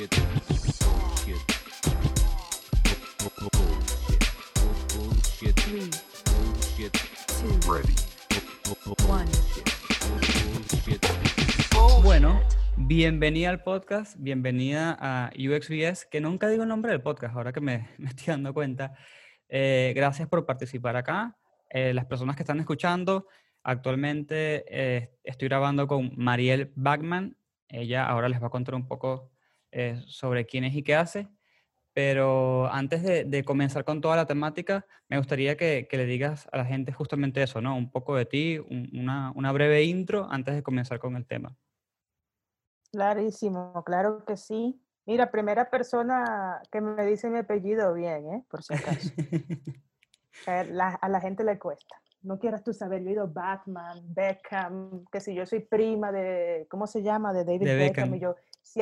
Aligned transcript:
Bullshit. 0.00 0.16
Bullshit. 0.80 1.36
Bu- 3.20 3.32
bu- 3.36 3.52
Bullshit. 4.96 5.56
Bullshit. 6.24 6.94
Ready. 7.68 7.94
Bullshit. 9.06 9.68
Bueno, 12.02 12.40
bienvenida 12.78 13.50
al 13.50 13.62
podcast, 13.62 14.16
bienvenida 14.18 14.96
a 14.98 15.30
UXBS, 15.36 16.06
que 16.06 16.22
nunca 16.22 16.48
digo 16.48 16.62
el 16.62 16.70
nombre 16.70 16.92
del 16.92 17.02
podcast, 17.02 17.36
ahora 17.36 17.52
que 17.52 17.60
me, 17.60 17.90
me 17.98 18.08
estoy 18.08 18.28
dando 18.28 18.54
cuenta. 18.54 18.94
Eh, 19.50 19.92
gracias 19.94 20.26
por 20.28 20.46
participar 20.46 20.96
acá. 20.96 21.36
Eh, 21.68 21.92
las 21.92 22.06
personas 22.06 22.36
que 22.36 22.42
están 22.42 22.58
escuchando, 22.58 23.26
actualmente 23.62 24.64
eh, 24.66 25.10
estoy 25.24 25.48
grabando 25.48 25.86
con 25.86 26.12
Mariel 26.16 26.72
Bachman. 26.74 27.36
Ella 27.68 28.06
ahora 28.06 28.30
les 28.30 28.42
va 28.42 28.46
a 28.46 28.50
contar 28.50 28.74
un 28.74 28.88
poco 28.88 29.29
eh, 29.72 30.00
sobre 30.06 30.46
quién 30.46 30.64
es 30.64 30.74
y 30.74 30.82
qué 30.82 30.94
hace. 30.94 31.28
Pero 31.92 32.72
antes 32.72 33.02
de, 33.02 33.24
de 33.24 33.42
comenzar 33.44 33.84
con 33.84 34.00
toda 34.00 34.14
la 34.16 34.24
temática, 34.26 34.86
me 35.08 35.18
gustaría 35.18 35.56
que, 35.56 35.88
que 35.90 35.96
le 35.96 36.06
digas 36.06 36.48
a 36.52 36.58
la 36.58 36.64
gente 36.64 36.92
justamente 36.92 37.42
eso, 37.42 37.60
¿no? 37.60 37.76
Un 37.76 37.90
poco 37.90 38.14
de 38.16 38.26
ti, 38.26 38.58
un- 38.58 38.88
una, 38.94 39.32
una 39.34 39.50
breve 39.52 39.82
intro 39.82 40.28
antes 40.30 40.54
de 40.54 40.62
comenzar 40.62 40.98
con 41.00 41.16
el 41.16 41.26
tema. 41.26 41.56
Clarísimo, 42.92 43.82
claro 43.84 44.24
que 44.24 44.36
sí. 44.36 44.80
Mira, 45.06 45.30
primera 45.30 45.70
persona 45.70 46.60
que 46.70 46.80
me 46.80 47.04
dice 47.06 47.30
mi 47.30 47.38
apellido 47.38 47.92
bien, 47.94 48.32
¿eh? 48.34 48.44
Por 48.48 48.62
si 48.62 48.74
acaso. 48.74 49.12
A 50.46 50.64
la, 50.64 50.88
a 50.94 51.08
la 51.10 51.20
gente 51.20 51.44
le 51.44 51.58
cuesta. 51.58 51.96
No 52.22 52.38
quieras 52.38 52.64
tú 52.64 52.72
saber, 52.72 53.02
yo 53.02 53.10
he 53.10 53.12
ido 53.12 53.28
Batman, 53.28 53.98
Beckham, 54.14 55.04
que 55.12 55.20
si 55.20 55.34
yo 55.34 55.44
soy 55.44 55.60
prima 55.60 56.10
de, 56.12 56.66
¿cómo 56.70 56.86
se 56.86 57.02
llama? 57.02 57.32
De 57.34 57.44
David 57.44 57.66
De 57.66 57.76
Beckham. 57.76 58.10
Beckham. 58.10 58.14
Y 58.14 58.20
yo, 58.20 58.36
si, 58.62 58.80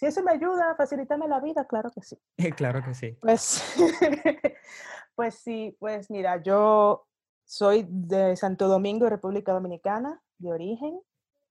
si 0.00 0.06
eso 0.06 0.22
me 0.22 0.30
ayuda 0.30 0.70
a 0.70 0.76
facilitarme 0.76 1.28
la 1.28 1.40
vida, 1.40 1.66
claro 1.66 1.90
que 1.90 2.00
sí. 2.00 2.18
claro 2.56 2.82
que 2.82 2.94
sí. 2.94 3.18
Pues, 3.20 3.62
pues 5.14 5.34
sí, 5.34 5.76
pues 5.78 6.10
mira, 6.10 6.42
yo 6.42 7.06
soy 7.44 7.86
de 7.86 8.34
Santo 8.34 8.66
Domingo, 8.66 9.10
República 9.10 9.52
Dominicana, 9.52 10.22
de 10.38 10.52
origen. 10.52 10.98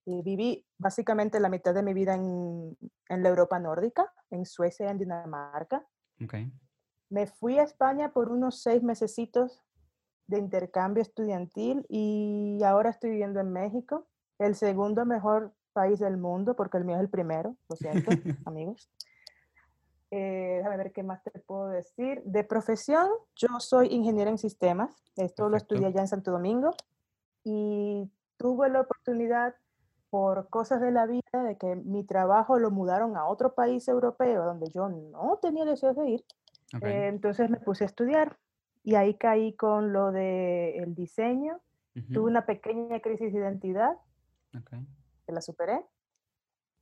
Y 0.06 0.24
viví 0.24 0.66
básicamente 0.80 1.40
la 1.40 1.50
mitad 1.50 1.76
de 1.76 1.84
mi 1.84 1.94
vida 1.94 2.16
en, 2.16 2.76
en 3.10 3.22
la 3.22 3.30
Europa 3.30 3.60
nórdica, 3.60 4.12
en 4.32 4.48
Suecia 4.48 4.88
y 4.88 4.90
en 4.90 4.98
Dinamarca. 4.98 5.86
Ok. 6.24 6.34
Me 7.12 7.28
fui 7.28 7.60
a 7.60 7.64
España 7.64 8.12
por 8.14 8.32
unos 8.32 8.64
seis 8.64 8.82
mesecitos 8.82 9.62
de 10.26 10.40
intercambio 10.40 11.04
estudiantil 11.04 11.86
y 11.88 12.64
ahora 12.64 12.90
estoy 12.90 13.12
viviendo 13.12 13.40
en 13.42 13.54
México, 13.54 14.08
el 14.40 14.56
segundo 14.56 15.06
mejor 15.06 15.54
país 15.80 16.00
del 16.00 16.18
mundo, 16.18 16.58
porque 16.58 16.78
el 16.78 16.84
mío 16.84 16.98
es 16.98 17.02
el 17.02 17.10
primero, 17.10 17.56
lo 17.70 17.76
siento, 17.78 18.12
amigos. 18.46 18.90
Eh, 20.12 20.56
déjame 20.58 20.76
ver 20.76 20.92
qué 20.92 21.04
más 21.04 21.24
te 21.24 21.32
puedo 21.40 21.70
decir. 21.70 22.22
De 22.26 22.44
profesión, 22.44 23.08
yo 23.38 23.48
soy 23.60 23.88
ingeniera 23.88 24.30
en 24.30 24.38
sistemas. 24.38 24.92
Esto 25.16 25.44
lo 25.44 25.52
Perfecto. 25.52 25.76
estudié 25.76 25.88
allá 25.88 26.02
en 26.02 26.08
Santo 26.10 26.32
Domingo 26.32 26.72
y 27.46 28.12
tuve 28.36 28.68
la 28.70 28.82
oportunidad 28.82 29.56
por 30.10 30.50
cosas 30.50 30.82
de 30.82 30.92
la 30.92 31.06
vida 31.06 31.44
de 31.48 31.56
que 31.58 31.78
mi 31.78 32.04
trabajo 32.04 32.60
lo 32.60 32.72
mudaron 32.72 33.16
a 33.16 33.26
otro 33.26 33.54
país 33.54 33.88
europeo 33.88 34.44
donde 34.44 34.68
yo 34.72 34.90
no 34.90 35.40
tenía 35.42 35.64
deseos 35.64 35.96
de 35.96 36.10
ir. 36.10 36.26
ok. 36.76 36.84
Eh, 36.84 37.08
entonces 37.08 37.50
me 37.50 37.60
puse 37.62 37.86
a 37.86 37.88
estudiar 37.88 38.38
y 38.84 38.96
ahí 38.96 39.14
caí 39.14 39.54
con 39.54 39.94
lo 39.94 40.12
del 40.12 40.94
diseño. 40.94 41.62
Ujú, 41.96 42.14
Tuve 42.14 42.32
una 42.32 42.46
pequeña 42.46 43.00
crisis 43.00 43.32
de 43.32 43.40
identidad 43.40 43.96
ok. 44.58 44.74
Que 45.30 45.36
la 45.36 45.42
superé. 45.42 45.86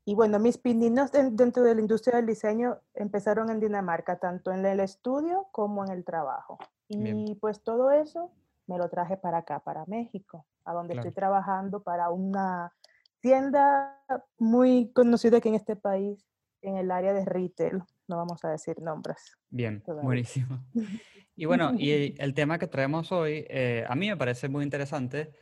Y 0.06 0.16
bueno, 0.16 0.40
mis 0.40 0.58
pininos 0.58 1.12
den- 1.12 1.35
dentro 1.35 1.63
de 1.63 1.75
la 1.75 1.81
industria 1.81 2.16
del 2.16 2.25
diseño 2.25 2.80
empezaron 2.94 3.50
en 3.50 3.59
Dinamarca, 3.59 4.18
tanto 4.19 4.53
en 4.53 4.66
el 4.66 4.80
estudio 4.80 5.47
como 5.52 5.84
en 5.85 5.91
el 5.91 6.06
trabajo. 6.06 6.58
Bien. 6.88 7.28
Y 7.28 7.35
pues 7.35 7.62
todo 7.62 7.91
eso 7.91 8.31
me 8.68 8.78
lo 8.78 8.88
traje 8.90 9.18
para 9.18 9.40
acá, 9.40 9.59
para 9.59 9.85
México, 9.85 10.46
a 10.63 10.72
donde 10.74 10.94
estoy 10.96 11.12
trabajando 11.12 11.84
para 11.84 12.09
una 12.09 12.72
tienda 13.19 14.02
muy 14.38 14.91
conocida 14.94 15.38
aquí 15.40 15.50
en 15.50 15.56
este 15.56 15.75
país, 15.75 16.25
en 16.62 16.78
el 16.78 16.90
área 16.91 17.12
de 17.12 17.25
retail. 17.25 17.84
No 18.08 18.16
vamos 18.16 18.46
a 18.46 18.50
decir 18.50 18.81
nombres. 18.81 19.38
Bien, 19.50 19.81
todavía. 19.81 20.03
buenísimo. 20.06 20.59
Y 21.40 21.46
bueno, 21.46 21.74
y 21.78 21.91
el, 21.91 22.16
el 22.18 22.34
tema 22.34 22.58
que 22.58 22.66
traemos 22.66 23.12
hoy, 23.12 23.46
eh, 23.47 23.85
a 23.88 23.94
mí 23.94 24.09
me 24.09 24.18
parece 24.18 24.50
muy 24.50 24.64
interesante. 24.64 25.34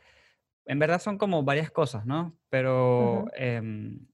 En 0.66 0.78
verdad 0.78 1.00
son 1.00 1.16
como 1.16 1.42
varias 1.42 1.70
cosas, 1.70 2.06
¿no? 2.06 2.36
Pero 2.50 3.26
em, 3.34 4.06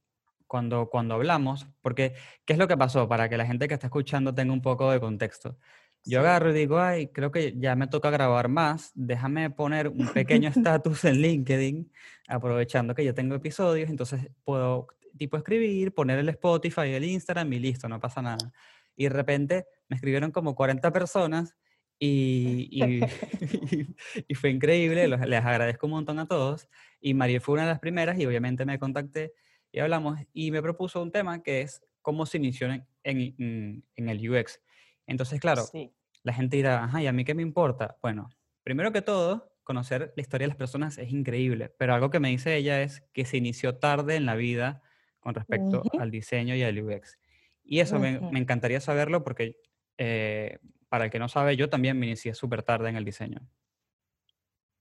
cuando, 0.47 0.89
cuando 0.91 1.15
hablamos, 1.15 1.67
porque, 1.81 2.15
¿qué 2.45 2.53
es 2.53 2.59
lo 2.59 2.69
que 2.69 2.77
pasó? 2.77 3.09
Para 3.09 3.29
que 3.29 3.37
la 3.37 3.47
gente 3.47 3.69
que 3.69 3.75
está 3.75 3.87
escuchando 3.87 4.35
tenga 4.35 4.53
un 4.53 4.63
poco 4.63 4.91
de 4.91 5.01
contexto. 5.01 5.59
Yo 6.05 6.21
agarro 6.21 6.51
y 6.51 6.55
digo, 6.55 6.79
ay, 6.81 7.09
creo 7.09 7.31
que 7.31 7.55
ya 7.59 7.77
me 7.77 7.87
toca 7.87 8.11
grabar 8.11 8.49
más, 8.49 8.91
déjame 8.95 9.51
poner 9.51 9.89
un 9.89 10.09
pequeño 10.09 10.49
estatus 10.51 11.05
en 11.05 11.23
LinkedIn, 11.23 11.91
aprovechando 12.29 12.95
que 12.95 13.05
yo 13.05 13.15
tengo 13.15 13.35
episodios, 13.35 13.89
entonces 13.89 14.29
puedo 14.45 14.89
tipo 15.17 15.37
escribir, 15.37 15.95
poner 15.95 16.19
el 16.19 16.29
Spotify, 16.31 16.93
el 16.93 17.05
Instagram 17.05 17.53
y 17.53 17.59
listo, 17.61 17.89
no 17.89 18.01
pasa 18.01 18.21
nada. 18.21 18.53
Y 18.97 19.05
de 19.05 19.11
repente 19.11 19.67
me 19.89 19.97
escribieron 19.97 20.33
como 20.33 20.55
40 20.55 20.93
personas 20.93 21.57
y, 22.05 22.69
y, 22.71 23.01
y 24.29 24.35
fue 24.35 24.51
increíble, 24.51 25.07
los- 25.07 25.21
les 25.21 25.45
agradezco 25.45 25.87
un 25.87 25.93
montón 25.93 26.19
a 26.19 26.27
todos. 26.27 26.69
Y 27.01 27.15
María 27.15 27.41
fue 27.41 27.55
una 27.55 27.63
de 27.63 27.69
las 27.69 27.79
primeras 27.81 28.19
y 28.19 28.27
obviamente 28.27 28.65
me 28.65 28.79
contacté 28.79 29.35
y 29.71 29.79
hablamos 29.79 30.19
y 30.33 30.51
me 30.51 30.61
propuso 30.63 31.01
un 31.01 31.13
tema 31.13 31.43
que 31.43 31.61
es 31.63 31.81
cómo 32.01 32.27
se 32.27 32.39
inició 32.39 32.67
en, 32.73 32.87
en- 33.05 33.85
en- 33.97 34.09
el 34.09 34.31
UX. 34.31 34.61
Entonces, 35.07 35.39
claro, 35.41 35.63
Sí. 35.63 35.93
la 36.25 36.33
gente 36.33 36.57
dirá, 36.57 36.83
ajá, 36.85 37.01
¿y 37.03 37.07
a 37.07 37.13
mí 37.13 37.25
qué 37.25 37.35
me 37.35 37.43
importa? 37.43 37.97
Bueno, 38.03 38.29
primero 38.65 38.91
que 38.93 39.03
todo, 39.03 39.55
conocer 39.63 40.13
la 40.17 40.21
historia 40.23 40.47
de 40.47 40.49
las 40.49 40.57
personas 40.57 40.99
es 40.99 41.13
increíble, 41.13 41.73
pero 41.79 41.95
algo 41.95 42.11
que 42.11 42.19
me 42.21 42.31
dice 42.31 42.57
ella 42.57 42.83
es 42.83 43.03
que 43.13 43.25
se 43.25 43.37
inició 43.37 43.77
tarde 43.79 44.17
en 44.17 44.27
la 44.27 44.35
vida 44.35 44.83
con 45.21 45.35
respecto 45.35 45.83
Ujú. 45.87 46.01
al 46.01 46.11
diseño 46.11 46.57
y 46.57 46.63
al 46.63 46.83
UX. 46.83 47.17
Y 47.63 47.79
eso 47.79 48.01
me, 48.01 48.19
Ujú. 48.19 48.33
me 48.33 48.41
encantaría 48.41 48.81
saberlo 48.81 49.23
porque, 49.23 49.57
eh, 49.99 50.59
para 50.93 51.07
el 51.07 51.11
que 51.11 51.19
no 51.19 51.27
sabe, 51.27 51.57
yo 51.57 51.71
también 51.71 51.99
me 51.99 52.05
inicié 52.05 52.35
súper 52.35 52.63
tarde 52.63 52.91
en 52.91 52.97
el 52.97 53.05
diseño. 53.07 53.41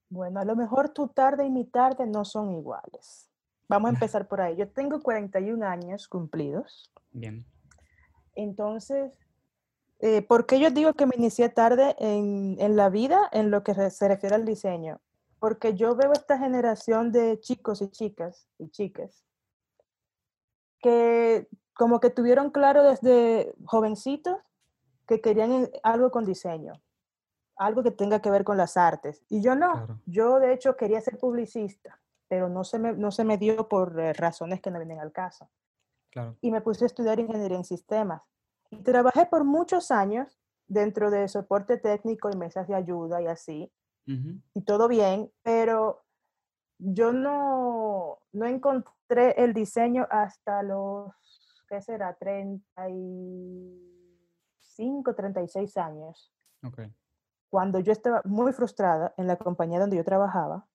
Bueno, 0.10 0.42
a 0.42 0.44
lo 0.44 0.58
mejor 0.58 0.90
tu 0.90 1.08
tarde 1.08 1.46
y 1.46 1.50
mi 1.50 1.64
tarde 1.64 2.06
no 2.06 2.26
son 2.26 2.52
iguales. 2.52 3.32
Vamos 3.70 3.92
a 3.92 3.94
empezar 3.94 4.28
por 4.28 4.42
ahí. 4.42 4.58
Yo 4.58 4.68
tengo 4.68 5.00
41 5.00 5.66
años 5.66 6.10
cumplidos. 6.10 6.92
Bien. 7.14 7.46
Entonces, 8.36 9.14
eh, 10.00 10.22
¿por 10.22 10.46
qué 10.46 10.60
yo 10.60 10.70
digo 10.70 10.96
que 10.96 11.06
me 11.06 11.16
inicié 11.16 11.48
tarde 11.48 11.96
en, 11.98 12.58
en 12.60 12.76
la 12.76 12.90
vida 12.90 13.30
en 13.32 13.50
lo 13.50 13.64
que 13.64 13.74
se 13.90 14.08
refiere 14.10 14.36
al 14.36 14.44
diseño? 14.44 15.00
Porque 15.40 15.76
yo 15.76 15.96
veo 15.96 16.12
esta 16.12 16.38
generación 16.38 17.14
de 17.14 17.40
chicos 17.40 17.82
y 17.82 17.90
chicas 17.90 18.50
y 18.58 18.68
chicas 18.70 19.24
que 20.82 21.48
como 21.74 22.02
que 22.02 22.10
tuvieron 22.10 22.52
claro 22.52 22.84
desde 22.84 23.56
jovencitos 23.64 24.36
que 25.12 25.20
querían 25.20 25.70
algo 25.84 26.10
con 26.10 26.24
diseño, 26.24 26.82
algo 27.58 27.84
que 27.84 27.92
tenga 27.92 28.22
que 28.22 28.32
ver 28.32 28.46
con 28.46 28.56
las 28.56 28.78
artes. 28.78 29.26
Y 29.28 29.42
yo 29.42 29.56
no, 29.56 29.74
Claro. 29.74 30.02
yo 30.06 30.40
de 30.40 30.54
hecho 30.54 30.78
quería 30.78 31.02
ser 31.02 31.18
publicista, 31.18 32.02
pero 32.30 32.48
no 32.48 32.64
se 32.64 32.80
me, 32.80 32.94
no 32.94 33.12
se 33.12 33.26
me 33.26 33.38
dio 33.38 33.68
por 33.68 34.00
eh, 34.00 34.14
razones 34.14 34.62
que 34.62 34.72
no 34.72 34.80
vienen 34.80 35.02
al 35.02 35.12
caso 35.12 35.52
Claro. 36.12 36.38
y 36.40 36.50
me 36.50 36.62
puse 36.62 36.86
a 36.86 36.88
estudiar 36.88 37.20
ingeniería 37.20 37.58
en 37.58 37.66
sistemas. 37.66 38.22
Y 38.70 38.78
trabajé 38.84 39.26
por 39.26 39.44
muchos 39.44 39.92
años 39.92 40.40
dentro 40.68 41.12
de 41.12 41.28
soporte 41.28 41.78
técnico 41.78 42.30
y 42.32 42.38
mesas 42.38 42.70
de 42.70 42.76
ayuda 42.76 43.22
y 43.22 43.28
así, 43.28 43.70
Ujú, 44.08 44.40
y 44.54 44.62
todo 44.64 44.88
bien, 44.88 45.30
pero 45.44 46.06
yo 46.80 47.12
no, 47.12 48.20
no 48.32 48.46
encontré 48.46 49.44
el 49.44 49.54
diseño 49.54 50.08
hasta 50.10 50.64
los, 50.64 51.12
¿qué 51.68 51.82
será? 51.82 52.18
35, 54.76 55.16
36 55.16 55.78
años, 55.78 56.32
Ok. 56.64 56.82
cuando 57.50 57.80
yo 57.80 57.92
estaba 57.92 58.22
muy 58.26 58.54
frustrada 58.54 59.14
en 59.18 59.28
la 59.28 59.38
compañía 59.38 59.80
donde 59.80 59.98
yo 59.98 60.04
trabajaba 60.04 60.68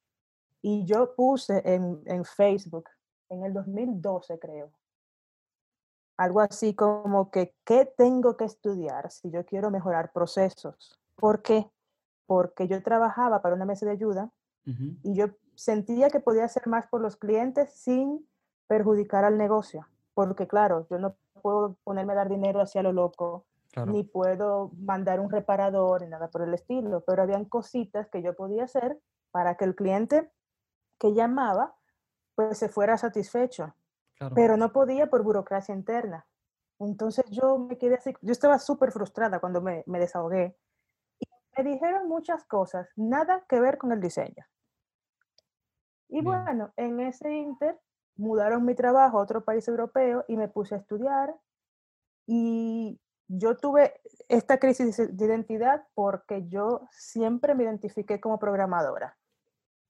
y 0.62 0.84
yo 0.84 1.14
puse 1.14 1.62
en, 1.64 2.02
en 2.06 2.24
Facebook 2.24 2.88
en 3.28 3.44
el 3.44 3.52
2012 3.52 4.38
creo. 4.38 4.70
Algo 6.18 6.40
así 6.40 6.74
como 6.74 7.30
que, 7.30 7.54
¿qué 7.64 7.84
tengo 7.96 8.36
que 8.36 8.44
estudiar 8.44 9.10
si 9.10 9.30
yo 9.30 9.44
quiero 9.44 9.70
mejorar 9.70 10.12
procesos? 10.12 10.98
¿Por 11.14 11.42
qué? 11.42 11.70
Porque 12.26 12.68
yo 12.68 12.82
trabajaba 12.82 13.42
para 13.42 13.54
una 13.54 13.66
mesa 13.66 13.86
de 13.86 13.92
ayuda 13.92 14.30
y 15.02 15.14
yo 15.14 15.26
sentía 15.54 16.10
que 16.10 16.18
podía 16.18 16.44
hacer 16.44 16.66
más 16.66 16.88
por 16.88 17.00
los 17.00 17.16
clientes 17.16 17.70
sin 17.72 18.26
perjudicar 18.66 19.24
al 19.24 19.38
negocio. 19.38 19.86
Porque 20.14 20.48
claro, 20.48 20.86
yo 20.90 20.98
no 20.98 21.14
puedo 21.40 21.76
ponerme 21.84 22.14
a 22.14 22.16
dar 22.16 22.28
dinero 22.28 22.60
hacia 22.60 22.82
lo 22.82 22.92
loco, 22.92 23.46
Claro, 23.76 23.92
ni 23.92 24.04
puedo 24.04 24.70
mandar 24.78 25.20
un 25.20 25.30
reparador 25.30 26.00
ni 26.00 26.08
nada 26.08 26.30
por 26.30 26.40
el 26.40 26.54
estilo, 26.54 27.04
pero 27.06 27.20
habían 27.20 27.44
cositas 27.44 28.08
que 28.08 28.22
yo 28.22 28.34
podía 28.34 28.64
hacer 28.64 28.98
para 29.30 29.58
que 29.58 29.66
el 29.66 29.74
cliente 29.76 30.32
que 30.98 31.12
llamaba 31.12 31.76
pues 32.34 32.56
se 32.56 32.70
fuera 32.70 32.96
satisfecho, 32.96 33.74
claro. 34.16 34.34
pero 34.34 34.56
no 34.56 34.72
podía 34.72 35.10
por 35.10 35.22
burocracia 35.22 35.74
interna. 35.74 36.26
Entonces 36.78 37.26
yo 37.28 37.58
me 37.58 37.76
quedé 37.76 37.96
así, 37.96 38.14
yo 38.22 38.32
estaba 38.32 38.58
súper 38.58 38.92
frustrada 38.92 39.40
cuando 39.40 39.60
me, 39.60 39.84
me 39.86 39.98
desahogué. 39.98 40.56
Y 41.18 41.26
me 41.58 41.70
dijeron 41.70 42.08
muchas 42.08 42.44
cosas, 42.44 42.88
nada 42.96 43.44
que 43.46 43.60
ver 43.60 43.76
con 43.76 43.92
el 43.92 44.00
diseño. 44.00 44.46
Y 46.08 46.22
Bien. 46.22 46.24
bueno, 46.24 46.72
en 46.76 47.00
ese 47.00 47.30
inter 47.30 47.78
mudaron 48.16 48.64
mi 48.64 48.74
trabajo 48.74 49.18
a 49.18 49.22
otro 49.22 49.44
país 49.44 49.68
europeo 49.68 50.24
y 50.28 50.38
me 50.38 50.48
puse 50.48 50.76
a 50.76 50.78
estudiar 50.78 51.36
y 52.26 52.98
yo 53.28 53.56
tuve 53.56 54.00
esta 54.28 54.58
crisis 54.58 54.96
de 54.96 55.24
identidad 55.24 55.84
porque 55.94 56.48
yo 56.48 56.88
siempre 56.90 57.54
me 57.54 57.64
identifiqué 57.64 58.20
como 58.20 58.38
programadora. 58.38 59.16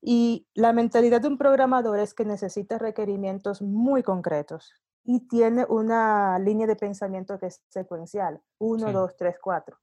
Y 0.00 0.46
la 0.54 0.72
mentalidad 0.72 1.20
de 1.20 1.28
un 1.28 1.38
programador 1.38 1.98
es 1.98 2.14
que 2.14 2.24
necesita 2.24 2.78
requerimientos 2.78 3.62
muy 3.62 4.02
concretos 4.02 4.72
y 5.04 5.26
tiene 5.28 5.64
una 5.68 6.38
línea 6.38 6.66
de 6.66 6.76
pensamiento 6.76 7.38
que 7.38 7.46
es 7.46 7.62
secuencial, 7.68 8.40
1, 8.58 8.86
Sí. 8.88 8.92
2, 8.92 9.16
3, 9.16 9.36
4. 9.40 9.78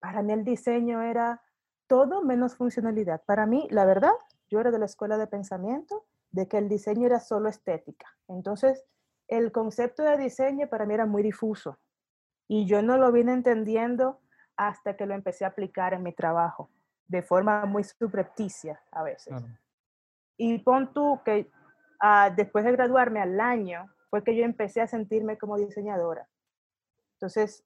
Para 0.00 0.22
mí 0.22 0.32
el 0.32 0.44
diseño 0.44 1.02
era 1.02 1.42
todo 1.86 2.22
menos 2.22 2.56
funcionalidad. 2.56 3.22
Para 3.24 3.46
mí, 3.46 3.68
la 3.70 3.84
verdad, 3.84 4.12
yo 4.48 4.60
era 4.60 4.70
de 4.70 4.78
la 4.78 4.86
escuela 4.86 5.16
de 5.16 5.26
pensamiento 5.26 6.06
de 6.30 6.48
que 6.48 6.58
el 6.58 6.68
diseño 6.68 7.06
era 7.06 7.20
solo 7.20 7.48
estética. 7.48 8.06
Entonces, 8.28 8.84
el 9.28 9.52
concepto 9.52 10.02
de 10.02 10.16
diseño 10.16 10.68
para 10.68 10.86
mí 10.86 10.94
era 10.94 11.06
muy 11.06 11.22
difuso 11.22 11.78
y 12.52 12.66
yo 12.66 12.82
no 12.82 12.98
lo 12.98 13.10
vine 13.12 13.32
entendiendo 13.32 14.20
hasta 14.58 14.94
que 14.94 15.06
lo 15.06 15.14
empecé 15.14 15.46
a 15.46 15.48
aplicar 15.48 15.94
en 15.94 16.02
mi 16.02 16.12
trabajo, 16.12 16.68
de 17.06 17.22
forma 17.22 17.64
muy 17.64 17.82
subrepticia 17.82 18.78
a 18.90 19.02
veces. 19.02 19.28
Claro. 19.28 19.46
Y 20.36 20.58
pon 20.58 20.92
tú 20.92 21.18
que 21.24 21.50
ah, 21.98 22.28
después 22.28 22.66
de 22.66 22.72
graduarme 22.72 23.22
al 23.22 23.40
año, 23.40 23.90
fue 24.10 24.22
que 24.22 24.36
yo 24.36 24.44
empecé 24.44 24.82
a 24.82 24.86
sentirme 24.86 25.38
como 25.38 25.56
diseñadora. 25.56 26.28
Entonces, 27.14 27.64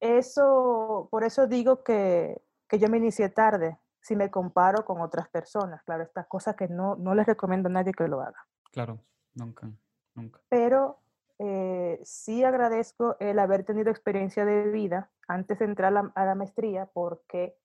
eso, 0.00 1.08
por 1.10 1.22
eso 1.22 1.46
digo 1.46 1.84
que, 1.84 2.40
que 2.68 2.78
yo 2.78 2.88
me 2.88 2.96
inicié 2.96 3.28
tarde, 3.28 3.78
si 4.00 4.16
me 4.16 4.30
comparo 4.30 4.86
con 4.86 5.02
otras 5.02 5.28
personas. 5.28 5.82
Claro, 5.82 6.02
estas 6.02 6.26
cosas 6.28 6.56
que 6.56 6.66
no, 6.66 6.96
no 6.96 7.14
les 7.14 7.26
recomiendo 7.26 7.68
a 7.68 7.72
nadie 7.72 7.92
que 7.92 8.08
lo 8.08 8.22
haga. 8.22 8.46
Claro, 8.70 9.00
nunca, 9.34 9.70
nunca. 10.14 10.40
Pero 10.48 10.98
eh, 11.38 12.00
sí 12.04 12.44
agradezco 12.44 13.16
el 13.20 13.38
haber 13.38 13.64
tenido 13.64 13.90
experiencia 13.90 14.44
de 14.44 14.70
vida 14.70 15.12
antes 15.28 15.58
de 15.58 15.64
entrar 15.66 15.88
a 15.96 16.02
la, 16.02 16.12
a 16.14 16.26
la 16.26 16.34
maestría, 16.34 16.86
porque 16.92 17.56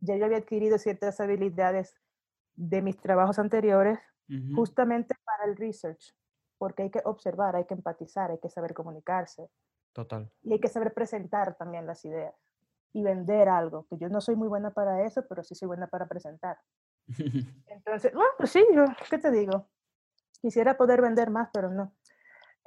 ya 0.00 0.16
yo 0.16 0.24
había 0.26 0.38
adquirido 0.38 0.78
ciertas 0.78 1.20
habilidades 1.20 1.94
de 2.56 2.82
mis 2.82 2.98
trabajos 2.98 3.38
anteriores 3.38 4.00
Ujú, 4.28 4.56
justamente 4.56 5.14
para 5.24 5.50
el 5.50 5.56
research, 5.56 6.14
porque 6.58 6.84
hay 6.84 6.90
que 6.90 7.02
observar, 7.04 7.56
hay 7.56 7.66
que 7.66 7.74
empatizar, 7.74 8.30
hay 8.30 8.40
que 8.40 8.50
saber 8.50 8.74
comunicarse 8.74 9.50
Total. 9.92 10.30
y 10.42 10.52
hay 10.54 10.60
que 10.60 10.68
saber 10.68 10.94
presentar 10.94 11.56
también 11.56 11.86
las 11.86 12.04
ideas 12.04 12.34
y 12.92 13.02
vender 13.02 13.48
algo, 13.48 13.86
que 13.88 13.98
yo 13.98 14.08
no 14.08 14.20
soy 14.20 14.36
muy 14.36 14.48
buena 14.48 14.72
para 14.72 15.04
eso, 15.04 15.24
pero 15.28 15.44
sí 15.44 15.54
soy 15.54 15.68
buena 15.68 15.88
para 15.88 16.08
presentar. 16.08 16.58
Entonces, 17.66 18.12
bueno, 18.14 18.30
pues 18.36 18.50
sí, 18.50 18.64
yo, 18.74 18.84
¿qué 19.10 19.18
te 19.18 19.30
digo? 19.30 19.68
Quisiera 20.42 20.76
poder 20.78 21.02
vender 21.02 21.30
más, 21.30 21.50
pero 21.52 21.70
no. 21.70 21.96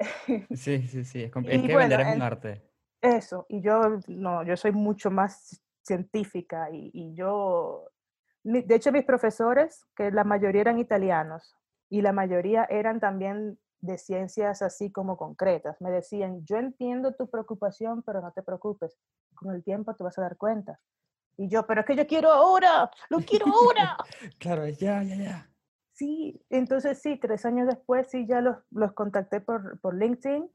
Sí, 0.56 0.88
sí, 0.88 1.03
sí. 1.03 1.24
Es, 1.24 1.31
es 1.36 1.62
que 1.62 1.74
bueno, 1.74 1.89
vender 1.98 2.01
es 2.01 2.15
un 2.15 2.21
arte. 2.21 2.71
Eso, 3.01 3.45
y 3.50 3.62
yo 3.62 4.00
no, 4.07 4.44
yo 4.44 4.56
soy 4.56 4.71
mucho 4.71 5.09
más 5.09 5.62
científica 5.81 6.69
y, 6.71 6.92
y 6.94 7.15
yo, 7.15 7.89
de 8.44 8.75
hecho 8.75 8.92
mis 8.92 9.06
profesores, 9.06 9.88
que 9.95 10.12
la 10.12 10.24
mayoría 10.24 10.62
eran 10.62 10.77
italianos 10.77 11.56
y 11.89 12.01
la 12.01 12.13
mayoría 12.13 12.65
eran 12.65 13.00
también 13.00 13.59
de 13.80 13.98
ciencias 13.98 14.62
así 14.62 14.92
como 14.92 15.18
concretas, 15.18 15.81
me 15.81 15.89
decían, 15.89 16.45
yo 16.45 16.57
entiendo 16.57 17.15
tu 17.15 17.27
preocupación, 17.30 18.04
pero 18.04 18.21
no 18.21 18.31
te 18.31 18.44
preocupes, 18.44 19.00
con 19.33 19.56
el 19.56 19.63
tiempo 19.63 19.95
te 19.95 20.04
vas 20.04 20.18
a 20.19 20.21
dar 20.21 20.38
cuenta. 20.38 20.80
Y 21.38 21.50
yo, 21.50 21.65
pero 21.65 21.81
es 21.81 21.88
que 21.88 21.95
yo 21.95 22.06
quiero 22.06 22.31
ahora, 22.31 22.92
lo 23.09 23.18
quiero 23.19 23.47
ahora. 23.47 23.97
Claro, 24.38 24.68
ya, 24.68 25.01
ya, 25.01 25.15
ya. 25.15 25.50
Sí, 26.01 26.44
entonces 26.50 27.00
sí, 27.00 27.19
tres 27.19 27.45
años 27.45 27.68
después 27.68 28.07
sí 28.09 28.25
ya 28.25 28.42
los, 28.42 28.57
los 28.71 28.92
contacté 28.94 29.39
por, 29.39 29.80
por 29.81 29.95
LinkedIn 29.95 30.50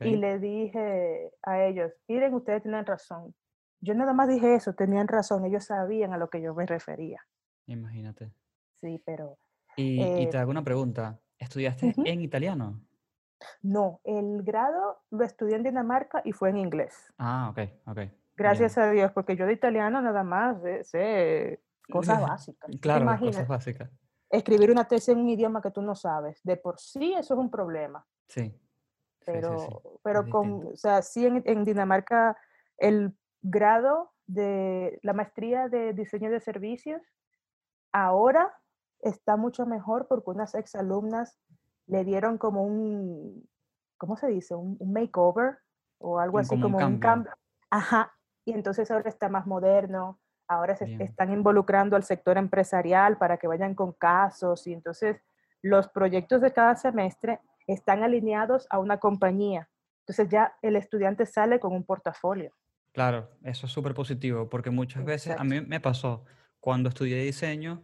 y 0.00 0.16
le 0.16 0.40
dije 0.40 1.30
a 1.44 1.62
ellos, 1.64 1.92
miren, 2.08 2.34
ustedes 2.34 2.62
tienen 2.62 2.84
razón. 2.84 3.36
Yo 3.80 3.94
nada 3.94 4.12
más 4.14 4.26
dije 4.26 4.56
eso, 4.56 4.72
tenían 4.74 5.06
razón, 5.06 5.44
ellos 5.44 5.66
sabían 5.66 6.12
a 6.12 6.18
lo 6.18 6.28
que 6.28 6.42
yo 6.42 6.56
me 6.56 6.66
refería. 6.66 7.20
Imagínate. 7.68 8.32
Sí, 8.80 9.00
pero 9.06 9.38
Y, 9.76 10.00
y 10.00 10.02
Eh, 10.02 10.28
te 10.28 10.38
hago 10.38 10.50
una 10.50 10.64
pregunta. 10.64 11.20
¿Estudiaste 11.38 11.94
en 12.04 12.20
italiano? 12.20 12.80
no, 13.62 14.00
el 14.02 14.42
grado 14.42 15.04
lo 15.10 15.24
estudié 15.24 15.54
en 15.54 15.62
Dinamarca 15.62 16.20
y 16.24 16.32
fue 16.32 16.50
en 16.50 16.56
inglés. 16.56 17.14
Ah, 17.16 17.48
ok, 17.52 17.60
ok. 17.86 17.98
Gracias 18.36 18.74
bien. 18.74 18.88
a 18.88 18.90
Dios, 18.90 19.12
porque 19.12 19.36
yo 19.36 19.46
de 19.46 19.52
italiano 19.52 20.02
nada 20.02 20.24
más 20.24 20.60
sé, 20.62 20.82
sé 20.82 21.60
cosas 21.92 22.20
básicas. 22.20 22.68
¿Tú 22.68 22.76
te 22.76 22.80
Claro, 22.80 23.06
cosas 23.20 23.46
básicas. 23.46 23.90
Escribir 24.36 24.70
una 24.70 24.86
tesis 24.86 25.10
en 25.10 25.18
un 25.18 25.28
idioma 25.28 25.62
que 25.62 25.70
tú 25.70 25.82
no 25.82 25.94
sabes, 25.94 26.40
de 26.42 26.56
por 26.56 26.78
sí 26.78 27.14
eso 27.14 27.34
es 27.34 27.40
un 27.40 27.50
problema. 27.50 28.06
Sí. 28.28 28.50
Sí, 29.20 29.32
sí, 29.32 29.40
sí. 29.58 29.66
pero, 29.72 29.98
pero 30.02 30.28
con, 30.28 30.66
o 30.72 30.76
sea, 30.76 31.00
sí 31.00 31.24
en, 31.26 31.42
en 31.46 31.64
Dinamarca 31.64 32.36
el 32.76 33.16
grado 33.40 34.12
de 34.26 34.98
la 35.02 35.12
maestría 35.12 35.68
de 35.68 35.92
diseño 35.92 36.30
de 36.30 36.40
servicios 36.40 37.02
ahora 37.92 38.52
está 39.00 39.36
mucho 39.36 39.66
mejor 39.66 40.08
porque 40.08 40.30
unas 40.30 40.54
exalumnas 40.54 41.38
le 41.86 42.04
dieron 42.04 42.38
como 42.38 42.64
un, 42.64 43.48
¿cómo 43.98 44.16
se 44.16 44.26
dice? 44.28 44.54
Un, 44.54 44.76
un 44.78 44.92
makeover 44.92 45.58
o 45.98 46.18
algo 46.18 46.38
así, 46.38 46.60
como 46.60 46.66
un 46.66 46.72
como 46.72 46.76
un 46.76 46.98
cambio. 46.98 47.00
cambio. 47.00 47.32
Ajá. 47.70 48.12
Y 48.44 48.52
entonces 48.52 48.90
ahora 48.90 49.08
está 49.08 49.28
más 49.28 49.46
moderno, 49.46 50.18
ahora 50.48 50.76
se 50.76 50.84
Bien. 50.86 51.00
están 51.02 51.32
involucrando 51.32 51.96
al 51.96 52.04
sector 52.04 52.36
empresarial 52.38 53.16
para 53.18 53.36
que 53.38 53.46
vayan 53.46 53.74
con 53.74 53.92
casos 53.92 54.66
y 54.66 54.72
entonces 54.72 55.20
los 55.62 55.88
proyectos 55.88 56.40
de 56.40 56.52
cada 56.52 56.76
semestre 56.76 57.40
están 57.66 58.02
alineados 58.02 58.66
a 58.70 58.78
una 58.78 58.98
compañía. 58.98 59.68
Entonces 60.00 60.28
ya 60.28 60.54
el 60.60 60.76
estudiante 60.76 61.24
sale 61.24 61.58
con 61.58 61.72
un 61.72 61.84
portafolio. 61.84 62.52
Claro, 62.92 63.30
eso 63.42 63.66
es 63.66 63.72
súper 63.72 63.94
positivo 63.94 64.48
porque 64.48 64.70
muchas 64.70 65.04
veces 65.04 65.34
a 65.38 65.44
mí 65.44 65.60
me 65.62 65.80
pasó 65.80 66.24
cuando 66.60 66.88
estudié 66.88 67.22
diseño, 67.22 67.82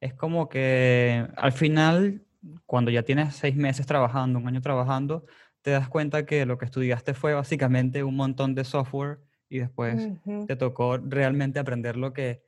es 0.00 0.14
como 0.14 0.48
que 0.48 1.26
al 1.36 1.52
final, 1.52 2.22
cuando 2.64 2.90
ya 2.90 3.02
tienes 3.02 3.36
seis 3.36 3.56
meses 3.56 3.86
trabajando, 3.86 4.38
un 4.38 4.48
año 4.48 4.60
trabajando, 4.60 5.26
te 5.62 5.72
das 5.72 5.88
cuenta 5.88 6.26
que 6.26 6.46
lo 6.46 6.58
que 6.58 6.64
estudiaste 6.64 7.14
fue 7.14 7.34
básicamente 7.34 8.04
un 8.04 8.16
montón 8.16 8.54
de 8.54 8.64
software 8.64 9.18
y 9.48 9.58
después 9.60 10.10
te 10.46 10.56
tocó 10.56 10.98
realmente 10.98 11.58
aprender 11.58 11.96
lo 11.96 12.12
que 12.12 12.44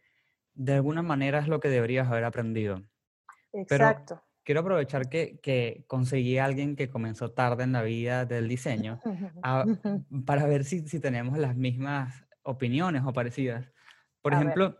de 0.55 0.75
alguna 0.75 1.02
manera 1.02 1.40
es 1.40 1.49
lo 1.49 1.61
que 1.61 1.69
deberías 1.69 2.09
haber 2.09 2.25
aprendido. 2.25 2.83
Pero 3.67 3.97
Exacto. 3.99 4.23
quiero 4.45 4.61
aprovechar 4.61 5.09
que, 5.09 5.38
que 5.40 5.85
conseguí 5.88 6.38
a 6.38 6.45
alguien 6.47 6.76
que 6.76 6.88
comenzó 6.90 7.33
tarde 7.33 7.64
en 7.64 7.73
la 7.73 7.83
vida 7.83 8.25
del 8.25 8.49
diseño 8.49 9.02
a- 9.43 9.69
Ujú. 9.69 10.05
para 10.26 10.47
ver 10.47 10.64
si, 10.64 10.87
si 10.88 11.00
tenemos 11.00 11.38
las 11.38 11.57
mismas 11.57 12.25
opiniones 12.43 13.02
o 13.05 13.12
parecidas. 13.12 13.73
Por 14.23 14.33
A 14.33 14.43
ver. 14.43 14.43
ejemplo, 14.43 14.78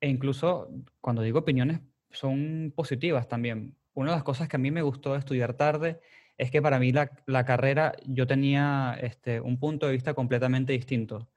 e 0.00 0.08
incluso 0.08 0.70
cuando 1.00 1.22
digo 1.22 1.40
opiniones 1.40 1.80
son 2.10 2.72
positivas 2.74 3.28
también. 3.28 3.76
Una 3.94 4.10
de 4.10 4.16
las 4.16 4.24
cosas 4.24 4.48
que 4.48 4.56
a 4.56 4.58
mí 4.58 4.70
me 4.70 4.82
gustó 4.82 5.12
de 5.12 5.18
estudiar 5.18 5.54
tarde 5.54 6.00
es 6.38 6.50
que 6.50 6.62
para 6.62 6.78
mí 6.78 6.92
la, 6.92 7.10
la 7.26 7.44
carrera 7.44 7.92
yo 8.06 8.26
tenía 8.26 8.96
este, 9.00 9.40
un 9.40 9.58
punto 9.58 9.86
de 9.86 9.92
vista 9.92 10.14
completamente 10.14 10.72
distinto. 10.72 11.30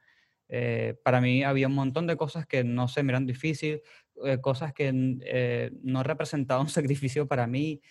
Eh, 0.49 0.95
para 1.03 1.21
mí 1.21 1.43
había 1.43 1.67
un 1.67 1.75
montón 1.75 2.07
de 2.07 2.17
cosas 2.17 2.45
que 2.45 2.63
no 2.63 2.87
se 2.87 3.03
me 3.03 3.11
eran 3.11 3.25
difíciles, 3.25 3.81
eh, 4.25 4.39
cosas 4.41 4.73
que 4.73 4.91
eh, 5.25 5.71
no 5.83 6.03
representaban 6.03 6.63
un 6.65 6.69
sacrificio 6.69 7.27
para 7.27 7.47
mí. 7.47 7.81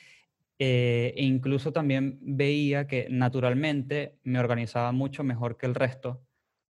eh, 0.58 1.12
e 1.16 1.24
incluso 1.24 1.72
también 1.72 2.18
veía 2.22 2.86
que 2.86 3.08
naturalmente 3.10 4.18
me 4.24 4.38
organizaba 4.40 4.92
mucho 4.92 5.24
mejor 5.24 5.56
que 5.58 5.66
el 5.66 5.74
resto, 5.74 6.22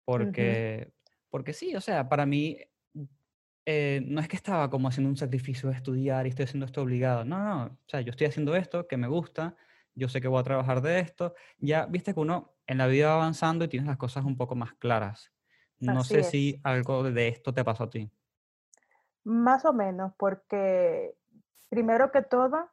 porque, 0.05 0.93
porque 1.31 1.53
sí, 1.55 1.75
o 1.77 1.81
sea, 1.81 2.09
para 2.09 2.27
mí 2.27 2.59
eh, 3.67 4.03
no 4.07 4.21
es 4.21 4.29
que 4.29 4.37
estaba 4.37 4.71
como 4.71 4.89
haciendo 4.89 5.11
un 5.11 5.17
sacrificio 5.17 5.69
de 5.69 5.77
estudiar 5.77 6.27
y 6.27 6.31
estoy 6.31 6.45
haciendo 6.45 6.67
esto 6.67 6.83
obligado. 6.83 7.25
No, 7.25 7.39
no, 7.39 7.65
o 7.67 7.89
sea, 7.89 8.01
yo 8.01 8.11
estoy 8.11 8.27
haciendo 8.27 8.57
esto 8.57 8.87
que 8.89 8.97
me 8.97 9.07
gusta, 9.09 9.57
yo 9.95 10.09
sé 10.09 10.21
que 10.21 10.29
voy 10.29 10.41
a 10.41 10.45
trabajar 10.45 10.83
de 10.83 11.01
esto. 11.01 11.35
Ya 11.59 11.87
viste 11.87 12.15
que 12.15 12.21
uno 12.21 12.57
en 12.67 12.79
la 12.79 12.87
vida 12.87 13.09
va 13.09 13.15
avanzando 13.17 13.65
y 13.65 13.69
tienes 13.69 13.87
las 13.89 13.97
cosas 13.99 14.25
un 14.25 14.37
poco 14.37 14.55
más 14.57 14.75
claras. 14.75 15.33
No 15.81 16.01
Así 16.01 16.15
sé 16.15 16.21
es. 16.21 16.27
si 16.29 16.61
algo 16.63 17.03
de 17.05 17.29
esto 17.29 17.53
te 17.55 17.65
pasó 17.65 17.85
a 17.85 17.91
ti. 17.91 18.11
Más 19.25 19.65
o 19.65 19.73
menos, 19.73 20.13
porque 20.19 21.15
primero 21.69 22.11
que 22.11 22.23
todo, 22.23 22.69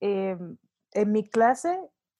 em, 0.00 0.56
en 0.92 1.12
mi 1.12 1.28
clase 1.28 1.78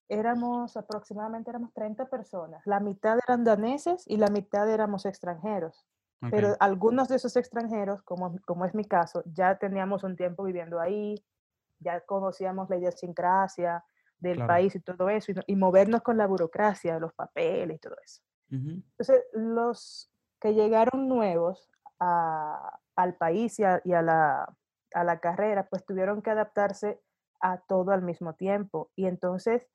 éramos 0.08 0.76
aproximadamente 0.76 1.50
éramos 1.50 1.72
30 1.72 2.06
personas. 2.06 2.62
La 2.66 2.80
mitad 2.80 3.18
eran 3.26 3.44
daneses 3.44 4.04
y 4.06 4.16
la 4.18 4.28
mitad 4.28 4.68
éramos 4.68 5.06
extranjeros. 5.06 5.86
Pero 6.30 6.54
algunos 6.60 7.08
de 7.08 7.16
esos 7.16 7.34
extranjeros, 7.36 8.02
como, 8.04 8.36
como 8.46 8.64
es 8.64 8.74
mi 8.76 8.84
caso, 8.84 9.24
ya 9.26 9.58
teníamos 9.58 10.04
un 10.04 10.14
tiempo 10.16 10.44
viviendo 10.44 10.78
ahí, 10.78 11.16
ya 11.80 12.00
conocíamos 12.02 12.70
la 12.70 12.76
idiosincrasia 12.76 13.84
del 14.20 14.36
claro. 14.36 14.46
país 14.46 14.74
y 14.76 14.80
todo 14.80 15.08
eso, 15.08 15.32
y, 15.32 15.34
no- 15.34 15.42
y 15.48 15.56
movernos 15.56 16.02
con 16.02 16.16
la 16.16 16.26
burocracia, 16.28 17.00
los 17.00 17.12
papeles 17.12 17.76
y 17.76 17.80
todo 17.80 17.96
eso. 18.04 18.22
Entonces, 18.50 19.24
los 19.32 20.11
que 20.42 20.54
llegaron 20.54 21.06
nuevos 21.08 21.70
a- 22.00 22.78
al 22.96 23.14
país 23.14 23.58
y 23.60 23.64
a, 23.64 23.80
y 23.84 23.92
a 23.92 24.02
la, 24.02 24.52
a 24.92 25.04
la 25.04 25.20
carrera, 25.20 25.68
pues 25.70 25.86
tuvieron 25.86 26.20
que 26.20 26.30
adaptarse 26.30 27.00
a 27.40 27.58
todo 27.58 27.92
al 27.92 28.02
mismo 28.02 28.34
tiempo. 28.34 28.90
Y 28.96 29.06
entonces, 29.06 29.68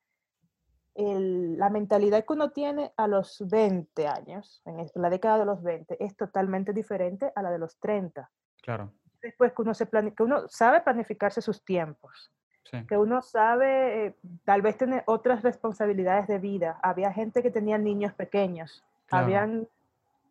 el- 0.94 1.58
la 1.58 1.70
mentalidad 1.70 2.24
que 2.24 2.32
uno 2.34 2.50
tiene 2.50 2.92
a 2.98 3.06
los 3.06 3.42
20 3.48 4.06
años, 4.06 4.60
en 4.66 4.86
la 4.96 5.08
década 5.10 5.38
de 5.38 5.44
los 5.46 5.62
20, 5.62 5.96
es 6.04 6.14
totalmente 6.16 6.72
diferente 6.74 7.32
a 7.34 7.40
la 7.42 7.50
de 7.50 7.58
los 7.58 7.78
30. 7.78 8.30
Claro, 8.62 8.92
Después 9.22 9.52
que 9.52 9.62
uno, 9.62 9.74
se 9.74 9.86
plane- 9.86 10.14
que 10.14 10.22
uno 10.22 10.46
sabe 10.48 10.80
planificarse 10.80 11.40
sus 11.40 11.64
tiempos, 11.64 12.30
sí, 12.70 12.86
que 12.86 12.96
uno 12.96 13.20
sabe 13.22 14.06
eh, 14.06 14.16
tal 14.44 14.62
vez 14.62 14.76
tener 14.76 15.02
otras 15.06 15.42
responsabilidades 15.42 16.28
de 16.28 16.38
vida. 16.38 16.78
Había 16.82 17.12
gente 17.12 17.42
que 17.42 17.50
tenía 17.50 17.78
niños 17.78 18.12
pequeños, 18.14 18.84
claro, 19.06 19.24
habían 19.24 19.68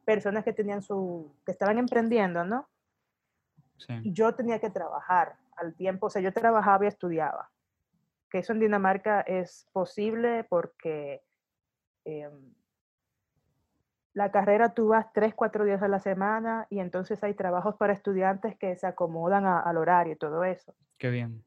personas 0.07 0.45
que 0.45 0.53
tenían 0.53 0.81
su, 0.81 1.35
que 1.45 1.51
estaban 1.51 1.77
emprendiendo, 1.77 2.45
¿no? 2.45 2.69
sí. 3.75 3.93
Yo 4.05 4.33
tenía 4.33 4.57
que 4.57 4.69
trabajar 4.69 5.35
al 5.57 5.75
tiempo, 5.75 6.05
o 6.05 6.09
sea, 6.09 6.21
yo 6.21 6.31
trabajaba 6.31 6.85
y 6.85 6.87
estudiaba. 6.87 7.51
Que 8.29 8.39
eso 8.39 8.53
en 8.53 8.61
Dinamarca 8.61 9.19
es 9.21 9.67
posible 9.73 10.45
porque 10.45 11.21
em, 12.05 12.53
la 14.13 14.31
carrera 14.31 14.73
tú 14.73 14.87
vas 14.87 15.11
tres, 15.13 15.35
cuatro 15.35 15.65
días 15.65 15.83
a 15.83 15.89
la 15.89 15.99
semana 15.99 16.67
y 16.69 16.79
entonces 16.79 17.21
hay 17.25 17.33
trabajos 17.33 17.75
para 17.75 17.91
estudiantes 17.91 18.57
que 18.57 18.77
se 18.77 18.87
acomodan 18.87 19.45
a- 19.45 19.59
al 19.59 19.75
horario 19.75 20.13
y 20.13 20.17
todo 20.17 20.45
eso. 20.45 20.73
Qué 20.97 21.09
bien. 21.09 21.43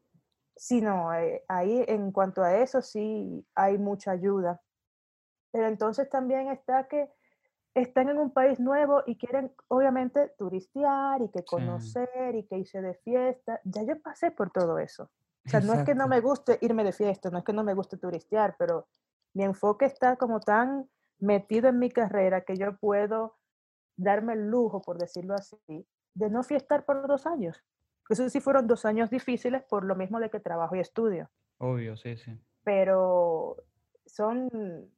Sí, 0.54 0.82
no, 0.82 1.14
eh, 1.14 1.44
ahí 1.48 1.82
en 1.88 2.12
cuanto 2.12 2.42
a 2.42 2.58
eso 2.58 2.82
sí 2.82 3.42
hay 3.54 3.78
mucha 3.78 4.10
ayuda. 4.10 4.60
Pero 5.50 5.66
entonces 5.66 6.10
también 6.10 6.48
está 6.50 6.86
que 6.86 7.08
están 7.74 8.08
en 8.08 8.18
un 8.18 8.32
país 8.32 8.58
nuevo 8.58 9.02
y 9.06 9.16
quieren 9.16 9.52
obviamente 9.68 10.28
turistear 10.38 11.22
y 11.22 11.28
que 11.28 11.40
Sí, 11.40 11.44
conocer 11.46 12.34
y 12.34 12.44
que 12.44 12.58
irse 12.58 12.82
de 12.82 12.94
fiesta. 12.94 13.60
Ya 13.64 13.82
yo 13.84 14.00
pasé 14.00 14.30
por 14.30 14.50
todo 14.50 14.78
eso. 14.78 15.10
O 15.46 15.48
sea, 15.48 15.60
no 15.60 15.72
es 15.72 15.84
que 15.84 15.94
no 15.94 16.06
me 16.06 16.20
guste 16.20 16.58
irme 16.60 16.84
de 16.84 16.92
fiesta, 16.92 17.30
no 17.30 17.38
es 17.38 17.44
que 17.44 17.52
no 17.52 17.64
me 17.64 17.74
guste 17.74 17.96
turistear, 17.96 18.56
pero 18.58 18.88
mi 19.32 19.44
enfoque 19.44 19.86
está 19.86 20.16
como 20.16 20.40
tan 20.40 20.88
metido 21.18 21.68
en 21.68 21.78
mi 21.78 21.90
carrera 21.90 22.42
que 22.42 22.56
yo 22.56 22.76
puedo 22.76 23.36
darme 23.96 24.34
el 24.34 24.48
lujo, 24.48 24.82
por 24.82 24.98
decirlo 24.98 25.34
así, 25.34 25.56
de 26.14 26.30
no 26.30 26.42
fiestar 26.42 26.84
por 26.84 27.06
dos 27.06 27.26
años. 27.26 27.62
Eso 28.08 28.28
sí 28.28 28.40
fueron 28.40 28.66
dos 28.66 28.84
años 28.84 29.08
difíciles 29.08 29.62
por 29.62 29.84
lo 29.84 29.94
mismo 29.94 30.18
de 30.18 30.30
que 30.30 30.40
trabajo 30.40 30.74
y 30.74 30.80
estudio 30.80 31.30
Obvio, 31.58 31.96
sí, 31.96 32.16
sí. 32.16 32.36
pero 32.64 33.56
son, 34.14 34.50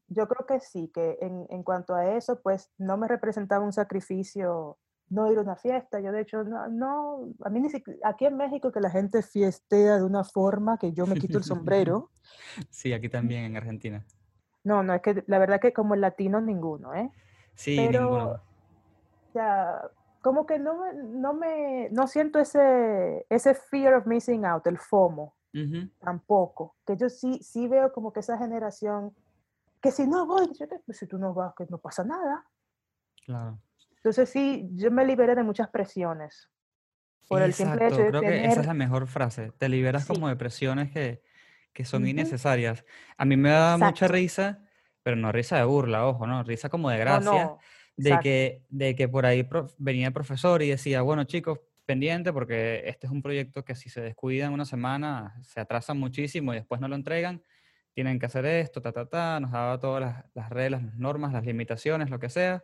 yo 0.08 0.28
creo 0.28 0.46
que 0.46 0.60
sí, 0.60 0.90
que 0.92 1.18
en, 1.20 1.46
en 1.50 1.62
cuanto 1.62 1.94
a 1.94 2.14
eso, 2.16 2.40
pues 2.42 2.70
no 2.78 2.96
me 2.96 3.08
representaba 3.08 3.64
un 3.64 3.72
sacrificio 3.72 4.78
no 5.12 5.30
ir 5.30 5.38
a 5.38 5.42
una 5.42 5.56
fiesta. 5.56 6.00
Yo 6.00 6.10
de 6.10 6.22
hecho, 6.22 6.42
no, 6.42 6.68
no 6.68 7.34
a 7.44 7.50
mí 7.50 7.60
ni 7.60 7.70
siquiera, 7.70 8.00
aquí 8.08 8.24
en 8.24 8.36
México 8.36 8.72
que 8.72 8.80
la 8.80 8.90
gente 8.90 9.22
fiestea 9.22 9.98
de 9.98 10.04
una 10.04 10.24
forma 10.24 10.78
que 10.78 10.92
yo 10.92 11.06
me 11.06 11.14
quito 11.16 11.38
el 11.38 11.44
sombrero. 11.44 12.10
Sí, 12.70 12.92
aquí 12.92 13.08
también 13.08 13.44
en 13.44 13.56
Argentina. 13.56 14.06
No, 14.64 14.82
no, 14.82 14.94
es 14.94 15.02
que 15.02 15.24
la 15.26 15.38
verdad 15.38 15.60
que 15.60 15.72
como 15.72 15.96
latino 15.96 16.40
ninguno, 16.40 16.94
¿eh? 16.94 17.10
Sí, 17.54 17.76
Pero, 17.76 18.00
ninguno. 18.00 18.32
o 18.32 19.32
sea, 19.32 19.90
como 20.22 20.46
que 20.46 20.58
no 20.58 20.92
no 20.92 21.34
me, 21.34 21.88
no 21.90 22.06
siento 22.06 22.38
ese, 22.38 23.26
ese 23.28 23.54
fear 23.54 23.94
of 23.94 24.06
missing 24.06 24.44
out, 24.46 24.66
el 24.66 24.78
FOMO, 24.78 25.34
Ujú, 25.54 25.90
tampoco. 25.98 26.76
Que 26.86 26.96
yo 26.96 27.08
sí, 27.08 27.40
sí 27.42 27.68
veo 27.68 27.92
como 27.92 28.12
que 28.12 28.20
esa 28.20 28.38
generación 28.38 29.14
que 29.80 29.90
si 29.92 30.06
no 30.06 30.26
voy, 30.26 30.48
yo 30.58 30.68
te- 30.68 30.78
pues 30.80 30.98
si 30.98 31.06
tú 31.06 31.18
no 31.18 31.34
vas, 31.34 31.54
que 31.56 31.66
no 31.68 31.78
pasa 31.78 32.04
nada. 32.04 32.44
Claro. 33.24 33.58
Entonces 33.96 34.28
sí, 34.30 34.68
yo 34.74 34.90
me 34.90 35.04
liberé 35.04 35.34
de 35.34 35.42
muchas 35.44 35.68
presiones 35.70 36.50
por 37.28 37.40
el 37.42 37.52
simple 37.52 37.86
hecho 37.86 37.96
Exacto, 37.96 38.04
de 38.04 38.10
creo 38.10 38.20
que 38.22 38.46
esa 38.46 38.60
es 38.60 38.66
tener, 38.66 38.66
la 38.66 38.74
mejor 38.74 39.06
frase. 39.06 39.52
Te 39.52 39.68
liberas 39.68 40.04
sí, 40.04 40.14
como 40.14 40.28
de 40.28 40.36
presiones 40.36 40.90
que, 40.92 41.22
que 41.72 41.84
son 41.84 42.02
ujú, 42.02 42.10
innecesarias. 42.10 42.84
A 43.16 43.24
mí 43.24 43.36
me 43.36 43.50
da 43.50 43.76
mucha 43.78 44.06
exacto, 44.06 44.12
risa, 44.12 44.64
pero 45.02 45.16
no 45.16 45.32
risa 45.32 45.56
de 45.56 45.64
burla, 45.64 46.06
ojo, 46.06 46.26
no, 46.26 46.42
risa 46.42 46.68
como 46.68 46.90
de 46.90 46.96
no, 46.98 47.02
gracia, 47.04 47.44
no, 47.44 47.58
de 47.96 48.10
exacto, 48.10 48.22
que, 48.22 48.66
de 48.70 48.94
que 48.96 49.08
por 49.08 49.26
ahí 49.26 49.48
venía 49.78 50.08
el 50.08 50.12
profesor 50.12 50.62
y 50.62 50.68
decía, 50.70 51.02
bueno 51.02 51.24
chicos, 51.24 51.60
pendiente 51.86 52.32
porque 52.32 52.82
este 52.88 53.06
es 53.06 53.12
un 53.12 53.22
proyecto 53.22 53.64
que 53.64 53.74
si 53.74 53.88
se 53.90 54.00
descuida 54.00 54.46
en 54.46 54.52
una 54.52 54.64
semana 54.64 55.36
se 55.42 55.60
atrasa 55.60 55.94
muchísimo 55.94 56.52
y 56.52 56.56
después 56.56 56.80
no 56.80 56.88
lo 56.88 56.96
entregan, 56.96 57.42
tienen 57.94 58.18
que 58.18 58.26
hacer 58.26 58.46
esto, 58.46 58.80
ta, 58.82 58.92
ta, 58.92 59.08
ta, 59.08 59.40
nos 59.40 59.52
daba 59.52 59.78
todas 59.80 60.00
las, 60.02 60.24
las 60.34 60.50
reglas, 60.50 60.82
las 60.84 60.96
normas, 60.96 61.32
las 61.32 61.44
limitaciones, 61.44 62.10
lo 62.10 62.18
que 62.18 62.30
sea. 62.30 62.62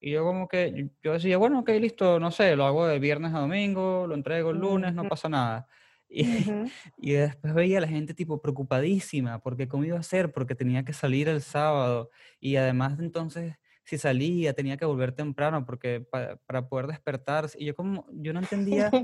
Y 0.00 0.10
yo 0.12 0.24
como 0.24 0.48
que, 0.48 0.90
yo- 1.02 1.12
decía, 1.12 1.36
bueno, 1.38 1.60
ok, 1.60 1.68
listo, 1.80 2.18
no 2.18 2.30
sé, 2.32 2.56
lo 2.56 2.64
hago 2.66 2.86
de 2.86 2.98
viernes 2.98 3.32
a 3.34 3.40
domingo, 3.40 4.06
lo 4.08 4.14
entrego 4.14 4.50
el 4.50 4.58
lunes, 4.58 4.94
no 4.94 5.06
pasa 5.08 5.28
nada. 5.28 5.68
Y, 6.08 6.24
ujú, 6.26 6.72
y 6.96 7.12
después 7.12 7.54
veía 7.54 7.78
a 7.78 7.80
la 7.82 7.88
gente 7.88 8.12
tipo 8.14 8.40
preocupadísima, 8.42 9.40
porque 9.40 9.68
cómo 9.68 9.84
iba 9.84 9.96
a 9.96 10.00
hacer, 10.00 10.32
porque 10.32 10.54
tenía 10.56 10.84
que 10.84 10.92
salir 10.92 11.28
el 11.28 11.40
sábado. 11.42 12.10
Y 12.40 12.56
además 12.56 12.98
entonces, 12.98 13.56
si 13.84 13.98
salía, 13.98 14.54
tenía 14.54 14.76
que 14.76 14.84
volver 14.84 15.12
temprano, 15.12 15.64
porque 15.66 16.00
pa- 16.00 16.36
para 16.46 16.68
poder 16.68 16.86
despertarse. 16.88 17.58
Y 17.60 17.66
yo 17.66 17.74
como, 17.74 18.06
yo 18.12 18.32
no 18.32 18.40
entendía 18.40 18.94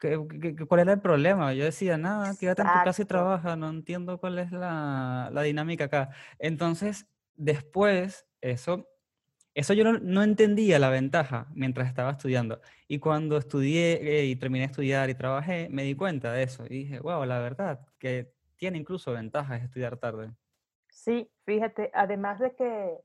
qué- 0.00 0.20
qué- 0.40 0.56
qué- 0.56 0.66
cuál 0.66 0.80
era 0.82 0.92
el 0.94 1.00
problema. 1.00 1.54
Yo 1.54 1.64
decía, 1.64 1.96
nada, 1.98 2.36
quédate 2.36 2.62
en 2.62 2.70
tu 2.72 2.80
casa 2.80 3.02
y 3.02 3.04
exacto. 3.04 3.06
trabaja, 3.06 3.56
no 3.56 3.70
entiendo 3.70 4.18
cuál 4.18 4.38
es 4.38 4.52
la, 4.52 5.30
la 5.32 5.42
dinámica 5.42 5.84
acá. 5.84 6.10
Entonces, 6.38 7.06
después, 7.36 8.26
eso 8.40 8.88
eso 9.54 9.74
yo 9.74 9.84
no, 9.84 9.98
no 9.98 10.22
entendía 10.22 10.78
la 10.78 10.88
ventaja 10.90 11.48
mientras 11.54 11.88
estaba 11.88 12.12
estudiando. 12.12 12.60
Y 12.88 12.98
cuando 13.00 13.36
estudié 13.36 14.20
eh, 14.20 14.26
y 14.26 14.36
terminé 14.36 14.60
de 14.66 14.70
estudiar 14.70 15.10
y 15.10 15.14
trabajé, 15.14 15.68
me 15.70 15.82
di 15.84 15.94
cuenta 15.94 16.32
de 16.32 16.44
eso. 16.44 16.64
Y 16.66 16.84
dije, 16.84 17.00
wow, 17.00 17.24
la 17.26 17.38
verdad, 17.38 17.86
que 17.98 18.32
tiene 18.56 18.78
incluso 18.78 19.12
ventajas 19.12 19.62
estudiar 19.62 19.98
tarde. 19.98 20.32
Sí, 20.90 21.30
fíjate, 21.44 21.90
además 21.92 22.38
de 22.40 22.54
que 22.54 22.98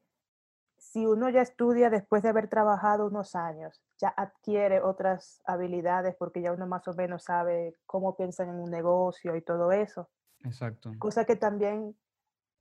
si 0.91 1.05
uno 1.05 1.29
ya 1.29 1.41
estudia 1.41 1.89
después 1.89 2.23
de 2.23 2.29
haber 2.29 2.47
trabajado 2.47 3.07
unos 3.07 3.35
años, 3.35 3.81
ya 3.97 4.09
adquiere 4.09 4.81
otras 4.81 5.41
habilidades 5.45 6.15
porque 6.15 6.41
ya 6.41 6.53
uno 6.53 6.65
más 6.65 6.87
o 6.87 6.93
menos 6.93 7.23
sabe 7.23 7.75
cómo 7.85 8.15
piensan 8.15 8.49
en 8.49 8.55
un 8.55 8.71
negocio 8.71 9.35
y 9.35 9.41
todo 9.41 9.71
eso. 9.71 10.09
Exacto. 10.43 10.91
Cosa 10.99 11.25
que 11.25 11.35
también 11.35 11.95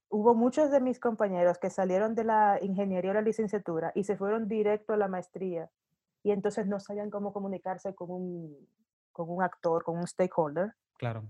Hubo 0.09 0.35
muchos 0.37 0.71
de 0.71 0.81
mis 0.81 1.01
compañeros 1.01 1.59
que 1.59 1.69
salieron 1.69 2.15
de 2.15 2.23
la 2.23 2.59
ingeniería 2.63 3.11
o 3.11 3.15
la 3.15 3.23
licenciatura 3.23 3.91
y 3.95 4.05
se 4.05 4.17
fueron 4.17 4.47
directo 4.47 4.93
a 4.93 4.97
la 4.97 5.09
maestría 5.09 5.69
y 6.23 6.31
entonces 6.31 6.69
no 6.69 6.79
sabían 6.79 7.11
cómo 7.11 7.33
comunicarse 7.33 7.93
con 7.93 8.13
un, 8.13 8.69
con 9.11 9.29
un 9.29 9.43
actor, 9.43 9.83
con 9.83 9.99
un 9.99 10.07
stakeholder, 10.07 10.75
Claro. 10.97 11.25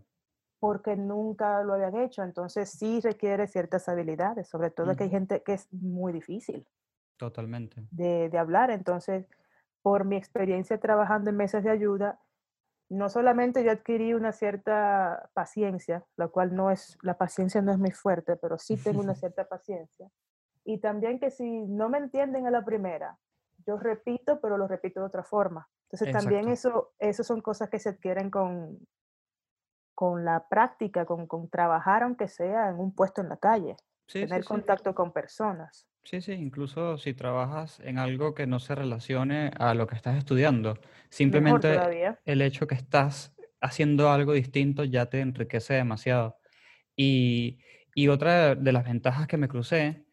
porque 0.58 0.94
nunca 0.94 1.62
lo 1.62 1.72
habían 1.72 1.96
hecho. 1.96 2.22
Entonces 2.22 2.68
sí 2.70 3.00
requiere 3.00 3.46
ciertas 3.46 3.88
habilidades, 3.88 4.48
sobre 4.48 4.70
todo 4.70 4.94
que 4.94 5.04
hay 5.04 5.10
gente 5.10 5.42
que 5.42 5.54
es 5.54 5.72
muy 5.72 6.12
difícil 6.12 6.66
Totalmente. 7.16 7.87
de, 7.90 8.28
de 8.28 8.38
hablar. 8.38 8.70
Entonces, 8.70 9.26
por 9.82 10.04
mi 10.04 10.16
experiencia 10.16 10.78
trabajando 10.78 11.30
en 11.30 11.37
mesas 11.37 11.64
de 11.64 11.70
ayuda, 11.70 12.20
no 12.88 13.08
solamente 13.08 13.64
yo 13.64 13.73
adquirí 13.73 14.14
una 14.14 14.32
cierta 14.32 15.30
paciencia, 15.35 16.04
la 16.16 16.28
cual 16.28 16.54
no 16.54 16.70
es, 16.70 16.99
la 17.02 17.18
paciencia 17.18 17.61
no 17.62 17.73
es 17.73 17.78
muy 17.78 17.90
fuerte, 17.90 18.37
pero 18.37 18.58
sí 18.58 18.76
tengo 18.76 19.00
una 19.00 19.14
cierta 19.14 19.49
paciencia. 19.49 20.08
Y 20.64 20.78
también 20.78 21.18
que 21.18 21.30
si 21.30 21.66
no 21.66 21.88
me 21.88 21.99
entienden 21.99 22.46
a 22.46 22.50
la 22.50 22.64
primera, 22.64 23.18
yo 23.66 23.78
repito, 23.78 24.40
pero 24.40 24.58
lo 24.58 24.68
repito 24.68 25.00
de 25.00 25.06
otra 25.06 25.23
forma. 25.23 25.68
Entonces 25.90 26.12
también 26.12 26.49
eso, 26.49 26.92
eso 26.99 27.23
son 27.23 27.40
cosas 27.40 27.70
que 27.70 27.78
se 27.78 27.90
adquieren 27.90 28.30
con, 28.30 28.78
con 29.94 30.25
la 30.25 30.49
práctica, 30.49 31.04
con, 31.06 31.26
con 31.26 31.49
trabajar 31.49 32.02
aunque 32.02 32.28
sea 32.28 32.70
en 32.70 32.78
un 32.78 32.92
puesto 32.92 33.20
en 33.20 33.28
la 33.28 33.37
calle. 33.37 33.76
Sí, 34.06 34.20
tener 34.20 34.42
sí. 34.42 34.48
contacto 34.48 34.94
con 34.94 35.12
personas. 35.12 35.88
Sí, 36.04 36.20
sí, 36.20 36.32
incluso 36.32 36.98
si 36.98 37.14
trabajas 37.14 37.80
en 37.80 37.98
algo 37.98 38.32
que 38.32 38.46
no 38.46 38.60
se 38.60 38.76
relacione 38.76 39.50
a 39.58 39.75
lo 39.75 39.88
que 39.88 39.96
estás 39.96 40.16
estudiando, 40.16 40.78
simplemente 41.10 41.80
el 42.25 42.42
hecho 42.42 42.68
que 42.68 42.76
estás 42.76 43.34
haciendo 43.60 44.10
algo 44.10 44.32
distinto 44.32 44.84
ya 44.84 45.06
te 45.06 45.20
enriquece 45.20 45.75
demasiado. 45.75 46.38
Y, 46.94 47.58
y 47.94 48.08
otra 48.08 48.54
de 48.54 48.72
las 48.72 48.84
ventajas 48.84 49.26
que 49.26 49.36
me 49.36 49.48
crucé, 49.48 50.06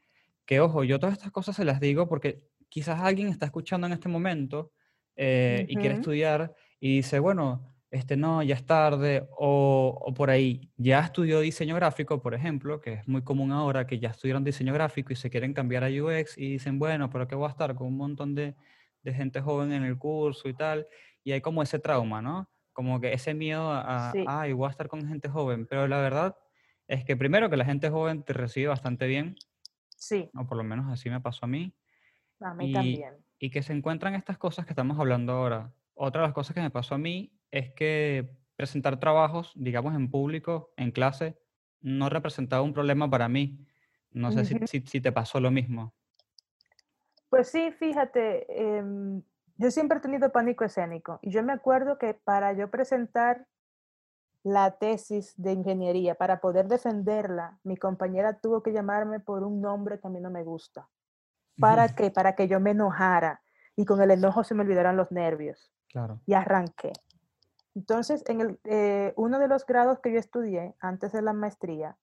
que 0.46 0.60
ojo, 0.60 0.84
yo 0.84 1.00
todas 1.00 1.14
estas 1.14 1.32
cosas 1.32 1.56
se 1.56 1.66
las 1.66 1.80
digo 1.80 2.10
porque 2.10 2.44
quizás 2.70 3.02
alguien 3.02 3.28
está 3.28 3.46
escuchando 3.46 3.86
en 3.86 3.94
este 3.94 4.10
momento 4.10 4.74
eh, 5.16 5.66
y 5.70 5.78
quiere 5.78 5.96
estudiar 5.96 6.56
y 6.80 6.96
dice, 6.98 7.20
bueno, 7.20 7.73
este 7.94 8.18
no, 8.18 8.42
ya 8.42 8.56
es 8.56 8.66
tarde, 8.66 9.28
o, 9.38 10.00
o 10.02 10.14
por 10.16 10.32
ahí, 10.32 10.72
ya 10.78 11.00
estudió 11.02 11.42
diseño 11.42 11.76
gráfico, 11.76 12.20
por 12.24 12.34
ejemplo, 12.34 12.82
que 12.82 12.94
es 12.94 13.08
muy 13.08 13.22
común 13.22 13.52
ahora 13.52 13.86
que 13.86 14.00
ya 14.00 14.10
estudiaron 14.10 14.44
diseño 14.44 14.74
gráfico 14.74 15.14
y 15.14 15.16
se 15.16 15.30
quieren 15.30 15.54
cambiar 15.54 15.84
a 15.84 15.90
UX 15.90 16.36
y 16.36 16.54
dicen, 16.54 16.80
bueno, 16.80 17.12
pero 17.12 17.28
que 17.28 17.36
voy 17.36 17.46
a 17.46 17.52
estar 17.52 17.76
con 17.76 17.88
un 17.88 17.98
montón 17.98 18.34
de, 18.34 18.56
de 19.04 19.14
gente 19.14 19.42
joven 19.42 19.72
en 19.74 19.84
el 19.84 20.00
curso 20.00 20.50
y 20.50 20.56
tal, 20.56 20.88
y 21.24 21.34
hay 21.34 21.42
como 21.42 21.62
ese 21.62 21.78
trauma, 21.78 22.20
¿no? 22.20 22.50
Como 22.74 23.00
que 23.00 23.14
ese 23.14 23.36
miedo 23.36 23.72
a, 23.72 24.12
Sí, 24.12 24.26
ay, 24.28 24.54
voy 24.54 24.68
a 24.68 24.72
estar 24.72 24.88
con 24.88 25.08
gente 25.08 25.30
joven, 25.30 25.68
pero 25.68 25.88
la 25.88 26.00
verdad 26.00 26.36
es 26.88 27.06
que 27.06 27.16
primero 27.16 27.48
que 27.52 27.58
la 27.58 27.66
gente 27.66 27.92
joven 27.92 28.24
te 28.24 28.34
recibe 28.34 28.70
bastante 28.70 29.06
bien, 29.06 29.36
sí, 29.96 30.32
o 30.36 30.48
por 30.48 30.58
lo 30.58 30.64
menos 30.64 30.92
así 30.92 31.12
me 31.12 31.22
pasó 31.22 31.46
a 31.46 31.48
mí, 31.48 31.76
a 32.40 32.56
mí 32.56 32.72
y, 32.72 32.74
también. 32.74 33.14
y 33.38 33.52
que 33.52 33.62
se 33.62 33.72
encuentran 33.72 34.16
estas 34.16 34.40
cosas 34.40 34.66
que 34.66 34.72
estamos 34.72 34.98
hablando 34.98 35.34
ahora. 35.34 35.72
Otra 35.94 36.22
de 36.22 36.28
las 36.30 36.34
cosas 36.34 36.56
que 36.56 36.62
me 36.62 36.72
pasó 36.72 36.96
a 36.96 36.98
mí 36.98 37.32
es 37.54 37.72
que 37.74 38.36
presentar 38.56 39.00
trabajos, 39.00 39.52
digamos, 39.56 39.94
en 39.94 40.10
público, 40.10 40.74
en 40.76 40.92
clase, 40.92 41.38
no 41.82 42.10
representaba 42.10 42.64
un 42.64 42.74
problema 42.74 43.08
para 43.10 43.30
mí. 43.30 43.64
No 44.12 44.32
sé 44.32 44.44
si, 44.44 44.56
Ujú. 44.56 44.68
si, 44.68 44.82
si 44.82 45.02
te 45.02 45.12
pasó 45.12 45.40
lo 45.40 45.52
mismo. 45.52 45.94
Pues 47.30 47.50
sí, 47.50 47.72
fíjate, 47.72 48.46
em, 48.50 49.22
yo 49.58 49.70
siempre 49.70 50.00
he 50.00 50.02
tenido 50.02 50.32
pánico 50.32 50.64
escénico 50.64 51.20
y 51.22 51.30
yo 51.30 51.44
me 51.44 51.54
acuerdo 51.54 52.00
que 52.00 52.16
para 52.16 52.54
yo 52.54 52.72
presentar 52.72 53.46
la 54.44 54.72
tesis 54.72 55.34
de 55.38 55.54
ingeniería, 55.54 56.16
para 56.16 56.42
poder 56.42 56.68
defenderla, 56.68 57.60
mi 57.64 57.78
compañera 57.78 58.40
tuvo 58.40 58.64
que 58.64 58.74
llamarme 58.74 59.20
por 59.20 59.44
un 59.44 59.62
nombre 59.62 60.00
que 60.00 60.08
a 60.08 60.10
mí 60.10 60.20
no 60.20 60.32
me 60.32 60.44
gusta. 60.44 60.90
¿Para 61.60 61.90
qué? 61.90 62.10
Para 62.10 62.36
que 62.36 62.48
yo 62.48 62.60
me 62.60 62.72
enojara 62.72 63.42
y 63.76 63.86
con 63.86 64.02
el 64.02 64.10
enojo 64.10 64.44
se 64.44 64.56
me 64.56 64.64
olvidaran 64.64 64.98
los 64.98 65.12
nervios. 65.12 65.72
Claro. 65.88 66.20
Y 66.26 66.34
arranqué. 66.34 66.94
Entonces, 67.76 68.24
en 68.28 68.42
el, 68.42 68.60
eh, 68.66 69.14
uno 69.18 69.40
de 69.40 69.48
los 69.48 69.66
grados 69.66 70.00
que 70.00 70.12
yo 70.12 70.20
estudié 70.20 70.76
antes 70.80 71.12
de 71.12 71.22
la 71.22 71.34
maestría, 71.34 71.98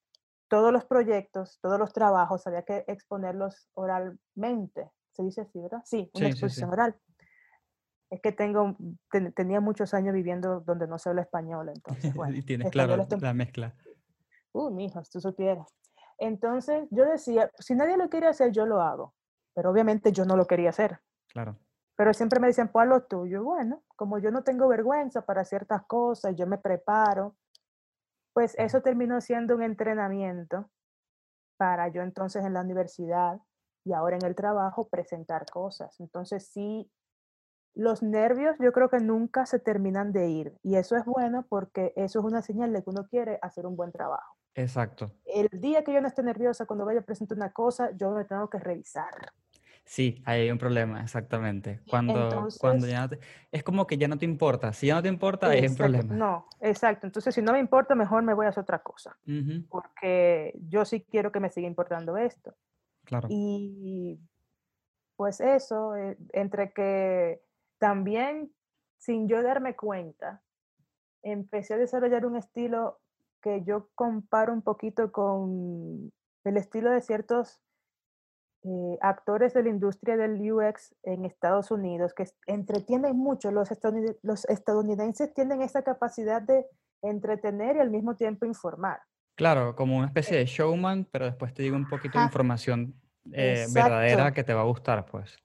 todos 0.49 0.73
los 0.73 0.85
proyectos, 0.85 1.59
todos 1.61 1.79
los 1.79 1.93
trabajos, 1.93 2.47
había 2.47 2.63
que 2.63 2.85
exponerlos 2.89 3.69
oralmente. 3.75 4.91
¿Se 5.13 5.23
dice 5.23 5.43
así, 5.43 5.61
verdad? 5.61 5.83
Sí, 5.85 6.11
una 6.15 6.27
Sí, 6.27 6.33
sí, 6.33 6.39
sí. 6.39 6.45
exposición 6.45 6.71
oral. 6.71 7.01
Es 8.11 8.21
que 8.21 8.33
tengo, 8.33 8.77
ten- 9.11 9.33
tenía 9.33 9.61
muchos 9.61 9.95
años 9.95 10.13
viviendo 10.15 10.61
donde 10.61 10.89
no 10.89 10.99
se 10.99 11.11
habla 11.11 11.23
español, 11.23 11.69
entonces, 11.69 12.13
bueno, 12.15 12.37
y 12.37 12.43
tienes 12.43 12.71
claro 12.71 12.95
está 12.97 13.17
un 13.17 13.23
la 13.23 13.35
mezcla. 13.35 13.75
Uh, 14.53 14.71
mijo, 14.71 15.05
si 15.05 15.11
tú 15.13 15.21
supieras. 15.21 15.73
Entonces 16.19 16.89
yo 16.91 17.05
decía, 17.05 17.51
si 17.61 17.75
nadie 17.77 17.97
lo 17.97 18.09
quiere 18.11 18.27
hacer, 18.27 18.51
yo 18.51 18.67
lo 18.67 18.81
hago. 18.81 19.15
Pero 19.55 19.71
obviamente 19.71 20.13
yo 20.13 20.25
no 20.25 20.37
lo 20.37 20.47
quería 20.47 20.71
hacer. 20.71 20.99
Claro. 21.29 21.57
Pero 22.01 22.15
siempre 22.15 22.41
me 22.41 22.47
dicen, 22.47 22.69
pues 22.69 22.89
lo 22.89 23.03
tuyo. 23.03 23.45
Bueno, 23.45 23.83
como 23.95 24.19
yo 24.19 24.31
no 24.31 24.43
tengo 24.43 24.67
vergüenza 24.69 25.27
para 25.27 25.45
ciertas 25.45 25.83
cosas, 25.85 26.35
yo 26.35 26.47
me 26.47 26.57
preparo, 26.57 27.37
pues 28.33 28.55
eso 28.57 28.81
terminó 28.81 29.21
siendo 29.21 29.55
un 29.55 29.63
entrenamiento 29.63 30.71
para 31.59 31.89
yo 31.89 32.01
entonces 32.01 32.43
en 32.43 32.55
la 32.55 32.63
universidad 32.63 33.39
y 33.85 33.93
ahora 33.93 34.17
en 34.17 34.25
el 34.25 34.35
trabajo 34.35 34.89
presentar 34.89 35.45
cosas. 35.45 36.01
Entonces 36.01 36.49
sí, 36.49 36.91
los 37.75 38.03
nervios 38.03 38.57
yo 38.61 38.73
creo 38.73 38.89
que 38.89 39.01
nunca 39.01 39.45
se 39.45 39.59
terminan 39.59 40.11
de 40.11 40.31
ir. 40.31 40.57
Y 40.63 40.77
eso 40.77 40.97
es 40.97 41.05
bueno 41.05 41.45
porque 41.51 41.93
eso 41.97 42.21
es 42.21 42.25
una 42.25 42.41
señal 42.41 42.73
de 42.73 42.83
que 42.83 42.89
uno 42.89 43.07
quiere 43.09 43.39
hacer 43.43 43.67
un 43.67 43.77
buen 43.77 43.93
trabajo 43.93 44.39
Exacto. 44.55 45.13
el 45.27 45.51
día 45.61 45.85
que 45.85 45.93
yo 45.93 46.01
no 46.01 46.09
esté 46.09 46.23
nerviosa, 46.23 46.65
cuando 46.65 46.87
vaya 46.87 47.01
a 47.01 47.05
presentar 47.05 47.37
una 47.37 47.53
cosa, 47.53 47.91
yo 47.95 48.11
me 48.13 48.25
tengo 48.25 48.49
que 48.49 48.59
revisar. 48.59 49.11
Sí, 49.91 50.23
ahí 50.25 50.43
hay 50.43 50.51
un 50.53 50.59
problema, 50.59 51.03
exactamente. 51.03 51.81
Cuando, 51.91 52.47
cuando 52.61 52.87
ya 52.87 53.01
no 53.01 53.09
te- 53.09 53.19
es 53.51 53.65
como 53.65 53.89
que 53.89 53.99
ya 53.99 54.07
no 54.07 54.19
te 54.19 54.25
importa. 54.25 54.73
Si 54.73 54.87
ya 54.87 54.95
no 54.95 55.03
te 55.03 55.09
importa, 55.09 55.49
ahí 55.49 55.59
hay 55.59 55.67
un 55.67 55.73
exacto, 55.73 55.83
problema. 55.83 56.15
no, 56.15 56.47
exacto. 56.61 57.09
Entonces, 57.09 57.35
si 57.35 57.43
no 57.43 57.51
me 57.51 57.59
importa, 57.59 57.97
mejor 57.97 58.23
me 58.23 58.33
voy 58.33 58.47
a 58.47 58.51
hacer 58.51 58.63
otra 58.63 58.79
cosa, 58.79 59.19
porque 59.69 60.55
yo 60.69 60.85
sí 60.85 61.01
quiero 61.01 61.33
que 61.33 61.41
me 61.41 61.51
siga 61.51 61.67
importando 61.67 62.17
esto. 62.17 62.55
Claro. 63.03 63.27
Y 63.33 64.21
pues 65.17 65.41
eso, 65.41 65.97
eh, 65.97 66.17
entre 66.35 66.73
que 66.73 67.43
también, 67.79 68.55
sin 68.97 69.27
yo 69.27 69.43
darme 69.43 69.75
cuenta, 69.75 70.41
empecé 71.21 71.75
a 71.75 71.79
desarrollar 71.79 72.27
un 72.27 72.37
estilo 72.37 73.01
que 73.43 73.65
yo 73.65 73.89
comparo 73.97 74.53
un 74.53 74.63
poquito 74.63 75.11
con 75.11 76.13
el 76.45 76.57
estilo 76.57 76.93
de 76.93 77.01
ciertos 77.01 77.61
eh, 78.63 78.99
actores 79.01 79.55
de 79.55 79.63
la 79.63 79.69
industria 79.71 80.17
del 80.17 80.41
UX 80.53 80.95
en 81.03 81.25
Estados 81.25 81.71
Unidos 81.71 82.13
que 82.15 82.25
entretienen 82.47 83.17
mucho. 83.17 83.51
Los, 83.51 83.71
estadounid- 83.71 84.19
los 84.23 84.45
estadounidenses 84.47 85.33
tienen 85.35 85.63
esa 85.63 85.83
capacidad 85.83 86.43
de 86.43 86.67
entretener 87.03 87.77
y 87.77 87.81
al 87.81 87.91
mismo 87.91 88.15
tiempo 88.17 88.45
informar. 88.45 89.01
Claro, 89.37 89.75
como 89.75 89.97
una 89.97 90.07
especie 90.07 90.37
de 90.37 90.45
showman, 90.45 91.07
pero 91.11 91.25
después 91.25 91.55
te 91.55 91.63
digo 91.63 91.77
un 91.77 91.89
poquito 91.89 92.19
de 92.19 92.25
Ajá, 92.25 92.29
información 92.29 92.95
eh, 93.33 93.67
verdadera 93.73 94.33
que 94.33 94.45
te 94.45 94.53
va 94.53 94.61
a 94.61 94.65
gustar, 94.65 95.07
pues. 95.07 95.39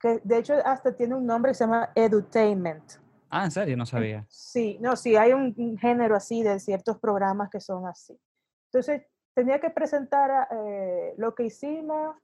Que 0.00 0.20
de 0.24 0.38
hecho 0.38 0.54
hasta 0.64 0.94
tiene 0.96 1.14
un 1.14 1.24
nombre 1.26 1.50
que 1.52 1.54
se 1.54 1.64
llama 1.64 1.90
edutainment. 1.94 2.94
Ah, 3.30 3.44
¿en 3.44 3.50
serio? 3.50 3.76
No 3.76 3.86
sabía. 3.86 4.24
Sí, 4.28 4.78
no, 4.80 4.96
sí, 4.96 5.16
hay 5.16 5.32
un, 5.32 5.54
un 5.56 5.78
género 5.78 6.16
así 6.16 6.42
de 6.42 6.58
ciertos 6.58 6.98
programas 6.98 7.50
que 7.50 7.60
son 7.60 7.86
así. 7.86 8.18
Entonces, 8.72 9.02
tenía 9.34 9.60
que 9.60 9.70
presentar 9.70 10.48
eh, 10.50 11.14
lo 11.18 11.34
que 11.34 11.44
hicimos, 11.44 12.16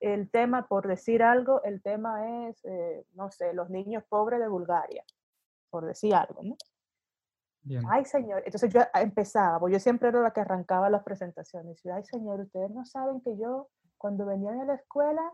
el 0.00 0.30
tema, 0.30 0.68
por 0.68 0.86
decir 0.86 1.22
algo, 1.22 1.62
el 1.64 1.82
tema 1.82 2.48
es, 2.48 2.64
eh, 2.64 3.04
no 3.14 3.30
sé, 3.30 3.52
los 3.52 3.70
niños 3.70 4.04
pobres 4.08 4.40
de 4.40 4.48
Bulgaria, 4.48 5.04
por 5.70 5.86
decir 5.86 6.14
algo, 6.14 6.42
¿no? 6.42 6.56
Bien. 7.62 7.82
Ay, 7.90 8.04
señor, 8.04 8.42
entonces 8.44 8.72
yo 8.72 8.80
empezaba, 8.94 9.58
porque 9.58 9.74
yo 9.74 9.80
siempre 9.80 10.08
era 10.08 10.20
la 10.22 10.32
que 10.32 10.40
arrancaba 10.40 10.88
las 10.88 11.02
presentaciones. 11.02 11.84
Y 11.84 11.90
ay, 11.90 12.04
señor, 12.04 12.40
ustedes 12.40 12.70
no 12.70 12.84
saben 12.86 13.20
que 13.20 13.36
yo, 13.36 13.68
cuando 13.98 14.24
venía 14.24 14.52
a 14.52 14.64
la 14.64 14.74
escuela, 14.74 15.32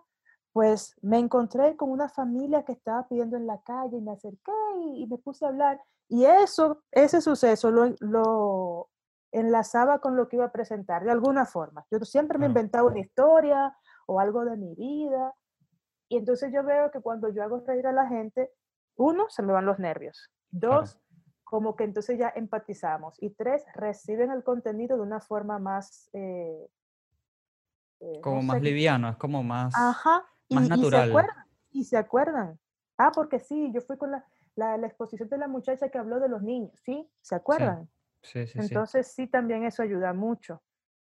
pues 0.53 0.96
me 1.03 1.18
encontré 1.18 1.77
con 1.77 1.90
una 1.90 2.09
familia 2.09 2.64
que 2.64 2.72
estaba 2.72 3.07
pidiendo 3.09 3.37
en 3.37 3.46
la 3.46 3.61
calle 3.62 3.98
y 3.98 4.00
me 4.00 4.12
acerqué 4.12 4.53
y, 4.81 5.03
y 5.03 5.07
me 5.07 5.18
puse 5.18 5.44
a 5.44 5.48
hablar. 5.48 5.81
Y 6.09 6.24
eso, 6.24 6.83
ese 6.90 7.20
suceso 7.20 7.70
lo, 7.70 7.94
lo 8.00 8.88
enlazaba 9.35 9.98
con 9.98 10.16
lo 10.16 10.29
que 10.29 10.37
iba 10.37 10.46
a 10.46 10.53
presentar 10.53 11.05
de 11.05 11.11
alguna 11.11 11.44
forma. 11.44 11.85
Yo 11.90 11.98
siempre 12.00 12.38
me 12.38 12.46
inventaba 12.46 12.88
una 12.88 13.00
historia 13.00 13.77
o 14.07 14.21
algo 14.21 14.45
de 14.45 14.57
mi 14.57 14.75
vida. 14.75 15.35
Y 16.09 16.19
entonces 16.19 16.53
yo 16.53 16.64
veo 16.64 16.90
que 16.90 17.01
cuando 17.01 17.29
yo 17.31 17.43
hago 17.43 17.64
reír 17.67 17.87
a 17.87 17.93
la 17.93 18.07
gente, 18.09 18.51
uno, 18.97 19.27
se 19.31 19.43
me 19.43 19.53
van 19.53 19.67
los 19.67 19.79
nervios. 19.79 20.31
Claro. 20.67 20.83
Dos, 20.83 21.01
como 21.45 21.77
que 21.77 21.85
entonces 21.85 22.19
ya 22.19 22.33
empatizamos. 22.35 23.17
Y 23.23 23.31
tres, 23.31 23.64
reciben 23.75 24.31
el 24.31 24.45
contenido 24.45 24.97
de 24.97 25.03
una 25.03 25.21
forma 25.21 25.59
más, 25.59 26.11
eh, 26.12 26.69
eh, 28.01 28.21
Como 28.21 28.37
no 28.37 28.43
más 28.43 28.57
sé, 28.59 28.62
liviano, 28.62 29.09
es 29.09 29.17
como 29.17 29.43
más, 29.43 29.75
ajá, 29.75 30.25
y, 30.49 30.55
más 30.57 30.64
y 30.64 30.67
se 30.69 30.77
natural. 30.77 31.09
acuerdan, 31.11 31.45
y 31.71 31.85
se 31.85 31.97
acuerdan. 31.97 32.61
Ah, 32.99 33.12
porque 33.14 33.40
sí, 33.40 33.71
yo 33.75 33.81
fui 33.81 33.97
con 33.97 34.11
la, 34.12 34.25
la, 34.57 34.77
la 34.77 34.87
exposición 34.87 35.29
de 35.29 35.38
la 35.38 35.49
muchacha 35.49 35.88
que 35.88 35.99
habló 35.99 36.21
de 36.21 36.29
los 36.29 36.43
niños, 36.43 36.73
¿sí? 36.85 37.09
¿Se 37.23 37.35
Sí, 37.35 37.35
acuerdan? 37.37 37.90
sí, 38.23 38.47
sí, 38.47 38.61
sí. 38.61 38.61
Entonces 38.61 39.09
sí, 39.14 39.27
también 39.27 39.64
eso 39.64 39.83
ayuda 39.83 40.12
mucho. 40.12 40.62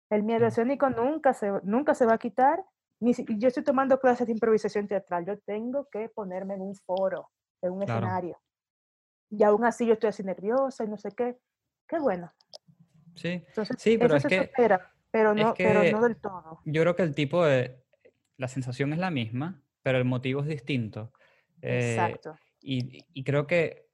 El 0.09 0.23
miedo 0.23 0.45
sí. 0.47 0.47
escénico 0.47 0.89
nunca 0.89 1.33
se, 1.33 1.51
nunca 1.63 1.93
se 1.95 2.05
va 2.05 2.13
a 2.15 2.17
quitar. 2.17 2.63
Yo 3.01 3.47
estoy 3.47 3.63
tomando 3.63 3.99
clases 3.99 4.27
de 4.27 4.33
improvisación 4.33 4.87
teatral. 4.87 5.25
Yo 5.25 5.39
tengo 5.39 5.87
que 5.91 6.09
ponerme 6.09 6.53
en 6.53 6.61
un 6.61 6.75
foro, 6.75 7.29
en 7.61 7.73
un 7.73 7.83
Claro. 7.83 8.07
escenario. 8.07 8.39
Y 9.31 9.43
aún 9.43 9.65
así 9.65 9.87
yo 9.87 9.93
estoy 9.93 10.09
así 10.09 10.23
nerviosa 10.23 10.83
y 10.83 10.87
no 10.87 10.97
sé 10.97 11.09
qué. 11.17 11.37
Qué 11.87 11.99
bueno. 11.99 12.29
Sí, 13.15 13.43
Entonces, 13.47 13.77
sí, 13.79 13.97
pero 13.97 14.15
es 14.15 14.25
que, 14.25 14.39
supera, 14.45 14.93
pero 15.09 15.31
es 15.31 15.45
no, 15.45 15.53
pero 15.55 15.83
no 15.83 16.01
que 16.01 16.05
del 16.07 16.17
todo. 16.17 16.59
yo 16.65 16.81
creo 16.81 16.95
que 16.95 17.03
el 17.03 17.15
tipo 17.15 17.43
de, 17.43 17.83
la 18.37 18.47
sensación 18.47 18.93
es 18.93 18.99
la 18.99 19.11
misma, 19.11 19.63
pero 19.83 19.97
el 19.97 20.05
motivo 20.05 20.41
es 20.41 20.47
distinto. 20.47 21.11
Eh, 21.61 22.15
Exacto. 22.17 22.35
y, 22.61 23.05
y 23.13 23.23
creo 23.23 23.47
que, 23.47 23.89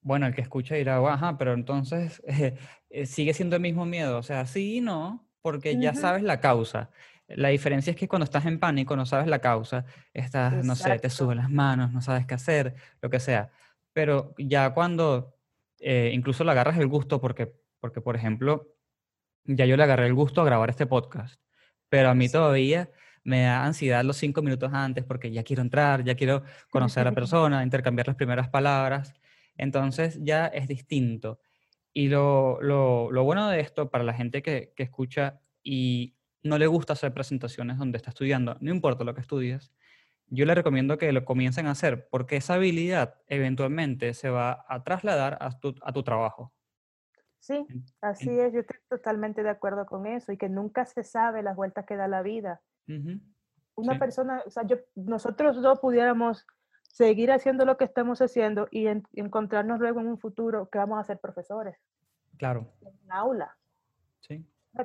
bueno, 0.00 0.26
el 0.26 0.34
que 0.34 0.40
escucha 0.40 0.74
dirá, 0.76 1.00
"Oh, 1.00 1.08
ajá, 1.08 1.36
pero 1.38 1.52
entonces 1.52 2.22
eh, 2.26 2.56
eh, 2.90 3.06
sigue 3.06 3.34
siendo 3.34 3.56
el 3.56 3.62
mismo 3.62 3.84
miedo. 3.86 4.18
O 4.18 4.22
sea, 4.22 4.46
sí 4.46 4.76
y 4.78 4.80
no, 4.80 5.28
porque 5.42 5.78
ya 5.78 5.92
Ujú, 5.92 6.00
sabes 6.00 6.22
la 6.22 6.40
causa. 6.40 6.90
La 7.28 7.48
diferencia 7.48 7.90
es 7.90 7.96
que 7.96 8.06
cuando 8.06 8.24
estás 8.24 8.46
en 8.46 8.60
pánico 8.60 8.96
no 8.96 9.04
sabes 9.04 9.26
la 9.26 9.40
causa, 9.40 9.84
estás, 10.14 10.64
no 10.64 10.76
sé, 10.76 10.98
te 10.98 11.10
suben 11.10 11.38
las 11.38 11.50
manos, 11.50 11.92
no 11.92 12.00
sabes 12.00 12.26
qué 12.26 12.34
hacer, 12.34 12.74
lo 13.02 13.10
que 13.10 13.18
sea. 13.18 13.50
Pero 13.92 14.34
ya 14.38 14.72
cuando 14.72 15.36
eh, 15.80 16.10
incluso 16.14 16.44
le 16.44 16.52
agarras 16.52 16.78
el 16.78 16.86
gusto, 16.86 17.20
porque, 17.20 17.52
porque, 17.80 18.00
por 18.00 18.16
ejemplo, 18.16 18.68
ya 19.44 19.66
yo 19.66 19.76
le 19.76 19.82
agarré 19.82 20.06
el 20.06 20.14
gusto 20.14 20.40
a 20.40 20.44
grabar 20.44 20.70
este 20.70 20.86
podcast, 20.86 21.40
pero 21.88 22.10
a 22.10 22.14
mí 22.14 22.28
todavía 22.28 22.90
me 23.24 23.42
da 23.42 23.64
ansiedad 23.64 24.04
los 24.04 24.16
cinco 24.16 24.40
minutos 24.40 24.72
antes 24.72 25.04
porque 25.04 25.32
ya 25.32 25.42
quiero 25.42 25.62
entrar, 25.62 26.04
ya 26.04 26.14
quiero 26.14 26.44
conocer 26.70 27.02
a 27.02 27.10
la 27.10 27.12
persona, 27.14 27.62
intercambiar 27.62 28.06
las 28.06 28.16
primeras 28.16 28.48
palabras. 28.48 29.14
Entonces 29.56 30.18
ya 30.22 30.46
es 30.46 30.68
distinto. 30.68 31.40
Y 31.92 32.08
lo, 32.08 32.60
lo, 32.60 33.10
lo 33.10 33.24
bueno 33.24 33.48
de 33.48 33.60
esto 33.60 33.90
para 33.90 34.04
la 34.04 34.12
gente 34.12 34.42
que, 34.42 34.72
que 34.76 34.82
escucha 34.82 35.40
y 35.62 36.15
no 36.46 36.58
le 36.58 36.66
gusta 36.66 36.92
hacer 36.94 37.12
presentaciones 37.12 37.78
donde 37.78 37.98
está 37.98 38.10
estudiando, 38.10 38.56
no 38.60 38.70
importa 38.70 39.04
lo 39.04 39.14
que 39.14 39.20
estudies, 39.20 39.72
yo 40.28 40.44
le 40.44 40.54
recomiendo 40.54 40.98
que 40.98 41.12
lo 41.12 41.24
comiencen 41.24 41.66
a 41.66 41.72
hacer 41.72 42.08
porque 42.10 42.36
esa 42.36 42.54
habilidad 42.54 43.14
eventualmente 43.28 44.12
se 44.14 44.28
va 44.30 44.64
a 44.68 44.82
trasladar 44.82 45.38
a 45.40 45.50
tu, 45.58 45.74
a 45.82 45.92
tu 45.92 46.02
trabajo. 46.02 46.52
Sí, 47.38 47.64
así 48.00 48.30
es, 48.40 48.52
yo 48.52 48.60
estoy 48.60 48.78
totalmente 48.88 49.42
de 49.44 49.50
acuerdo 49.50 49.86
con 49.86 50.06
eso 50.06 50.32
y 50.32 50.36
que 50.36 50.48
nunca 50.48 50.84
se 50.84 51.04
sabe 51.04 51.42
las 51.42 51.54
vueltas 51.54 51.86
que 51.86 51.94
da 51.96 52.08
la 52.08 52.22
vida. 52.22 52.60
Una 53.76 53.92
sí, 53.92 53.98
persona, 53.98 54.42
o 54.46 54.50
sea, 54.50 54.64
yo, 54.64 54.78
nosotros 54.96 55.62
dos 55.62 55.78
pudiéramos 55.78 56.44
seguir 56.82 57.30
haciendo 57.30 57.64
lo 57.64 57.76
que 57.76 57.84
estamos 57.84 58.20
haciendo 58.20 58.68
y 58.70 58.86
en- 58.86 59.06
encontrarnos 59.12 59.78
luego 59.78 60.00
en 60.00 60.08
un 60.08 60.18
futuro 60.18 60.68
que 60.70 60.78
vamos 60.78 60.98
a 60.98 61.04
ser 61.04 61.18
profesores 61.20 61.76
claro, 62.38 62.72
en 62.80 62.88
un 63.04 63.12
aula. 63.12 63.56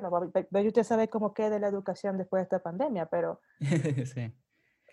Bueno, 0.00 0.30
ve 0.50 0.66
usted 0.66 0.82
sabe 0.82 1.08
cómo 1.08 1.34
queda 1.34 1.58
la 1.58 1.68
educación 1.68 2.18
después 2.18 2.40
de 2.40 2.44
esta 2.44 2.58
pandemia, 2.62 3.06
pero, 3.06 3.40
sí, 4.06 4.32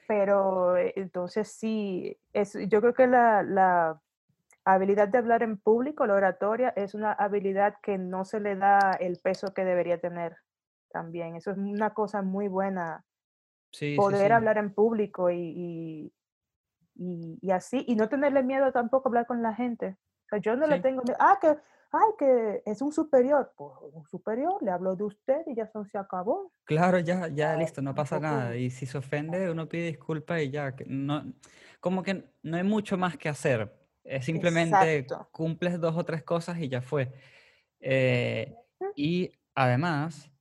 pero 0.08 0.78
eh, 0.78 0.94
entonces 0.96 1.48
sí, 1.52 2.18
es, 2.34 2.54
yo 2.68 2.82
creo 2.82 2.94
que 2.94 3.08
la, 3.08 3.44
la 3.44 4.02
habilidad 4.66 5.08
de 5.08 5.18
hablar 5.18 5.44
en 5.44 5.58
público, 5.58 6.06
la 6.06 6.16
oratoria, 6.16 6.70
es 6.76 6.94
una 6.94 7.12
habilidad 7.14 7.76
que 7.82 7.98
no 7.98 8.26
se 8.26 8.40
le 8.40 8.56
da 8.56 8.94
el 9.00 9.20
peso 9.20 9.54
que 9.54 9.66
debería 9.66 10.00
tener 10.00 10.38
también. 10.92 11.36
Eso 11.36 11.52
es 11.52 11.58
una 11.58 11.94
cosa 11.94 12.22
muy 12.22 12.48
buena, 12.48 13.06
sí, 13.72 13.92
sí, 13.92 13.98
poder 13.98 14.28
sí. 14.28 14.34
hablar 14.34 14.58
en 14.58 14.74
público 14.74 15.30
y, 15.32 16.12
y, 16.96 17.38
y- 17.42 17.52
así, 17.52 17.84
y 17.88 17.96
no 17.96 18.10
tenerle 18.10 18.44
miedo 18.44 18.72
tampoco 18.72 19.08
a 19.08 19.10
hablar 19.10 19.28
con 19.28 19.42
la 19.42 19.54
gente. 19.54 19.98
O 20.26 20.30
sea, 20.30 20.40
yo 20.40 20.56
no 20.56 20.68
le 20.68 20.76
Sí. 20.78 20.82
tengo 20.82 21.02
miedo, 21.04 21.18
ah, 21.20 21.38
que, 21.42 21.58
ay, 21.92 22.10
que 22.18 22.64
es 22.66 22.82
un 22.82 22.92
superior, 22.92 23.52
pues 23.58 23.74
un 23.94 24.06
superior, 24.06 24.62
le 24.62 24.72
hablo 24.72 24.96
de 24.96 25.04
usted 25.04 25.42
y 25.48 25.56
ya 25.56 25.64
eso 25.64 25.84
se 25.86 25.98
acabó. 25.98 26.52
Claro, 26.66 27.00
ya, 27.00 27.28
ya 27.28 27.56
listo, 27.56 27.82
no 27.82 27.96
pasa 27.96 28.20
nada. 28.20 28.56
Y 28.56 28.70
si 28.70 28.86
se 28.86 28.98
ofende, 28.98 29.50
uno 29.50 29.68
pide 29.68 29.88
disculpas 29.88 30.42
y 30.42 30.52
ya. 30.52 30.76
que 30.76 30.86
No, 30.88 31.24
como 31.80 32.04
que 32.04 32.26
no 32.44 32.58
hay 32.58 32.64
mucho 32.64 32.98
más 32.98 33.18
que 33.18 33.30
hacer. 33.30 33.76
Es 34.04 34.26
simplemente 34.26 34.98
exacto. 34.98 35.30
cumples 35.32 35.80
dos 35.80 35.96
o 35.98 36.04
tres 36.04 36.24
cosas 36.24 36.60
y 36.60 36.70
ya 36.70 36.82
fue. 36.82 37.12
Eh, 37.80 38.56
y 38.96 39.32
además, 39.56 40.32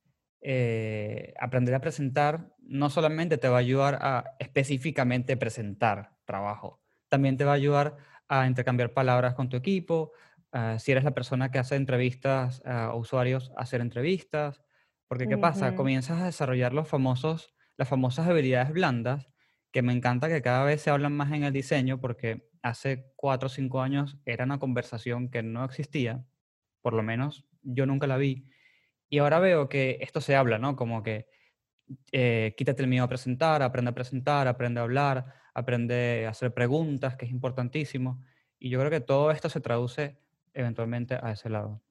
eh, 0.41 1.33
aprender 1.39 1.75
a 1.75 1.81
presentar 1.81 2.53
no 2.59 2.89
solamente 2.89 3.37
te 3.37 3.47
va 3.49 3.57
a 3.57 3.59
ayudar 3.59 3.97
a 4.01 4.35
específicamente 4.39 5.35
presentar 5.35 6.11
trabajo, 6.25 6.79
también 7.09 7.35
te 7.35 7.43
va 7.43 7.51
a 7.51 7.55
ayudar 7.55 7.97
a 8.27 8.45
intercambiar 8.45 8.93
palabras 8.93 9.33
con 9.33 9.49
tu 9.49 9.57
equipo. 9.57 10.13
Ah, 10.51 10.77
si 10.79 10.91
eres 10.91 11.03
la 11.03 11.13
persona 11.13 11.51
que 11.51 11.59
hace 11.59 11.75
entrevistas 11.75 12.61
a 12.65 12.95
usuarios, 12.95 13.51
hacer 13.57 13.81
entrevistas. 13.81 14.61
Porque 15.07 15.27
¿qué 15.27 15.37
pasa? 15.37 15.75
Comienzas 15.75 16.21
a 16.21 16.25
desarrollar 16.25 16.73
los 16.73 16.87
famosos, 16.87 17.55
las 17.77 17.89
famosas 17.89 18.27
habilidades 18.27 18.71
blandas, 18.71 19.27
que 19.71 19.81
me 19.81 19.93
encanta 19.93 20.27
que 20.29 20.41
cada 20.41 20.63
vez 20.63 20.81
se 20.81 20.91
hablan 20.91 21.13
más 21.13 21.31
en 21.31 21.43
el 21.43 21.53
diseño, 21.53 21.99
porque 21.99 22.47
hace 22.61 23.11
cuatro 23.15 23.47
o 23.47 23.49
cinco 23.49 23.81
años 23.81 24.17
era 24.25 24.45
una 24.45 24.59
conversación 24.59 25.29
que 25.29 25.41
no 25.41 25.65
existía, 25.65 26.25
por 26.81 26.93
lo 26.93 27.01
menos 27.03 27.45
yo 27.61 27.85
nunca 27.85 28.07
la 28.07 28.17
vi. 28.17 28.45
Y 29.09 29.17
ahora 29.19 29.39
veo 29.39 29.69
que 29.69 29.97
esto 30.01 30.21
se 30.21 30.35
habla, 30.35 30.59
¿no? 30.59 30.75
Como 30.75 31.01
que 31.01 31.27
eh, 32.11 32.53
quítate 32.57 32.83
el 32.83 32.87
miedo 32.87 33.05
a 33.05 33.09
presentar, 33.09 33.63
aprende 33.63 33.89
a 33.89 33.95
presentar, 33.95 34.47
aprende 34.47 34.79
a 34.79 34.83
hablar, 34.83 35.33
aprende 35.53 36.25
a 36.27 36.29
hacer 36.29 36.53
preguntas, 36.53 37.15
que 37.15 37.25
es 37.25 37.31
importantísimo. 37.31 38.23
Y 38.59 38.69
yo 38.69 38.79
creo 38.79 38.91
que 38.91 39.01
todo 39.01 39.31
esto 39.31 39.49
se 39.49 39.61
traduce 39.61 40.19
eventualmente 40.53 41.15
a 41.21 41.31
ese 41.31 41.49
lado. 41.49 41.81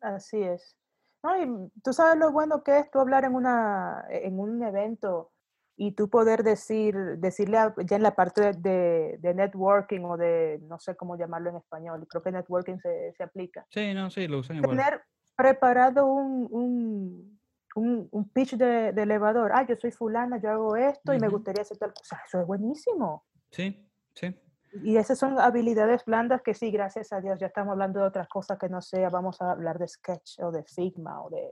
Así 0.00 0.42
es. 0.42 0.76
No, 1.22 1.42
y 1.42 1.70
tú 1.82 1.92
sabes 1.92 2.16
lo 2.18 2.30
bueno 2.30 2.62
que 2.62 2.78
es 2.78 2.90
tú 2.90 3.00
hablar 3.00 3.24
en 3.24 3.34
una, 3.34 4.04
en 4.10 4.38
un 4.38 4.62
evento 4.62 5.32
y 5.76 5.92
tú 5.92 6.08
poder 6.08 6.42
decir, 6.42 6.94
decirle 7.18 7.58
a- 7.58 7.74
ya 7.84 7.96
en 7.96 8.02
la 8.02 8.14
parte 8.14 8.52
de, 8.52 9.16
de- 9.18 9.34
networking 9.34 10.00
o 10.04 10.16
de, 10.16 10.58
no 10.62 10.78
sé 10.78 10.96
cómo 10.96 11.16
llamarlo 11.16 11.50
en 11.50 11.56
español, 11.56 12.06
creo 12.08 12.22
que 12.22 12.30
networking 12.32 12.78
se, 12.78 13.12
se 13.16 13.22
aplica. 13.22 13.66
Sí, 13.70 13.92
no, 13.94 14.10
sí, 14.10 14.26
lo 14.28 14.38
usan 14.38 14.56
igual. 14.58 14.76
Tener 14.76 15.02
preparado 15.36 16.06
un, 16.06 16.48
un, 16.50 17.40
un- 17.74 18.08
un 18.10 18.28
pitch 18.30 18.54
de, 18.56 18.92
de 18.92 19.02
elevador. 19.02 19.50
Ah, 19.54 19.66
yo 19.66 19.76
soy 19.76 19.90
fulana, 19.92 20.40
yo 20.40 20.50
hago 20.50 20.76
esto 20.76 21.12
y 21.12 21.18
me 21.20 21.28
gustaría 21.28 21.62
hacer 21.62 21.78
tal 21.78 21.92
cosa. 21.94 22.20
Eso 22.26 22.40
es 22.40 22.46
buenísimo. 22.46 23.26
Sí, 23.50 23.88
sí, 24.14 24.36
Y 24.84 24.96
esas 24.96 25.18
son 25.18 25.38
habilidades 25.38 26.04
blandas 26.04 26.42
que 26.42 26.54
sí, 26.54 26.70
gracias 26.70 27.12
a 27.12 27.20
Dios, 27.20 27.38
ya 27.40 27.46
estamos 27.46 27.72
hablando 27.72 28.00
de 28.00 28.06
otras 28.06 28.28
cosas 28.28 28.58
que 28.58 28.68
no 28.68 28.82
sea, 28.82 29.08
vamos 29.08 29.40
a 29.40 29.52
hablar 29.52 29.78
de 29.78 29.88
sketch 29.88 30.40
o 30.40 30.50
de 30.50 30.64
Figma 30.64 31.22
o 31.22 31.30
de 31.30 31.42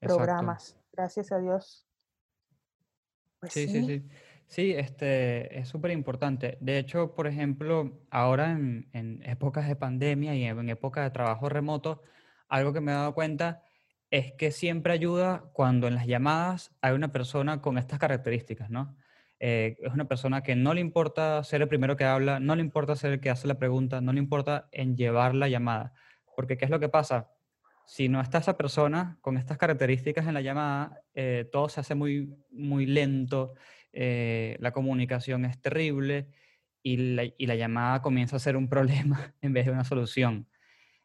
exacto. 0.00 0.16
programas. 0.16 0.76
Gracias 0.92 1.32
a 1.32 1.38
Dios. 1.38 1.86
Pues 3.38 3.52
Sí, 3.52 3.68
sí, 3.68 3.80
sí. 3.80 3.86
sí. 3.86 4.08
Sí, 4.50 4.72
este, 4.72 5.60
es 5.60 5.68
súper 5.68 5.92
importante. 5.92 6.58
De 6.60 6.76
hecho, 6.78 7.14
por 7.14 7.28
ejemplo, 7.28 8.00
ahora 8.10 8.50
en, 8.50 8.88
en 8.92 9.22
épocas 9.22 9.68
de 9.68 9.76
pandemia 9.76 10.34
y 10.34 10.42
en, 10.42 10.58
en 10.58 10.68
épocas 10.70 11.04
de 11.04 11.10
trabajo 11.12 11.48
remoto, 11.48 12.02
algo 12.48 12.72
que 12.72 12.80
me 12.80 12.90
he 12.90 12.94
dado 12.96 13.14
cuenta 13.14 13.62
es 14.10 14.32
que 14.32 14.50
siempre 14.50 14.92
ayuda 14.92 15.44
cuando 15.52 15.86
en 15.86 15.94
las 15.94 16.08
llamadas 16.08 16.74
hay 16.80 16.94
una 16.94 17.12
persona 17.12 17.62
con 17.62 17.78
estas 17.78 18.00
características, 18.00 18.70
¿no? 18.70 18.96
Eh, 19.42 19.78
es 19.80 19.92
una 19.92 20.06
persona 20.06 20.42
que 20.42 20.54
no 20.54 20.74
le 20.74 20.82
importa 20.82 21.42
ser 21.44 21.62
el 21.62 21.68
primero 21.68 21.96
que 21.96 22.04
habla, 22.04 22.40
no 22.40 22.54
le 22.54 22.60
importa 22.60 22.94
ser 22.94 23.14
el 23.14 23.20
que 23.20 23.30
hace 23.30 23.48
la 23.48 23.58
pregunta, 23.58 24.02
no 24.02 24.12
le 24.12 24.18
importa 24.18 24.68
en 24.70 24.96
llevar 24.96 25.34
la 25.34 25.48
llamada. 25.48 25.94
Porque 26.36 26.58
¿qué 26.58 26.66
es 26.66 26.70
lo 26.70 26.78
que 26.78 26.90
pasa? 26.90 27.30
Si 27.86 28.08
no 28.08 28.20
está 28.20 28.38
esa 28.38 28.58
persona 28.58 29.18
con 29.22 29.38
estas 29.38 29.56
características 29.56 30.26
en 30.28 30.34
la 30.34 30.42
llamada, 30.42 31.02
eh, 31.14 31.48
todo 31.50 31.70
se 31.70 31.80
hace 31.80 31.94
muy, 31.94 32.36
muy 32.50 32.84
lento 32.86 33.54
eh, 33.92 34.56
la 34.60 34.72
comunicación 34.72 35.44
es 35.44 35.60
terrible 35.60 36.28
y 36.82 36.96
la, 36.98 37.24
y 37.24 37.46
la 37.46 37.56
llamada 37.56 38.02
comienza 38.02 38.36
a 38.36 38.38
ser 38.38 38.56
un 38.56 38.68
problema 38.68 39.34
en 39.40 39.54
vez 39.54 39.64
de 39.66 39.72
una 39.72 39.84
solución. 39.84 40.48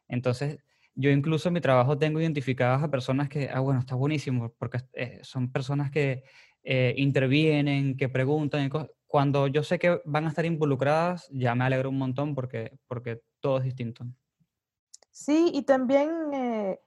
Entonces, 0.08 0.58
yo 0.94 1.10
incluso 1.10 1.48
en 1.48 1.54
mi 1.54 1.60
trabajo 1.60 1.98
tengo 1.98 2.20
identificadas 2.20 2.82
a 2.82 2.90
personas 2.90 3.28
que, 3.28 3.48
ah, 3.50 3.60
bueno, 3.60 3.80
está 3.80 3.94
buenísimo, 3.94 4.54
porque 4.58 4.78
son 5.22 5.52
personas 5.52 5.90
que 5.90 6.24
eh, 6.66 6.94
intervienen, 6.98 7.96
que 7.96 8.08
preguntan. 8.08 8.68
Cuando 9.06 9.46
yo 9.46 9.62
sé 9.62 9.78
que 9.78 10.02
van 10.04 10.26
a 10.26 10.28
estar 10.28 10.44
involucradas, 10.44 11.28
ya 11.32 11.54
me 11.54 11.64
alegro 11.64 11.88
un 11.90 11.98
montón 11.98 12.34
porque, 12.34 12.76
porque 12.88 13.22
todo 13.40 13.58
es 13.58 13.64
distinto. 13.64 14.04
Sí, 15.10 15.50
y 15.54 15.62
también 15.62 16.10
eh, 16.34 16.80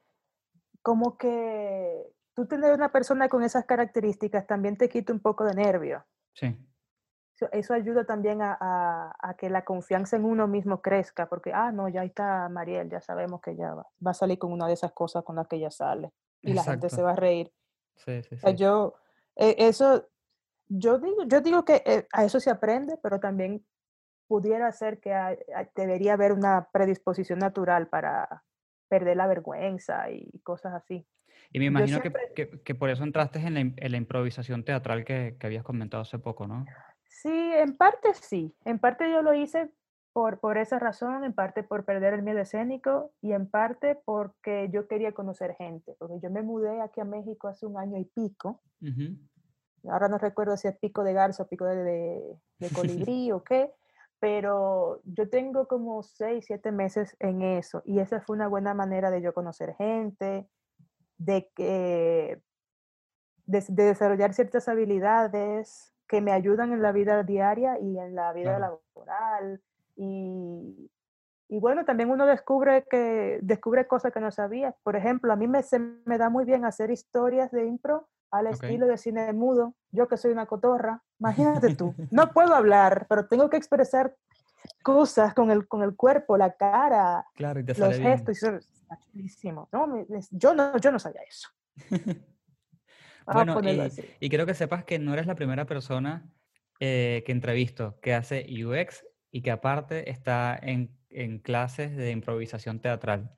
como 0.82 1.18
que 1.18 2.04
tú 2.36 2.46
tener 2.46 2.74
una 2.74 2.92
persona 2.92 3.30
con 3.30 3.42
esas 3.44 3.66
características 3.66 4.46
también 4.46 4.78
te 4.78 4.90
quita 4.90 5.14
un 5.14 5.20
poco 5.20 5.46
de 5.46 5.56
nervio. 5.56 6.06
Sí, 6.34 6.56
Eso, 7.36 7.50
eso 7.52 7.74
ayuda 7.74 8.06
también 8.06 8.42
a, 8.42 8.58
a- 8.60 9.16
a 9.20 9.34
que 9.36 9.50
la 9.50 9.64
confianza 9.64 10.18
en 10.18 10.26
uno 10.26 10.48
mismo 10.48 10.82
crezca, 10.82 11.28
porque, 11.30 11.52
ah, 11.54 11.72
no, 11.72 11.88
ya 11.90 12.04
está 12.04 12.50
Mariel, 12.50 12.90
ya 12.90 13.02
sabemos 13.02 13.42
que 13.42 13.56
ya 13.56 13.74
va, 13.74 13.88
va 14.06 14.12
a 14.12 14.14
salir 14.14 14.38
con 14.38 14.52
una 14.52 14.68
de 14.68 14.74
esas 14.74 14.92
cosas 14.92 15.24
con 15.24 15.38
las 15.38 15.48
que 15.48 15.56
ella 15.56 15.72
sale 15.72 16.12
y 16.42 16.54
la 16.54 16.64
gente 16.64 16.90
se 16.90 16.96
exacto. 17.02 17.04
va 17.04 17.12
a 17.12 17.16
reír. 17.16 17.52
Sí, 17.96 18.24
sí, 18.24 18.36
O 18.36 18.40
sea, 18.40 18.52
sí. 18.52 18.58
yo, 18.58 18.94
eh, 19.36 19.56
eso, 19.60 20.10
yo 20.68 21.00
digo, 21.00 21.24
yo 21.26 21.42
digo 21.42 21.66
que 21.66 21.82
eh, 21.86 22.08
a 22.12 22.26
eso 22.26 22.40
se 22.40 22.50
aprende, 22.50 22.98
pero 23.02 23.20
también 23.20 23.66
pudiera 24.28 24.72
ser 24.72 25.00
que 25.00 25.14
hay- 25.14 25.38
debería 25.76 26.14
haber 26.14 26.34
una 26.34 26.70
predisposición 26.72 27.40
natural 27.40 27.88
para 27.88 28.44
perder 28.88 29.18
la 29.18 29.28
vergüenza 29.28 30.10
y 30.12 30.40
cosas 30.44 30.74
así. 30.74 31.06
Y 31.52 31.60
me 31.60 31.66
imagino 31.66 32.02
que, 32.02 32.10
siempre, 32.12 32.34
que- 32.36 32.62
que 32.64 32.76
por 32.76 32.90
eso 32.90 33.04
entraste 33.04 33.40
en 33.40 33.54
la, 33.54 33.60
en 33.62 33.92
la 33.92 33.98
improvisación 33.98 34.64
teatral 34.64 35.04
que, 35.06 35.36
que 35.40 35.48
habías 35.48 35.64
comentado 35.64 36.02
hace 36.04 36.20
poco, 36.20 36.48
¿no? 36.48 36.66
sí, 37.08 37.30
en 37.32 37.76
parte 37.76 38.14
sí, 38.14 38.56
en 38.66 38.78
parte 38.80 39.10
yo 39.12 39.22
lo 39.22 39.34
hice 39.34 39.72
por, 40.14 40.40
por 40.40 40.58
esa 40.58 40.80
razón, 40.80 41.24
en 41.24 41.34
parte 41.34 41.64
por 41.64 41.86
perder 41.86 42.14
el 42.14 42.24
miedo 42.24 42.40
escénico 42.40 43.12
y 43.22 43.32
en 43.34 43.50
parte 43.50 43.96
porque 44.06 44.70
yo 44.72 44.88
quería 44.88 45.12
conocer 45.14 45.56
gente, 45.56 45.96
porque 46.00 46.20
yo 46.22 46.30
me 46.32 46.42
mudé 46.42 46.82
aquí 46.82 47.00
a 47.02 47.06
México 47.06 47.48
hace 47.48 47.66
un 47.66 47.78
año 47.78 47.98
y 47.98 48.06
pico. 48.06 48.62
Ahora 49.90 50.08
no 50.10 50.18
recuerdo 50.18 50.58
si 50.58 50.68
es 50.68 50.78
pico 50.78 51.04
de 51.04 51.14
garza 51.14 51.44
o 51.44 51.48
pico 51.48 51.66
de, 51.66 51.76
de- 51.84 52.36
de 52.60 52.70
colibrí 53.08 53.32
o 53.32 53.44
qué, 53.44 53.72
pero 54.20 55.00
yo 55.06 55.30
tengo 55.30 55.68
como 55.68 56.04
seis, 56.04 56.46
siete 56.48 56.72
meses 56.72 57.16
en 57.20 57.42
eso 57.42 57.82
y 57.86 58.00
esa 58.00 58.20
fue 58.22 58.36
una 58.36 58.48
buena 58.50 58.74
manera 58.74 59.12
de 59.12 59.22
yo 59.22 59.34
conocer 59.34 59.76
gente, 59.76 60.50
de 61.18 61.50
que 61.56 62.42
de, 63.46 63.64
de 63.68 63.84
desarrollar 63.84 64.34
ciertas 64.34 64.68
habilidades 64.68 65.94
que 66.08 66.22
me 66.22 66.32
ayudan 66.32 66.74
en 66.74 66.82
la 66.82 66.92
vida 66.92 67.24
diaria 67.24 67.80
y 67.80 67.98
en 67.98 68.16
la 68.16 68.34
vida 68.34 68.58
Claro. 68.58 68.82
laboral 68.96 69.62
y, 70.02 70.90
y 71.50 71.60
bueno, 71.60 71.84
también 71.84 72.10
uno 72.10 72.26
descubre 72.26 72.86
que 72.90 73.40
descubre 73.42 73.86
cosas 73.86 74.14
que 74.14 74.22
no 74.22 74.32
sabía. 74.32 74.74
Por 74.84 74.96
ejemplo, 74.96 75.34
a 75.34 75.36
mí 75.36 75.46
me, 75.48 75.62
se 75.62 75.80
me 75.80 76.18
da 76.18 76.30
muy 76.30 76.46
bien 76.46 76.64
hacer 76.64 76.90
historias 76.90 77.52
de 77.52 77.66
impro 77.66 78.08
al 78.32 78.48
Ok. 78.48 78.54
estilo 78.54 78.88
de 78.88 78.98
cine 78.98 79.34
mudo. 79.34 79.76
Yo 79.92 80.08
que 80.08 80.16
soy 80.16 80.32
una 80.32 80.46
cotorra, 80.46 81.04
imagínate 81.20 81.70
tú, 81.76 81.94
no 82.12 82.32
puedo 82.32 82.56
hablar, 82.56 83.08
pero 83.10 83.28
tengo 83.28 83.50
que 83.50 83.58
expresar 83.58 84.16
cosas 84.84 85.34
con 85.34 85.52
el, 85.52 85.68
con 85.68 85.84
el 85.84 85.96
cuerpo, 85.98 86.38
la 86.38 86.54
cara, 86.54 87.26
Claro, 87.34 87.60
y 87.60 87.66
te 87.66 87.78
los 87.78 87.98
gestos. 87.98 88.40
No, 89.74 89.88
me- 89.88 90.06
yo, 90.32 90.54
no, 90.54 90.78
yo 90.78 90.92
no 90.92 91.00
sabía 91.00 91.22
eso. 91.24 91.50
Bueno, 93.32 93.60
y, 94.20 94.28
quiero 94.30 94.48
que 94.48 94.56
sepas 94.56 94.84
que 94.86 94.98
no 94.98 95.14
eres 95.14 95.28
la 95.28 95.36
primera 95.36 95.66
persona 95.68 96.28
eh, 96.80 97.22
que 97.28 97.32
entrevisto 97.32 98.00
que 98.02 98.16
hace 98.16 98.48
UX 98.50 99.06
y 99.32 99.42
que 99.42 99.52
aparte 99.52 100.10
está 100.10 100.58
en, 100.62 100.98
en 101.10 101.40
clases 101.40 101.96
de 101.96 102.12
improvisación 102.12 102.80
teatral. 102.80 103.32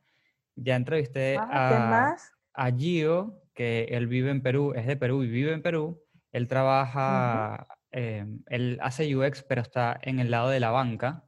Ya 0.56 0.76
entrevisté 0.76 1.38
Ah, 1.40 1.48
¿qué 1.70 1.76
a, 1.76 1.90
más? 1.90 2.34
a 2.54 2.72
Gio, 2.72 3.44
que 3.54 3.86
él 3.92 4.08
vive 4.08 4.32
en 4.32 4.42
Perú, 4.42 4.74
es 4.76 4.86
de 4.88 4.98
Perú 4.98 5.24
y 5.24 5.28
vive 5.30 5.54
en 5.54 5.62
Perú. 5.62 6.04
Él 6.32 6.48
trabaja, 6.48 7.68
eh, 7.92 8.26
él 8.48 8.78
hace 8.82 9.14
UX, 9.16 9.44
pero 9.44 9.62
está 9.62 10.00
en 10.02 10.20
el 10.20 10.32
lado 10.32 10.50
de 10.50 10.60
la 10.60 10.72
banca. 10.72 11.26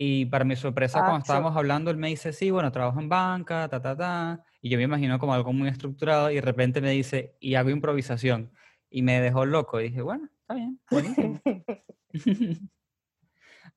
Y 0.00 0.26
para 0.26 0.44
mi 0.44 0.54
sorpresa, 0.56 1.00
Ah, 1.00 1.02
cuando 1.02 1.18
estábamos 1.20 1.56
hablando, 1.56 1.90
él 1.90 1.96
me 1.96 2.08
dice, 2.08 2.32
sí, 2.32 2.50
bueno, 2.52 2.70
trabajo 2.70 3.00
en 3.00 3.08
banca, 3.08 3.68
ta, 3.68 3.82
ta, 3.82 3.96
ta. 3.96 4.44
Y 4.60 4.70
yo 4.70 4.78
me 4.78 4.84
imagino 4.84 5.18
como 5.18 5.34
algo 5.34 5.52
muy 5.52 5.68
estructurado 5.68 6.30
y 6.30 6.36
de 6.36 6.40
repente 6.40 6.80
me 6.80 6.90
dice, 6.92 7.36
y 7.40 7.56
hago 7.56 7.70
improvisación. 7.70 8.52
Y 8.90 9.02
me 9.02 9.20
dejó 9.20 9.44
loco. 9.44 9.80
Y 9.80 9.84
dije, 9.84 10.02
bueno, 10.02 10.28
está 10.40 10.54
bien, 10.54 10.80
buenísimo. 10.90 11.40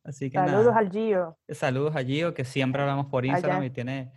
Así 0.04 0.30
que 0.32 0.38
Saludos 0.38 0.66
nada. 0.68 0.80
al 0.80 0.92
Gio. 0.92 1.38
Saludos 1.50 1.96
a 1.96 2.04
Gio, 2.04 2.34
que 2.34 2.44
siempre 2.46 2.82
hablamos 2.82 3.08
por 3.08 3.26
Instagram 3.26 3.58
Allá. 3.60 3.66
y 3.68 3.70
tiene 3.70 4.12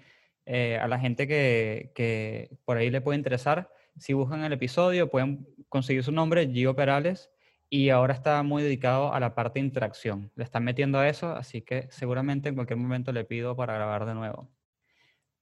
eh, 0.47 0.79
a 0.79 0.89
la 0.89 0.99
gente 0.99 1.27
que, 1.29 1.93
que 1.95 2.57
por 2.65 2.77
ahí 2.77 2.91
le 2.91 3.01
puede 3.01 3.19
interesar. 3.19 3.71
Si 3.99 4.13
buscan 4.13 4.43
el 4.45 4.53
episodio, 4.53 5.11
pueden 5.11 5.47
conseguir 5.69 6.03
su 6.03 6.13
nombre, 6.13 6.49
Gio 6.49 6.75
Perales, 6.75 7.31
y 7.69 7.91
ahora 7.91 8.15
está 8.15 8.43
muy 8.43 8.63
dedicado 8.63 9.13
a 9.13 9.21
la 9.21 9.35
parte 9.35 9.59
de 9.61 9.67
interacción. 9.67 10.31
Le 10.37 10.45
están 10.45 10.65
metiendo 10.65 10.99
a 10.99 11.09
eso, 11.09 11.33
así 11.35 11.63
que 11.63 11.89
seguramente 11.91 12.49
en 12.49 12.55
cualquier 12.55 12.79
momento 12.79 13.13
le 13.13 13.25
pido 13.25 13.55
para 13.57 13.75
grabar 13.75 14.07
de 14.07 14.15
nuevo. 14.15 14.51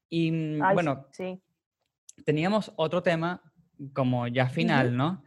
Y 0.08 0.30
mm, 0.32 0.62
Ay, 0.62 0.74
bueno, 0.74 1.06
sí. 1.12 1.40
teníamos 2.24 2.72
otro 2.76 3.02
tema 3.02 3.42
como 3.92 4.26
ya 4.28 4.48
final, 4.48 4.96
¿no? 4.96 5.22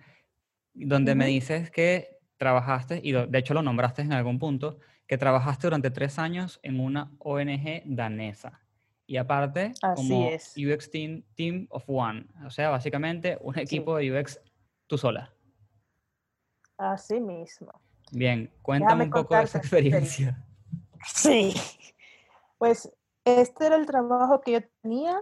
Donde 0.74 1.16
me 1.16 1.26
Ujú. 1.26 1.34
dices 1.34 1.72
que 1.72 2.18
trabajaste, 2.38 3.00
y 3.04 3.12
de 3.14 3.38
hecho 3.40 3.54
lo 3.54 3.62
nombraste 3.62 4.02
en 4.02 4.14
algún 4.14 4.40
punto, 4.40 4.80
que 5.08 5.18
trabajaste 5.18 5.68
durante 5.68 5.92
tres 5.92 6.20
años 6.20 6.60
en 6.64 6.80
una 6.80 7.12
ONG 7.20 7.84
danesa. 7.86 8.62
Y 9.08 9.18
aparte, 9.18 9.74
Así 9.82 10.10
como 10.10 10.30
es. 10.30 10.56
UX 10.58 10.90
Team, 10.90 11.24
team 11.36 11.68
of 11.70 11.84
One. 11.88 12.26
O 12.46 12.50
sea, 12.50 12.70
básicamente 12.70 13.38
un 13.42 13.58
equipo 13.60 13.98
de 13.98 14.20
UX 14.20 14.40
tú 14.88 14.98
sola. 14.98 15.32
Así 16.78 17.20
mismo. 17.20 17.72
Bien, 18.12 18.52
cuéntame 18.62 19.06
Déjame 19.06 19.06
un 19.06 19.24
poco 19.24 19.36
de 19.36 19.44
esa 19.44 19.58
experiencia. 19.60 20.44
Sí. 21.06 21.54
Pues 22.58 22.92
este 23.26 23.68
era 23.68 23.76
el 23.76 23.86
trabajo 23.86 24.42
que 24.42 24.54
yo 24.54 24.60
tenía 24.82 25.22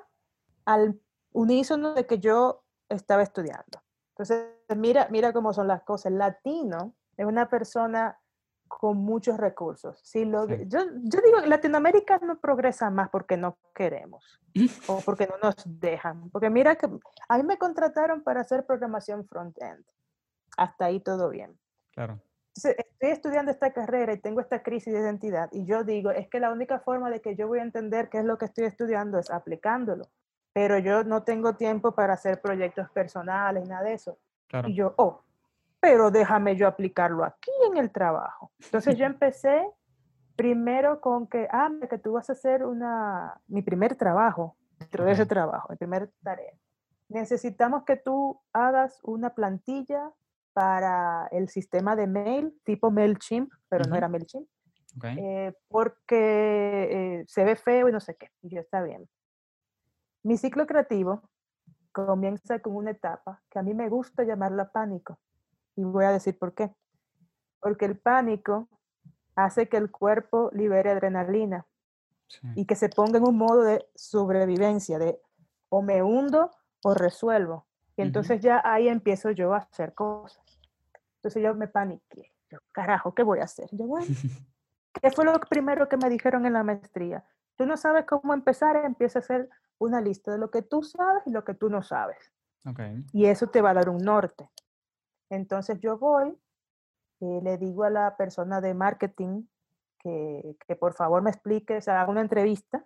al 0.66 1.00
unísono 1.32 1.94
de 1.94 2.06
que 2.06 2.20
yo 2.20 2.64
estaba 2.90 3.24
estudiando. 3.24 3.82
Entonces, 4.12 4.46
mira, 4.76 5.08
mira 5.10 5.34
cómo 5.34 5.54
son 5.54 5.68
las 5.68 5.84
cosas. 5.84 6.12
El 6.12 6.20
latino 6.20 6.94
es 7.18 7.26
una 7.26 7.50
persona 7.50 8.20
con 8.68 8.98
muchos 8.98 9.38
recursos. 9.38 10.00
Si 10.04 10.26
lo, 10.26 10.48
Sí. 10.48 10.66
yo, 10.68 10.80
yo 11.04 11.22
digo, 11.22 11.40
Latinoamérica 11.46 12.20
no 12.20 12.40
progresa 12.40 12.90
más 12.90 13.10
porque 13.10 13.38
no 13.38 13.58
queremos 13.74 14.40
o 14.88 15.00
porque 15.06 15.28
no 15.28 15.38
nos 15.42 15.56
dejan. 15.66 16.30
Porque 16.30 16.50
mira 16.50 16.76
que 16.76 16.88
a 17.30 17.38
mí 17.38 17.44
me 17.44 17.58
contrataron 17.58 18.24
para 18.24 18.42
hacer 18.42 18.66
programación 18.66 19.26
front-end. 19.26 19.86
Hasta 20.58 20.86
ahí 20.86 21.00
todo 21.00 21.30
bien. 21.30 21.58
Claro. 21.94 22.20
Entonces, 22.56 22.86
estoy 22.88 23.10
estudiando 23.10 23.52
esta 23.52 23.74
carrera 23.74 24.14
y 24.14 24.20
tengo 24.20 24.40
esta 24.40 24.62
crisis 24.62 24.94
de 24.94 25.00
identidad 25.00 25.50
y 25.52 25.66
yo 25.66 25.84
digo, 25.84 26.12
es 26.12 26.28
que 26.30 26.40
la 26.40 26.52
única 26.52 26.80
forma 26.80 27.10
de 27.10 27.20
que 27.20 27.36
yo 27.36 27.48
voy 27.48 27.58
a 27.60 27.64
entender 27.64 28.10
qué 28.10 28.20
es 28.20 28.26
lo 28.26 28.38
que 28.38 28.46
estoy 28.46 28.66
estudiando 28.66 29.18
es 29.18 29.32
aplicándolo, 29.32 30.06
pero 30.54 30.78
yo 30.78 31.04
no 31.04 31.24
tengo 31.24 31.56
tiempo 31.56 31.94
para 31.96 32.14
hacer 32.14 32.42
proyectos 32.42 32.92
personales, 32.92 33.68
nada 33.68 33.84
de 33.86 33.94
eso. 33.94 34.20
Claro. 34.48 34.70
Y 34.70 34.76
yo, 34.76 34.94
oh, 34.98 35.24
pero 35.84 36.12
déjame 36.12 36.56
yo 36.56 36.66
aplicarlo 36.66 37.26
aquí 37.26 37.52
en 37.70 37.76
el 37.76 37.92
trabajo. 37.92 38.54
Entonces 38.58 38.98
yo 38.98 39.06
empecé 39.06 39.70
primero 40.38 41.02
con 41.02 41.28
que, 41.28 41.46
ah, 41.52 41.70
que 41.90 41.98
tú 41.98 42.14
vas 42.14 42.30
a 42.30 42.34
hacer 42.34 42.64
una, 42.64 43.42
mi 43.48 43.62
primer 43.62 43.98
trabajo, 43.98 44.56
dentro 44.80 45.04
de 45.04 45.12
ese 45.12 45.26
trabajo, 45.26 45.68
mi 45.70 45.76
primer 45.76 46.10
tarea. 46.24 46.54
Necesitamos 47.10 47.84
que 47.84 47.98
tú 47.98 48.42
hagas 48.54 48.98
una 49.04 49.36
plantilla 49.36 50.10
para 50.54 51.28
el 51.32 51.50
sistema 51.50 51.98
de 51.98 52.08
mail, 52.08 52.58
tipo 52.64 52.90
MailChimp, 52.90 53.52
pero 53.68 53.84
no 53.84 53.90
Ujú. 53.90 53.98
era 53.98 54.08
MailChimp, 54.08 54.48
Ok. 54.96 55.04
eh, 55.18 55.54
porque 55.68 57.20
eh, 57.20 57.26
se 57.28 57.44
ve 57.44 57.58
feo 57.58 57.90
y 57.90 57.92
no 57.92 58.00
sé 58.00 58.16
qué. 58.16 58.30
Y 58.42 58.56
yo, 58.56 58.62
está 58.62 58.82
bien. 58.82 59.10
Mi 60.24 60.38
ciclo 60.38 60.66
creativo 60.66 61.30
comienza 61.92 62.60
con 62.60 62.74
una 62.74 62.92
etapa 62.92 63.42
que 63.50 63.60
a 63.60 63.64
mí 63.64 63.74
me 63.74 63.90
gusta 63.90 64.24
llamarla 64.24 64.72
pánico. 64.72 65.20
Y 65.76 65.84
voy 65.84 66.06
a 66.06 66.12
decir 66.12 66.38
por 66.38 66.54
qué. 66.54 66.74
Porque 67.60 67.86
el 67.86 67.98
pánico 67.98 68.68
hace 69.36 69.68
que 69.70 69.78
el 69.78 69.90
cuerpo 69.92 70.50
libere 70.54 70.92
adrenalina 70.92 71.66
Sí. 72.28 72.48
y 72.56 72.66
que 72.66 72.76
se 72.76 72.90
ponga 72.90 73.20
en 73.20 73.28
un 73.28 73.38
modo 73.38 73.64
de 73.64 73.86
sobrevivencia, 73.96 74.98
de 74.98 75.20
o 75.70 75.82
me 75.84 76.02
hundo 76.02 76.50
o 76.84 76.94
resuelvo. 76.96 77.68
Y 77.96 78.02
entonces 78.02 78.42
ya 78.42 78.62
ahí 78.64 78.88
empiezo 78.88 79.30
yo 79.32 79.54
a 79.54 79.58
hacer 79.58 79.94
cosas. 79.94 80.44
Entonces 81.18 81.44
yo 81.44 81.54
me 81.54 81.68
paniqué. 81.68 82.34
Yo, 82.50 82.58
carajo, 82.72 83.14
¿qué 83.14 83.22
voy 83.24 83.40
a 83.40 83.44
hacer? 83.44 83.68
Yo, 83.72 83.86
bueno, 83.86 84.08
¿qué 85.02 85.12
fue 85.12 85.26
lo 85.26 85.40
primero 85.42 85.88
que 85.90 85.98
me 85.98 86.10
dijeron 86.10 86.46
en 86.46 86.54
la 86.54 86.64
maestría? 86.64 87.24
Tú 87.56 87.66
no 87.68 87.78
sabes 87.78 88.06
cómo 88.06 88.34
empezar, 88.34 88.78
empieza 88.78 89.20
a 89.20 89.22
hacer 89.22 89.50
una 89.78 90.02
lista 90.02 90.32
de 90.32 90.40
lo 90.40 90.50
que 90.50 90.64
tú 90.64 90.82
sabes 90.82 91.22
y 91.28 91.32
lo 91.32 91.44
que 91.44 91.54
tú 91.54 91.70
no 91.70 91.84
sabes. 91.84 92.32
Y 93.12 93.26
eso 93.26 93.48
te 93.48 93.62
va 93.62 93.72
a 93.72 93.74
dar 93.76 93.90
un 93.90 93.98
norte. 94.00 94.50
Entonces 95.30 95.80
yo 95.80 95.98
voy, 95.98 96.38
eh, 97.22 97.40
le 97.44 97.58
digo 97.58 97.84
a 97.84 97.90
la 97.90 98.16
persona 98.18 98.62
de 98.62 98.74
marketing 98.74 99.44
que, 100.00 100.58
que 100.68 100.76
por 100.76 100.94
favor 100.94 101.22
me 101.22 101.30
explique, 101.30 101.78
o 101.78 101.82
sea, 101.82 102.02
haga 102.02 102.12
una 102.12 102.22
entrevista. 102.22 102.86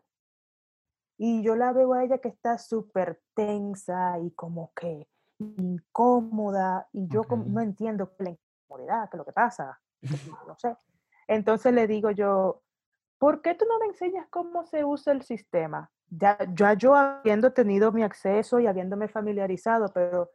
Y 1.17 1.41
yo 1.43 1.56
la 1.56 1.73
veo 1.73 1.93
a 1.93 2.04
ella 2.04 2.19
que 2.19 2.30
está 2.30 2.58
súper 2.60 3.21
tensa 3.34 4.19
y 4.19 4.32
como 4.32 4.71
que 4.76 5.08
incómoda. 5.39 6.88
Y 6.93 7.08
yo 7.08 7.23
como 7.23 7.43
Ok. 7.43 7.50
no 7.50 7.62
entiendo 7.62 8.13
la 8.19 8.32
incomodidad, 8.32 9.10
qué 9.10 9.17
es 9.17 9.19
lo 9.19 9.26
que 9.26 9.32
pasa. 9.32 9.80
No 10.47 10.56
sé. 10.58 10.76
Entonces 11.28 11.73
le 11.73 11.88
digo 11.88 12.12
yo, 12.12 12.62
¿por 13.17 13.41
qué 13.41 13.56
tú 13.56 13.65
no 13.67 13.80
me 13.80 13.88
enseñas 13.88 14.28
cómo 14.30 14.65
se 14.65 14.86
usa 14.86 15.12
el 15.13 15.23
sistema? 15.23 15.91
Ya, 16.10 16.38
ya 16.54 16.73
yo 16.73 16.95
habiendo 16.95 17.52
tenido 17.52 17.91
mi 17.91 18.04
acceso 18.04 18.60
y 18.60 18.67
habiéndome 18.67 19.08
familiarizado, 19.08 19.91
pero 19.93 20.30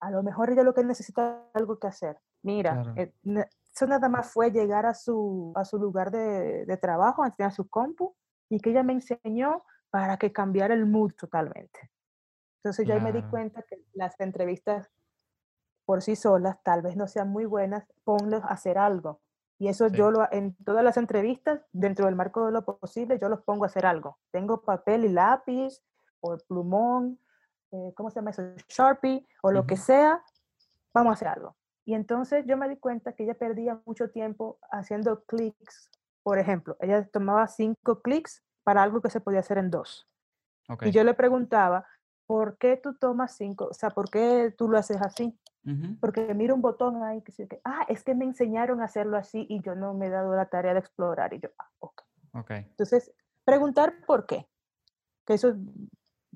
a 0.00 0.10
lo 0.10 0.22
mejor 0.22 0.50
ella 0.50 0.62
lo 0.62 0.74
que 0.74 0.84
necesita 0.84 1.44
es 1.50 1.56
algo 1.56 1.78
que 1.78 1.86
hacer. 1.86 2.18
Mira, 2.42 2.72
Claro. 2.82 2.92
eh, 2.96 3.12
eso 3.74 3.86
nada 3.86 4.08
más 4.08 4.32
fue 4.32 4.50
llegar 4.50 4.86
a 4.86 4.94
su, 4.94 5.52
a 5.54 5.64
su 5.64 5.78
lugar 5.78 6.10
de, 6.10 6.64
de 6.66 6.76
trabajo, 6.76 7.22
a 7.22 7.50
su 7.50 7.68
compu, 7.68 8.14
y 8.48 8.58
que 8.60 8.70
ella 8.70 8.82
me 8.82 8.94
enseñó 8.94 9.62
para 9.90 10.16
que 10.16 10.32
cambiara 10.32 10.74
el 10.74 10.86
mood 10.86 11.12
totalmente. 11.14 11.90
Entonces 12.62 12.86
yo 12.86 12.94
ahí 12.94 13.00
me 13.00 13.12
di 13.12 13.22
cuenta 13.22 13.62
que 13.62 13.76
las 13.92 14.18
entrevistas 14.20 14.90
por 15.86 16.02
sí 16.02 16.16
solas 16.16 16.62
tal 16.62 16.82
vez 16.82 16.96
no 16.96 17.06
sean 17.06 17.28
muy 17.30 17.44
buenas, 17.44 17.84
ponlos 18.04 18.42
a 18.42 18.48
hacer 18.48 18.76
algo. 18.78 19.20
Y 19.58 19.68
eso 19.68 19.88
Sí. 19.88 19.94
yo 19.96 20.10
lo, 20.10 20.26
en 20.32 20.56
todas 20.64 20.82
las 20.82 20.96
entrevistas, 20.96 21.60
dentro 21.72 22.06
del 22.06 22.16
marco 22.16 22.46
de 22.46 22.52
lo 22.52 22.64
posible, 22.64 23.18
yo 23.18 23.28
los 23.28 23.42
pongo 23.42 23.64
a 23.64 23.66
hacer 23.66 23.86
algo. 23.86 24.18
Tengo 24.32 24.62
papel 24.62 25.04
y 25.04 25.08
lápiz, 25.10 25.82
o 26.20 26.36
plumón, 26.48 27.18
eh, 27.72 27.92
¿cómo 27.96 28.10
se 28.10 28.16
llama 28.16 28.30
eso? 28.30 28.42
Sharpie, 28.68 29.26
o 29.42 29.50
lo 29.52 29.66
que 29.66 29.74
Ujú. 29.74 29.82
sea, 29.84 30.22
vamos 30.94 31.10
a 31.10 31.14
hacer 31.14 31.28
algo. 31.28 31.56
Y 31.84 31.94
entonces 31.94 32.44
yo 32.46 32.56
me 32.56 32.68
di 32.68 32.76
cuenta 32.76 33.12
que 33.14 33.24
ella 33.24 33.34
perdía 33.34 33.80
mucho 33.84 34.10
tiempo 34.10 34.58
haciendo 34.70 35.24
clics. 35.24 35.90
Por 36.22 36.38
ejemplo, 36.38 36.76
ella 36.80 37.08
tomaba 37.08 37.46
cinco 37.48 38.00
clics 38.02 38.42
para 38.62 38.82
algo 38.82 39.00
que 39.00 39.10
se 39.10 39.20
podía 39.20 39.40
hacer 39.40 39.58
en 39.58 39.70
dos. 39.70 40.06
Ok. 40.68 40.86
Y 40.86 40.90
yo 40.92 41.02
le 41.02 41.14
preguntaba, 41.14 41.86
¿por 42.26 42.58
qué 42.58 42.76
tú 42.76 42.94
tomas 42.94 43.36
cinco? 43.36 43.66
O 43.70 43.74
sea, 43.74 43.90
¿por 43.90 44.10
qué 44.10 44.54
tú 44.56 44.68
lo 44.68 44.78
haces 44.78 45.00
así? 45.00 45.36
Ujú. 45.64 45.96
Porque 46.00 46.32
mira 46.34 46.54
un 46.54 46.60
botón 46.62 47.02
ahí 47.02 47.22
que 47.22 47.32
dice, 47.32 47.60
ah, 47.64 47.84
es 47.88 48.04
que 48.04 48.14
me 48.14 48.24
enseñaron 48.24 48.80
a 48.82 48.84
hacerlo 48.84 49.16
así 49.16 49.46
y 49.48 49.60
yo 49.62 49.74
no 49.74 49.94
me 49.94 50.06
he 50.06 50.10
dado 50.10 50.34
la 50.36 50.46
tarea 50.46 50.74
de 50.74 50.80
explorar. 50.80 51.32
Y 51.34 51.40
yo, 51.40 51.48
ah, 51.58 51.70
ok. 51.80 52.02
Ok. 52.34 52.50
Entonces, 52.50 53.12
preguntar 53.44 53.94
por 54.06 54.26
qué, 54.26 54.46
que 55.26 55.34
eso 55.34 55.48
es 55.48 55.56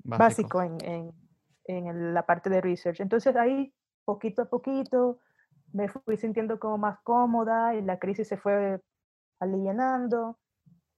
Básico. 0.03 0.59
básico 0.59 0.61
en, 0.61 0.77
en- 0.83 1.24
en 1.65 2.13
la 2.13 2.25
parte 2.25 2.49
de 2.49 2.61
research. 2.61 2.99
Entonces 3.01 3.35
ahí, 3.35 3.73
poquito 4.05 4.43
a 4.43 4.45
poquito, 4.45 5.19
me 5.73 5.89
fui 5.89 6.17
sintiendo 6.17 6.59
como 6.59 6.77
más 6.77 6.99
cómoda 7.03 7.75
y 7.75 7.81
la 7.81 7.99
crisis 7.99 8.27
se 8.27 8.37
fue 8.37 8.81
alivianando. 9.39 10.37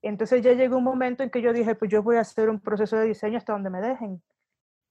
Entonces 0.02 0.42
ya 0.42 0.54
llegó 0.54 0.78
un 0.78 0.84
momento 0.84 1.24
en 1.24 1.30
que 1.30 1.42
yo 1.42 1.52
dije, 1.54 1.76
pues 1.76 1.90
yo 1.90 2.04
voy 2.04 2.18
a 2.18 2.22
hacer 2.22 2.50
un 2.50 2.60
proceso 2.60 2.98
de 2.98 3.06
diseño 3.08 3.38
hasta 3.38 3.54
donde 3.54 3.70
me 3.70 3.82
dejen. 3.82 4.22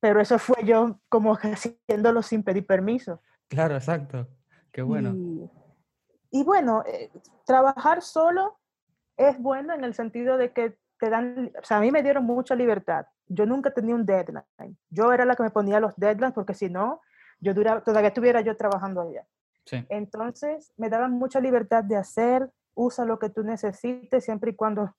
pero 0.01 0.21
eso 0.21 0.39
fue 0.39 0.65
yo 0.65 1.01
como 1.09 1.35
haciéndolo 1.35 2.23
sin 2.23 2.43
pedir 2.43 2.67
permiso. 2.67 3.21
Claro, 3.49 3.75
exacto. 3.75 4.27
Qué 4.73 4.83
bueno. 4.83 5.15
Y, 5.15 5.51
y 6.31 6.45
bueno, 6.45 6.83
eh, 6.87 7.11
trabajar 7.45 8.03
solo 8.03 8.59
es 9.17 9.39
bueno 9.41 9.75
en 9.75 9.85
el 9.85 9.95
sentido 9.95 10.37
de 10.37 10.53
que 10.53 10.77
te 10.99 11.11
dan, 11.11 11.53
o 11.61 11.65
sea, 11.65 11.79
a 11.79 11.81
mí 11.81 11.91
me 11.91 12.03
dieron 12.03 12.25
mucha 12.25 12.55
libertad. 12.55 13.07
Yo 13.29 13.45
nunca 13.47 13.71
tenía 13.73 13.95
un 13.95 14.07
deadline. 14.07 14.45
Yo 14.91 15.13
era 15.13 15.25
la 15.25 15.35
que 15.37 15.43
me 15.43 15.51
ponía 15.51 15.81
los 15.81 15.95
deadlines 15.97 16.33
porque 16.33 16.55
si 16.55 16.69
no, 16.71 17.01
yo 17.41 17.53
duraba, 17.55 17.83
todavía 17.83 18.09
estuviera 18.09 18.41
yo 18.41 18.57
trabajando 18.57 19.03
allá. 19.03 19.27
Sí. 19.65 19.85
Entonces, 19.89 20.73
me 20.77 20.89
daban 20.89 21.13
mucha 21.13 21.41
libertad 21.41 21.85
de 21.85 21.97
hacer, 21.97 22.51
usa 22.75 23.05
lo 23.05 23.19
que 23.19 23.31
tú 23.31 23.43
necesites 23.43 24.25
siempre 24.25 24.53
y 24.53 24.55
cuando 24.55 24.95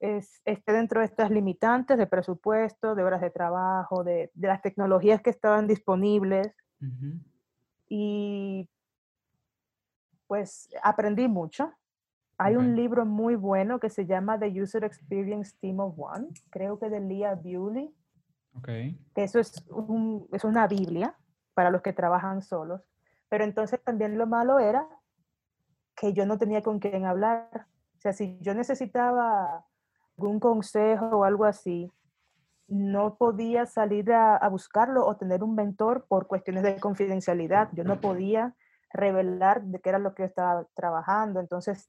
es- 0.00 0.40
esté 0.44 0.72
dentro 0.72 1.00
de 1.00 1.06
estas 1.06 1.30
limitantes 1.30 1.96
de 1.98 2.06
presupuesto, 2.06 2.94
de 2.94 3.02
horas 3.04 3.20
de 3.20 3.30
trabajo, 3.30 4.04
de, 4.04 4.30
de 4.34 4.48
las 4.48 4.60
tecnologías 4.62 5.22
que 5.22 5.30
estaban 5.30 5.66
disponibles 5.66 6.54
Ujú. 6.80 7.18
y 7.88 8.68
pues 10.26 10.68
aprendí 10.82 11.26
mucho. 11.28 11.72
Hay 12.38 12.54
Ok. 12.54 12.60
un 12.62 12.76
libro 12.76 13.04
muy 13.04 13.34
bueno 13.34 13.80
que 13.80 13.90
se 13.90 14.06
llama 14.06 14.38
The 14.38 14.62
User 14.62 14.84
Experience 14.84 15.56
Team 15.60 15.80
of 15.80 15.98
One, 15.98 16.28
creo 16.50 16.78
que 16.78 16.88
de 16.88 17.00
Leah 17.00 17.34
Bewley, 17.34 17.92
Ok. 18.54 18.66
que 18.66 19.24
eso 19.24 19.38
es, 19.40 19.64
un- 19.70 20.26
es 20.32 20.44
una 20.44 20.66
Biblia 20.68 21.16
para 21.54 21.70
los 21.70 21.82
que 21.82 21.92
trabajan 21.92 22.40
solos. 22.42 22.82
Pero 23.28 23.44
entonces 23.44 23.82
también 23.82 24.16
lo 24.16 24.26
malo 24.26 24.58
era 24.60 24.86
que 25.96 26.12
yo 26.12 26.24
no 26.26 26.38
tenía 26.38 26.62
con 26.62 26.78
quién 26.78 27.04
hablar. 27.04 27.66
O 27.96 28.00
sea, 28.00 28.12
si 28.12 28.38
yo 28.40 28.54
necesitaba 28.54 29.66
algún 30.16 30.38
consejo 30.38 31.06
o 31.06 31.24
algo 31.24 31.44
así, 31.44 31.90
no 32.68 33.16
podía 33.16 33.66
salir 33.66 34.12
a, 34.12 34.36
a 34.36 34.48
buscarlo 34.48 35.04
o 35.06 35.16
tener 35.16 35.42
un 35.42 35.54
mentor 35.54 36.06
por 36.06 36.26
cuestiones 36.28 36.62
de 36.62 36.78
confidencialidad. 36.78 37.68
Yo 37.72 37.82
no 37.82 38.00
podía 38.00 38.54
revelar 38.92 39.62
de 39.64 39.80
qué 39.80 39.88
era 39.88 39.98
lo 39.98 40.14
que 40.14 40.22
yo 40.22 40.26
estaba 40.26 40.66
trabajando. 40.74 41.40
Entonces, 41.40 41.88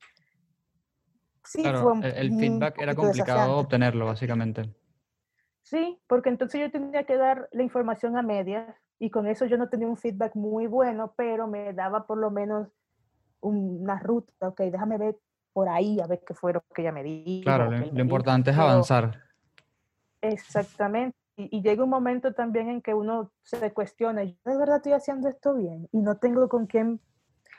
sí, 1.43 1.61
fue 1.63 1.71
Claro, 1.71 1.91
un, 1.93 2.03
el, 2.03 2.11
el 2.13 2.39
feedback 2.39 2.79
era 2.81 2.95
complicado 2.95 3.57
obtenerlo, 3.57 4.05
básicamente. 4.05 4.75
Sí, 5.63 5.99
porque 6.07 6.29
entonces 6.29 6.59
yo 6.61 6.71
tenía 6.71 7.03
que 7.05 7.15
dar 7.17 7.47
la 7.51 7.63
información 7.63 8.17
a 8.17 8.21
medias 8.23 8.75
y 8.97 9.11
con 9.11 9.27
eso 9.27 9.45
yo 9.45 9.57
no 9.57 9.69
tenía 9.69 9.87
un 9.87 9.97
feedback 9.97 10.35
muy 10.35 10.67
bueno, 10.67 11.13
pero 11.15 11.47
me 11.47 11.73
daba 11.73 12.07
por 12.07 12.17
lo 12.17 12.31
menos 12.31 12.69
un- 13.41 13.81
una 13.81 13.99
ruta, 13.99 14.47
ok, 14.47 14.61
déjame 14.61 14.97
ver 14.97 15.17
por 15.53 15.69
ahí 15.69 15.99
a 15.99 16.07
ver 16.07 16.21
qué 16.25 16.33
fue 16.33 16.53
lo 16.53 16.61
que 16.73 16.81
ella 16.81 16.91
me 16.91 17.03
dijo. 17.03 17.43
Claro, 17.43 17.69
lo, 17.71 17.91
me 17.91 18.01
importante 18.01 18.51
es 18.51 18.57
avanzar. 18.57 19.21
Exactamente. 20.21 21.15
Y, 21.37 21.57
y 21.57 21.61
llega 21.61 21.83
un 21.83 21.89
momento 21.89 22.33
también 22.33 22.69
en 22.69 22.81
que 22.81 22.93
uno 22.93 23.31
se 23.43 23.71
cuestiona, 23.71 24.23
¿yo 24.23 24.35
de 24.43 24.57
verdad 24.57 24.77
estoy 24.77 24.91
haciendo 24.93 25.29
esto 25.29 25.53
bien? 25.55 25.87
Y 25.91 25.99
no 25.99 26.17
tengo 26.17 26.49
con 26.49 26.65
quién, 26.67 26.99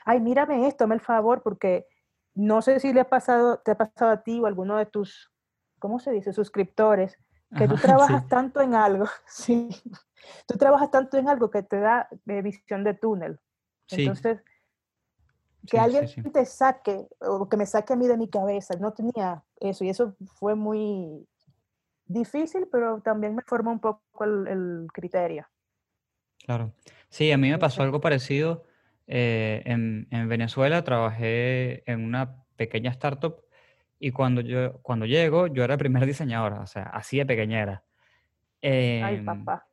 ay, 0.05 0.19
mírame 0.19 0.67
esto, 0.67 0.83
hazme 0.83 0.95
el 0.95 1.01
favor, 1.01 1.41
porque 1.41 1.87
no 2.33 2.61
sé 2.61 2.79
si 2.79 2.93
le 2.93 3.01
ha 3.01 3.09
pasado, 3.09 3.59
te 3.59 3.71
ha 3.71 3.77
pasado 3.77 4.11
a 4.11 4.23
ti 4.23 4.39
o 4.39 4.45
a 4.45 4.47
alguno 4.47 4.77
de 4.77 4.85
tus, 4.85 5.31
¿cómo 5.79 5.99
se 5.99 6.11
dice? 6.11 6.33
Suscriptores, 6.33 7.17
que 7.57 7.67
tú 7.67 7.75
trabajas 7.81 8.23
sí. 8.23 8.29
tanto 8.29 8.61
en 8.61 8.75
algo, 8.75 9.05
sí, 9.27 9.69
tú 10.47 10.57
trabajas 10.57 10.91
tanto 10.91 11.17
en 11.17 11.29
algo 11.29 11.49
que 11.49 11.63
te 11.63 11.79
da 11.79 12.07
eh, 12.27 12.41
visión 12.41 12.83
de 12.83 12.93
túnel. 12.93 13.39
Sí, 13.87 14.03
Entonces, 14.03 14.41
que 15.67 15.77
alguien 15.77 16.07
sí, 16.07 16.21
te 16.23 16.45
saque 16.45 17.07
o 17.19 17.47
que 17.49 17.57
me 17.57 17.65
saque 17.65 17.93
a 17.93 17.95
mí 17.95 18.07
de 18.07 18.17
mi 18.17 18.29
cabeza, 18.29 18.75
no 18.79 18.93
tenía 18.93 19.43
eso 19.59 19.83
y 19.83 19.89
eso 19.89 20.15
fue 20.39 20.55
muy 20.55 21.27
difícil, 22.05 22.67
pero 22.71 23.01
también 23.01 23.35
me 23.35 23.43
formó 23.43 23.71
un 23.71 23.79
poco 23.79 24.23
el, 24.23 24.47
el 24.47 24.87
criterio. 24.93 25.47
Claro. 26.45 26.73
Sí, 27.09 27.31
a 27.31 27.37
mí 27.37 27.49
me 27.49 27.59
pasó 27.59 27.83
algo 27.83 28.01
parecido. 28.01 28.63
Eh, 29.07 29.61
en, 29.65 30.07
en 30.11 30.29
Venezuela 30.29 30.83
trabajé 30.83 31.89
en 31.91 32.03
una 32.03 32.43
pequeña 32.55 32.91
startup 32.91 33.43
y 33.99 34.11
cuando 34.11 34.41
yo 34.41 34.81
cuando 34.81 35.05
llego, 35.05 35.47
yo 35.47 35.63
era 35.63 35.75
el 35.75 35.79
primer 35.79 36.05
diseñador, 36.07 36.53
o 36.53 36.67
sea, 36.67 36.83
así 36.83 37.17
de 37.17 37.25
pequeña 37.25 37.61
era. 37.61 37.83
ay, 38.63 39.15
Em, 39.17 39.25
papá. 39.25 39.67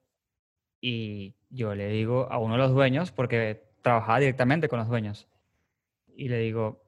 y 0.80 1.34
yo 1.50 1.74
le 1.74 1.88
digo 1.88 2.28
a 2.30 2.38
uno 2.38 2.54
de 2.54 2.58
los 2.58 2.72
dueños, 2.72 3.10
porque 3.10 3.64
trabajaba 3.82 4.20
directamente 4.20 4.68
con 4.68 4.78
los 4.78 4.88
dueños, 4.88 5.28
y 6.14 6.28
le 6.28 6.38
digo, 6.40 6.84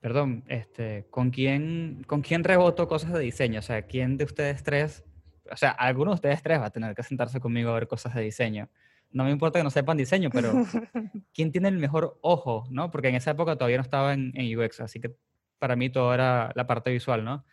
perdón, 0.00 0.44
este, 0.48 1.06
¿con 1.10 1.30
quién, 1.30 2.02
con 2.06 2.22
quién 2.22 2.42
reboto 2.42 2.88
cosas 2.88 3.12
de 3.12 3.20
diseño? 3.20 3.60
O 3.60 3.62
sea, 3.62 3.82
¿quién 3.82 4.16
de 4.16 4.24
ustedes 4.24 4.62
tres, 4.64 5.04
o 5.50 5.56
sea, 5.56 5.70
alguno 5.70 6.10
de 6.10 6.16
ustedes 6.16 6.42
tres 6.42 6.60
va 6.60 6.66
a 6.66 6.70
tener 6.70 6.94
que 6.96 7.02
sentarse 7.04 7.38
conmigo 7.38 7.70
a 7.70 7.74
ver 7.74 7.86
cosas 7.86 8.14
de 8.14 8.22
diseño? 8.22 8.68
No 9.12 9.24
me 9.24 9.30
importa 9.30 9.58
que 9.58 9.64
no 9.64 9.70
sepan 9.70 9.96
diseño, 9.96 10.30
pero 10.30 10.52
¿quién 11.34 11.52
tiene 11.52 11.68
el 11.68 11.78
mejor 11.78 12.18
ojo, 12.22 12.64
no? 12.70 12.90
Porque 12.90 13.08
en 13.08 13.14
esa 13.16 13.32
época 13.32 13.56
todavía 13.56 13.76
no 13.78 13.82
estaba 13.82 14.12
en, 14.14 14.32
en 14.34 14.58
UX, 14.58 14.80
así 14.80 15.00
que 15.00 15.14
para 15.58 15.76
mí 15.76 15.90
todo 15.90 16.12
era 16.12 16.50
la 16.54 16.66
parte 16.66 16.90
visual, 16.90 17.24
¿no? 17.24 17.44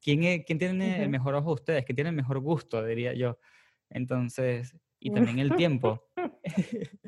¿Quién, 0.00 0.22
e- 0.24 0.44
quién 0.44 0.58
tiene 0.58 0.96
el 0.96 1.02
Ujú. 1.02 1.10
mejor 1.10 1.34
ojo 1.36 1.48
de 1.50 1.54
ustedes? 1.54 1.84
¿Quién 1.84 1.96
tiene 1.96 2.10
el 2.10 2.16
mejor 2.16 2.38
gusto, 2.40 2.84
diría 2.84 3.14
yo? 3.14 3.38
Entonces, 3.90 4.76
y 5.00 5.10
también 5.10 5.38
el 5.38 5.54
tiempo. 5.56 6.08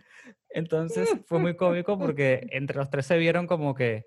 Entonces 0.51 1.11
fue 1.27 1.39
muy 1.39 1.57
cómico 1.57 1.99
porque 1.99 2.47
entre 2.51 2.77
los 2.79 2.89
tres 2.89 3.05
se 3.07 3.19
vieron 3.19 3.47
como 3.47 3.75
que, 3.75 4.07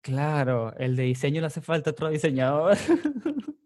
claro, 0.00 0.74
el 0.78 0.96
de 0.96 1.02
diseño 1.02 1.40
le 1.40 1.48
hace 1.48 1.60
falta 1.60 1.90
otro 1.90 2.08
diseñador. 2.08 2.76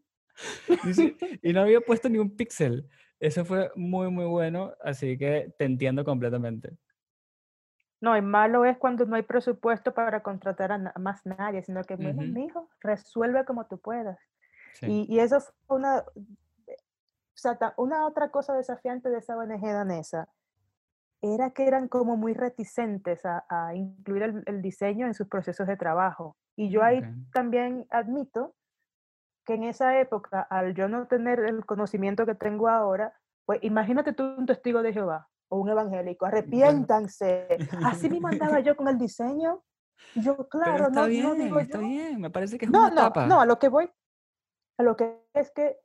Y 1.43 1.53
no 1.53 1.61
había 1.63 1.81
puesto 1.81 2.09
ni 2.09 2.19
un 2.19 2.37
píxel. 2.37 2.89
Eso 3.21 3.45
fue 3.45 3.71
muy, 3.77 4.11
muy 4.11 4.25
bueno, 4.27 4.75
así 4.81 5.19
que 5.19 5.53
te 5.59 5.65
entiendo 5.65 6.05
completamente. 6.05 6.79
No, 8.01 8.17
y 8.17 8.23
malo 8.23 8.65
es 8.65 8.77
cuando 8.79 9.07
no 9.07 9.17
hay 9.17 9.23
presupuesto 9.23 9.95
para 9.95 10.23
contratar 10.23 10.73
a 10.73 10.93
más 10.99 11.25
nadie, 11.25 11.63
sino 11.63 11.83
que, 11.85 11.97
bueno, 11.97 12.23
Ujú, 12.23 12.25
mijo, 12.27 12.69
resuelve 12.81 13.45
como 13.47 13.67
tú 13.67 13.79
puedas. 13.81 14.19
Sí, 14.73 14.87
Y, 14.87 15.07
y 15.15 15.21
eso 15.21 15.41
fue 15.67 15.79
una, 15.79 16.01
o 16.01 16.05
sea, 17.35 17.59
una 17.77 18.07
otra 18.07 18.31
cosa 18.31 18.55
desafiante 18.55 19.09
de 19.11 19.19
esa 19.19 19.37
ONG 19.37 19.73
danesa 19.73 20.29
era 21.23 21.51
que 21.53 21.67
eran 21.67 21.89
como 21.89 22.17
muy 22.17 22.35
reticentes 22.35 23.25
a, 23.27 23.45
a 23.51 23.75
incluir 23.75 24.23
el, 24.25 24.43
el 24.47 24.63
diseño 24.63 25.07
en 25.07 25.15
sus 25.15 25.29
procesos 25.29 25.67
de 25.67 25.77
trabajo. 25.77 26.37
Y 26.57 26.71
yo 26.71 26.83
ahí 26.83 27.07
también 27.33 27.87
admito 27.91 28.55
que 29.45 29.55
en 29.55 29.65
esa 29.65 29.99
época, 30.01 30.41
al 30.43 30.75
yo 30.75 30.89
no 30.89 31.07
tener 31.07 31.41
el 31.41 31.65
conocimiento 31.67 32.27
que 32.27 32.35
tengo 32.35 32.69
ahora, 32.69 33.13
pues 33.47 33.59
imagínate 33.63 34.13
tú 34.13 34.25
un 34.25 34.47
testigo 34.47 34.83
de 34.83 34.93
Jehová 34.93 35.29
o 35.49 35.59
un 35.59 35.69
evangélico, 35.69 36.27
arrepiéntanse. 36.27 37.59
Así 37.85 38.09
mismo 38.09 38.29
andaba 38.29 38.61
yo 38.61 38.77
con 38.77 38.89
el 38.89 38.99
diseño. 38.99 39.63
Yo, 40.15 40.37
Pero 40.37 40.49
claro, 40.49 40.77
está 40.89 40.89
no, 40.91 41.03
no 41.03 41.07
bien, 41.09 41.39
digo 41.39 41.59
está 41.61 41.81
yo. 41.81 41.87
bien, 41.87 42.21
me 42.21 42.31
parece 42.31 42.59
que 42.59 42.65
es 42.65 42.71
No, 42.71 42.87
una 42.87 42.89
no, 42.89 42.95
no, 42.95 43.07
etapa. 43.09 43.43
a 43.43 43.47
lo 43.47 43.59
que 43.59 43.69
voy, 43.69 43.91
a 44.79 44.83
lo 44.83 44.97
que 44.97 45.21
es 45.35 45.51
que 45.53 45.79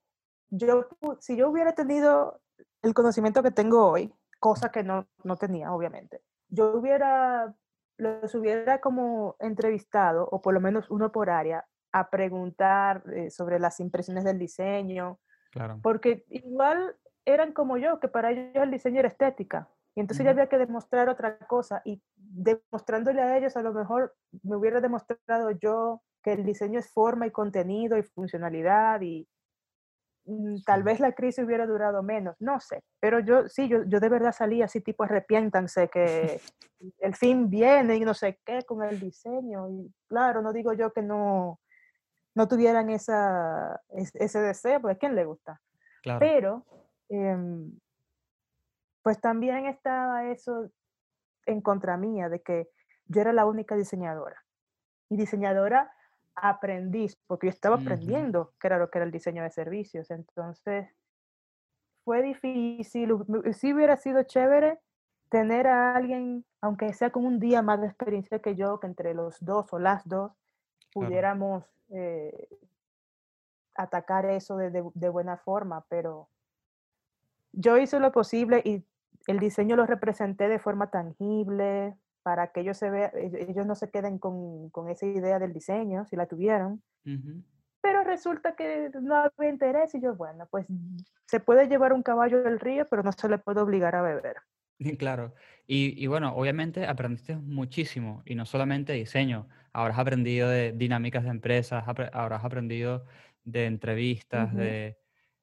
yo, 0.49 0.87
si 1.19 1.35
yo 1.35 1.49
hubiera 1.49 1.73
tenido 1.73 2.41
el 2.81 2.93
conocimiento 2.93 3.43
que 3.43 3.51
tengo 3.51 3.87
hoy, 3.87 4.13
cosa 4.39 4.71
que 4.71 4.83
no, 4.83 5.07
no 5.23 5.35
tenía, 5.35 5.71
obviamente, 5.73 6.21
yo 6.47 6.71
hubiera, 6.73 7.53
los 7.97 8.33
hubiera 8.33 8.81
como 8.81 9.35
entrevistado, 9.39 10.27
o 10.31 10.41
por 10.41 10.53
lo 10.53 10.61
menos 10.61 10.89
uno 10.89 11.11
por 11.11 11.29
área, 11.29 11.65
a 11.91 12.09
preguntar 12.09 13.03
eh, 13.13 13.29
sobre 13.31 13.59
las 13.59 13.79
impresiones 13.79 14.23
del 14.23 14.39
diseño, 14.39 15.19
Claro. 15.51 15.83
porque 15.83 16.25
igual 16.29 16.95
eran 17.25 17.53
como 17.53 17.77
yo, 17.77 17.99
que 17.99 18.07
para 18.07 18.31
ellos 18.31 18.63
el 18.63 18.71
diseño 18.71 18.99
era 18.99 19.07
estética. 19.07 19.69
Y 19.95 20.01
entonces 20.01 20.23
ya 20.23 20.31
Ujú, 20.31 20.31
había 20.31 20.47
que 20.49 20.57
demostrar 20.57 21.09
otra 21.09 21.37
cosa. 21.39 21.81
Y 21.85 22.01
demostrándole 22.15 23.21
a 23.21 23.37
ellos, 23.37 23.55
a 23.57 23.61
lo 23.61 23.73
mejor 23.73 24.15
me 24.43 24.55
hubiera 24.55 24.81
demostrado 24.81 25.51
yo 25.51 26.01
que 26.23 26.33
el 26.33 26.45
diseño 26.45 26.79
es 26.79 26.91
forma 26.91 27.27
y 27.27 27.31
contenido 27.31 27.97
y 27.97 28.03
funcionalidad. 28.03 29.01
Y 29.01 29.27
mm, 30.25 30.63
tal 30.65 30.83
sí. 30.83 30.83
vez 30.83 30.99
la 30.99 31.13
crisis 31.13 31.43
hubiera 31.45 31.65
durado 31.65 32.03
menos, 32.03 32.35
no 32.39 32.59
sé. 32.59 32.81
Pero 32.99 33.19
yo 33.19 33.47
sí, 33.49 33.67
yo, 33.67 33.83
yo 33.85 33.99
de 33.99 34.09
verdad 34.09 34.31
salí 34.33 34.61
así 34.61 34.81
tipo 34.81 35.03
arrepiéntanse 35.03 35.89
que 35.89 36.41
el 36.99 37.15
fin 37.15 37.49
viene 37.49 37.95
y 37.97 38.01
no 38.01 38.13
sé 38.13 38.39
qué 38.45 38.63
con 38.63 38.83
el 38.83 38.99
diseño. 38.99 39.69
Y 39.69 39.93
claro, 40.07 40.41
no 40.41 40.53
digo 40.53 40.73
yo 40.73 40.91
que 40.93 41.01
no, 41.01 41.59
no 42.39 42.47
tuvieran 42.47 42.89
esa, 42.89 43.81
es- 43.89 44.15
ese 44.15 44.39
deseo, 44.39 44.79
porque 44.79 44.95
¿a 44.95 44.97
quién 44.97 45.13
le 45.13 45.25
gusta? 45.25 45.59
Claro. 46.01 46.19
Pero, 46.21 46.65
em, 47.09 47.77
pues 49.03 49.19
también 49.19 49.65
estaba 49.65 50.29
eso 50.31 50.69
en 51.45 51.59
contra 51.59 51.97
mía, 51.97 52.29
de 52.29 52.41
que 52.41 52.69
yo 53.07 53.19
era 53.19 53.33
la 53.33 53.45
única 53.45 53.75
diseñadora. 53.75 54.41
Y 55.09 55.17
diseñadora 55.17 55.91
aprendiz, 56.35 57.17
porque 57.27 57.47
yo 57.47 57.51
estaba 57.51 57.75
aprendiendo 57.75 58.53
qué 58.57 58.67
era 58.67 58.77
lo 58.77 58.89
que 58.89 58.99
era 58.99 59.05
el 59.05 59.11
diseño 59.11 59.43
de 59.43 59.51
servicios. 59.51 60.09
Entonces, 60.09 60.87
fue 62.05 62.21
difícil. 62.21 63.17
Sí 63.51 63.73
hubiera 63.73 63.97
sido 63.97 64.23
chévere 64.23 64.79
tener 65.29 65.67
a 65.67 65.93
alguien, 65.97 66.45
aunque 66.61 66.93
sea 66.93 67.09
con 67.09 67.25
un 67.25 67.37
día 67.39 67.61
más 67.61 67.81
de 67.81 67.87
experiencia 67.87 68.39
que 68.39 68.55
yo, 68.55 68.79
que 68.79 68.87
entre 68.87 69.13
los 69.13 69.43
dos 69.43 69.73
o 69.73 69.79
las 69.79 70.07
dos 70.07 70.31
Claro. 70.91 71.07
pudiéramos 71.07 71.63
eh, 71.89 72.47
atacar 73.75 74.25
eso 74.25 74.57
de, 74.57 74.69
de- 74.71 74.89
de 74.93 75.09
buena 75.09 75.37
forma, 75.37 75.85
pero 75.89 76.29
yo 77.51 77.77
hice 77.77 77.99
lo 77.99 78.11
posible 78.11 78.61
y 78.63 78.85
el 79.27 79.39
diseño 79.39 79.75
lo 79.75 79.85
representé 79.85 80.47
de 80.47 80.59
forma 80.59 80.91
tangible 80.91 81.95
para 82.23 82.51
que 82.51 82.61
ellos, 82.61 82.77
se 82.77 82.89
vea, 82.89 83.11
ellos 83.15 83.65
no 83.65 83.75
se 83.75 83.89
queden 83.89 84.19
con, 84.19 84.69
con 84.69 84.89
esa 84.89 85.05
idea 85.05 85.39
del 85.39 85.53
diseño, 85.53 86.05
si 86.05 86.15
la 86.15 86.25
tuvieron. 86.27 86.83
Pero 87.81 88.03
resulta 88.03 88.55
que 88.55 88.91
no 89.01 89.15
había 89.15 89.49
interés 89.49 89.95
y 89.95 90.01
yo, 90.01 90.13
bueno, 90.15 90.47
pues 90.51 90.67
se 91.25 91.39
puede 91.39 91.67
llevar 91.67 91.93
un 91.93 92.03
caballo 92.03 92.43
del 92.43 92.59
río, 92.59 92.85
pero 92.89 93.03
no 93.03 93.11
se 93.13 93.29
le 93.29 93.37
puede 93.37 93.61
obligar 93.61 93.95
a 93.95 94.01
beber. 94.01 94.37
Claro. 94.97 95.33
Y, 95.67 96.01
y 96.01 96.07
bueno, 96.07 96.33
obviamente 96.35 96.85
aprendiste 96.87 97.35
muchísimo 97.35 98.23
y 98.25 98.35
no 98.35 98.45
solamente 98.45 98.93
diseño, 98.93 99.47
habrás 99.73 99.99
aprendido 99.99 100.49
de 100.49 100.71
dinámicas 100.73 101.23
de 101.23 101.29
empresas, 101.29 101.83
apre- 101.85 102.09
habrás 102.13 102.43
aprendido 102.43 103.05
de 103.43 103.65
entrevistas, 103.65 104.53
de, 104.55 104.97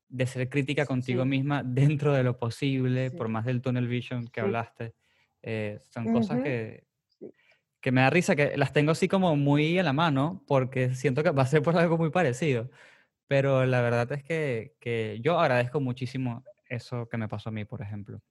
de 0.08 0.26
ser 0.26 0.48
crítica 0.48 0.86
contigo 0.86 1.24
Sí, 1.24 1.26
misma 1.26 1.62
dentro 1.64 2.12
de 2.14 2.22
lo 2.24 2.38
posible, 2.38 3.10
por 3.10 3.28
más 3.28 3.44
del 3.44 3.62
tunnel 3.62 3.88
vision 3.88 4.26
que 4.28 4.40
sí. 4.40 4.46
hablaste. 4.46 4.94
Eh, 5.42 5.80
son 5.90 6.08
cosas 6.08 6.40
que, 6.40 6.86
que 7.80 7.92
me 7.92 8.02
da 8.02 8.10
risa, 8.10 8.36
que 8.36 8.56
las 8.56 8.72
tengo 8.72 8.92
así 8.92 9.08
como 9.08 9.36
muy 9.36 9.78
en 9.78 9.84
la 9.86 9.92
mano, 9.94 10.44
porque 10.48 10.94
siento 10.94 11.22
que 11.24 11.30
va 11.30 11.42
a 11.44 11.46
ser 11.46 11.62
por 11.62 11.76
algo 11.78 11.98
muy 11.98 12.10
parecido. 12.10 12.70
Pero 13.28 13.66
la 13.66 13.82
verdad 13.82 14.12
es 14.12 14.24
que, 14.24 14.76
que 14.80 15.20
yo 15.22 15.40
agradezco 15.40 15.80
muchísimo 15.80 16.44
eso 16.68 17.08
que 17.08 17.18
me 17.18 17.28
pasó 17.28 17.50
a 17.50 17.52
mí, 17.52 17.64
por 17.66 17.82
ejemplo. 17.82 18.22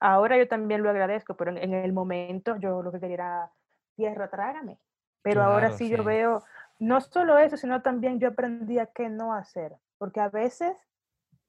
Ahora 0.00 0.38
yo 0.38 0.48
también 0.48 0.82
lo 0.82 0.90
agradezco, 0.90 1.36
pero 1.36 1.50
en, 1.50 1.58
en 1.58 1.74
el 1.74 1.92
momento 1.92 2.56
yo 2.56 2.82
lo 2.82 2.92
que 2.92 3.00
quería 3.00 3.14
era 3.14 3.52
tierra, 3.96 4.28
trágame. 4.30 4.78
Pero 5.22 5.42
ahora 5.42 5.70
Claro, 5.70 5.76
sí 5.78 5.88
yo 5.90 5.96
sí, 5.96 6.04
veo, 6.04 6.44
no 6.78 7.00
solo 7.00 7.38
eso, 7.38 7.56
sino 7.56 7.82
también 7.82 8.20
yo 8.20 8.28
aprendí 8.28 8.78
a 8.78 8.86
qué 8.86 9.08
no 9.08 9.34
hacer, 9.34 9.76
porque 9.98 10.20
a 10.20 10.28
veces 10.28 10.76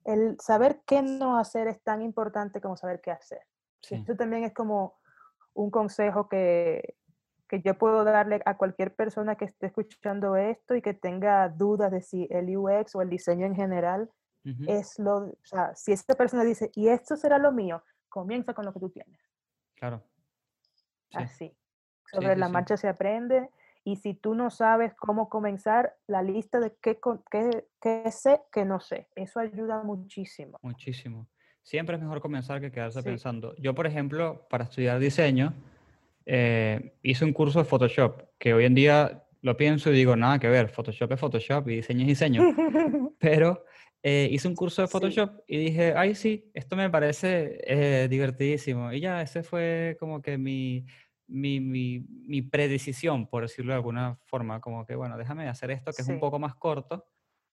el 0.06 0.38
saber 0.39 0.82
qué 0.86 1.02
no 1.02 1.38
hacer 1.38 1.68
es 1.68 1.82
tan 1.84 2.02
importante 2.02 2.62
como 2.62 2.78
saber 2.78 3.02
qué 3.02 3.12
hacer. 3.12 3.41
Sí. 3.82 3.95
esto 3.95 4.16
también 4.16 4.43
es 4.43 4.54
como 4.54 4.97
un 5.54 5.72
consejo 5.72 6.28
que, 6.30 6.95
que 7.47 7.62
yo 7.62 7.78
puedo 7.78 8.04
darle 8.04 8.41
a 8.45 8.58
cualquier 8.58 8.95
persona 8.95 9.36
que 9.36 9.45
esté 9.45 9.68
escuchando 9.68 10.36
esto 10.36 10.76
y 10.76 10.82
que 10.82 10.93
tenga 10.93 11.50
dudas 11.50 11.91
de 11.91 12.02
si 12.02 12.28
el 12.32 12.56
UX 12.58 12.95
o 12.95 13.02
el 13.02 13.10
diseño 13.10 13.45
en 13.45 13.56
general 13.56 14.10
Ujú, 14.45 14.66
es 14.66 15.00
lo, 15.00 15.18
o 15.18 15.38
sea, 15.43 15.76
si 15.76 15.91
esta 15.91 16.16
persona 16.16 16.43
dice, 16.43 16.72
y 16.76 16.89
esto 16.89 17.16
será 17.18 17.38
lo 17.39 17.52
mío, 17.52 17.84
comienza 18.10 18.53
con 18.53 18.66
lo 18.66 18.74
que 18.74 18.80
tú 18.80 18.89
tienes. 18.89 19.20
Claro, 19.76 20.03
sí, 21.10 21.18
Así. 21.18 21.47
sí, 21.49 21.57
Sobre 22.12 22.34
sí, 22.34 22.39
la 22.39 22.47
sí. 22.47 22.53
marcha 22.53 22.78
se 22.78 22.88
aprende 22.88 23.49
y 23.84 23.95
si 23.95 24.14
tú 24.14 24.36
no 24.36 24.49
sabes 24.49 24.93
cómo 24.95 25.30
comenzar, 25.30 25.95
la 26.07 26.22
lista 26.22 26.60
de 26.60 26.76
qué, 26.82 26.99
qué, 27.32 27.66
qué 27.82 28.12
sé, 28.12 28.41
qué 28.51 28.66
no 28.66 28.80
sé. 28.80 29.07
Eso 29.16 29.39
ayuda 29.39 29.82
muchísimo. 29.84 30.60
Muchísimo. 30.62 31.28
Siempre 31.64 31.95
es 31.95 32.01
mejor 32.01 32.22
comenzar 32.22 32.60
que 32.62 32.72
quedarse 32.72 33.01
pensando. 33.03 33.55
Yo, 33.57 33.74
por 33.76 33.88
ejemplo, 33.88 34.47
para 34.49 34.66
estudiar 34.66 34.99
diseño, 34.99 35.53
eh, 36.26 36.93
hice 37.03 37.26
un 37.26 37.34
curso 37.34 37.60
de 37.60 37.66
Photoshop, 37.66 38.22
que 38.38 38.53
hoy 38.53 38.66
en 38.66 38.76
día 38.76 39.24
lo 39.41 39.55
pienso 39.55 39.89
y 39.89 39.93
digo, 39.93 40.16
nada 40.16 40.39
que 40.39 40.49
ver, 40.49 40.70
Photoshop 40.70 41.12
es 41.14 41.20
Photoshop 41.20 41.68
y 41.70 41.78
diseño 41.78 42.01
es 42.01 42.07
diseño. 42.07 42.41
Pero 43.20 43.66
eh, 44.04 44.28
hice 44.32 44.47
un 44.47 44.56
curso 44.56 44.82
de 44.82 44.88
Sí, 44.88 44.91
Photoshop 44.91 45.41
y 45.47 45.58
dije, 45.58 45.93
ay, 45.95 46.16
sí, 46.16 46.52
esto 46.54 46.76
me 46.76 46.89
parece 46.89 47.60
eh, 47.66 48.08
divertidísimo. 48.10 48.91
Y 48.93 49.02
ya, 49.02 49.22
ese 49.22 49.43
fue 49.43 49.97
como 50.00 50.22
que 50.22 50.38
mi, 50.38 50.86
mi, 51.28 51.60
mi, 51.60 52.00
mi 52.10 52.41
predecisión, 52.41 53.28
por 53.28 53.43
decirlo 53.43 53.74
de 53.74 53.78
alguna 53.78 54.20
forma, 54.26 54.62
como 54.62 54.86
que, 54.86 54.95
bueno, 54.95 55.18
déjame 55.18 55.47
hacer 55.50 55.72
esto 55.72 55.93
que 55.93 56.02
es 56.02 56.08
un 56.08 56.20
poco 56.20 56.39
más 56.39 56.56
corto 56.56 57.08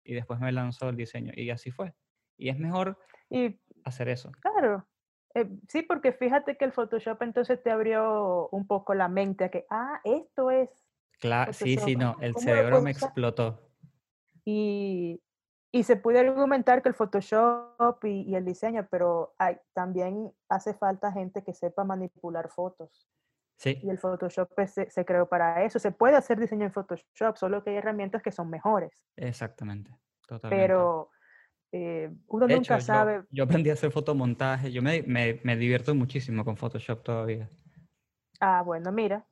y 0.04 0.14
después 0.14 0.40
me 0.40 0.52
lanzo 0.52 0.88
al 0.88 0.96
diseño. 0.96 1.32
Y 1.34 1.50
así 1.50 1.70
fue. 1.70 1.94
Y 2.36 2.48
es 2.50 2.58
mejor 2.58 2.98
Y 3.30 3.60
hacer 3.84 4.08
eso. 4.08 4.30
claro, 4.40 4.86
eh, 5.34 5.48
sí, 5.68 5.82
porque 5.82 6.12
fíjate 6.12 6.56
que 6.56 6.64
el 6.64 6.72
Photoshop 6.72 7.20
entonces 7.22 7.62
te 7.62 7.70
abrió 7.70 8.48
un 8.50 8.66
poco 8.66 8.94
la 8.94 9.08
mente 9.08 9.44
a 9.44 9.50
que, 9.50 9.66
ah, 9.70 10.00
esto 10.04 10.50
es 10.50 10.70
Claro, 11.18 11.52
sí, 11.52 11.76
sí, 11.78 11.96
no, 11.96 12.16
el 12.20 12.32
¿cómo 12.34 12.44
lo 12.44 12.56
cerebro 12.56 12.82
me 12.82 12.90
explotó. 12.90 13.70
Y, 14.44 15.20
y 15.72 15.82
se 15.84 15.96
puede 15.96 16.20
argumentar 16.20 16.82
que 16.82 16.88
el 16.88 16.94
Photoshop 16.94 18.04
y, 18.04 18.22
y 18.22 18.34
el 18.36 18.44
diseño, 18.44 18.86
pero 18.90 19.34
hay, 19.38 19.58
también 19.74 20.32
hace 20.48 20.74
falta 20.74 21.12
gente 21.12 21.42
que 21.44 21.52
sepa 21.54 21.84
manipular 21.84 22.48
fotos. 22.50 23.08
Sí, 23.58 23.82
Y 23.82 23.90
el 23.90 23.98
Photoshop 23.98 24.50
pues, 24.54 24.72
se, 24.74 24.90
se 24.90 25.04
creó 25.04 25.28
para 25.28 25.64
eso. 25.64 25.78
Se 25.78 25.92
puede 25.92 26.16
hacer 26.16 26.38
diseño 26.40 26.64
en 26.66 26.72
Photoshop, 26.72 27.36
solo 27.36 27.62
que 27.64 27.70
hay 27.70 27.76
herramientas 27.76 28.22
que 28.22 28.32
son 28.32 28.50
mejores. 28.50 29.04
exactamente, 29.16 29.96
totalmente. 30.26 30.66
Pero 30.68 31.10
eh, 31.72 32.10
uno 32.28 32.46
De 32.46 32.54
hecho, 32.54 32.74
nunca 32.74 32.78
yo, 32.78 32.80
sabe. 32.80 33.24
yo 33.30 33.44
aprendí 33.44 33.70
a 33.70 33.74
hacer 33.74 33.90
fotomontaje, 33.92 34.72
yo 34.72 34.82
me, 34.82 35.02
me, 35.02 35.40
me 35.44 35.56
divierto 35.56 35.94
muchísimo 35.94 36.44
con 36.44 36.56
Photoshop 36.56 37.02
todavía. 37.02 37.50
Ah, 38.40 38.62
bueno, 38.62 38.92
mira, 38.92 39.26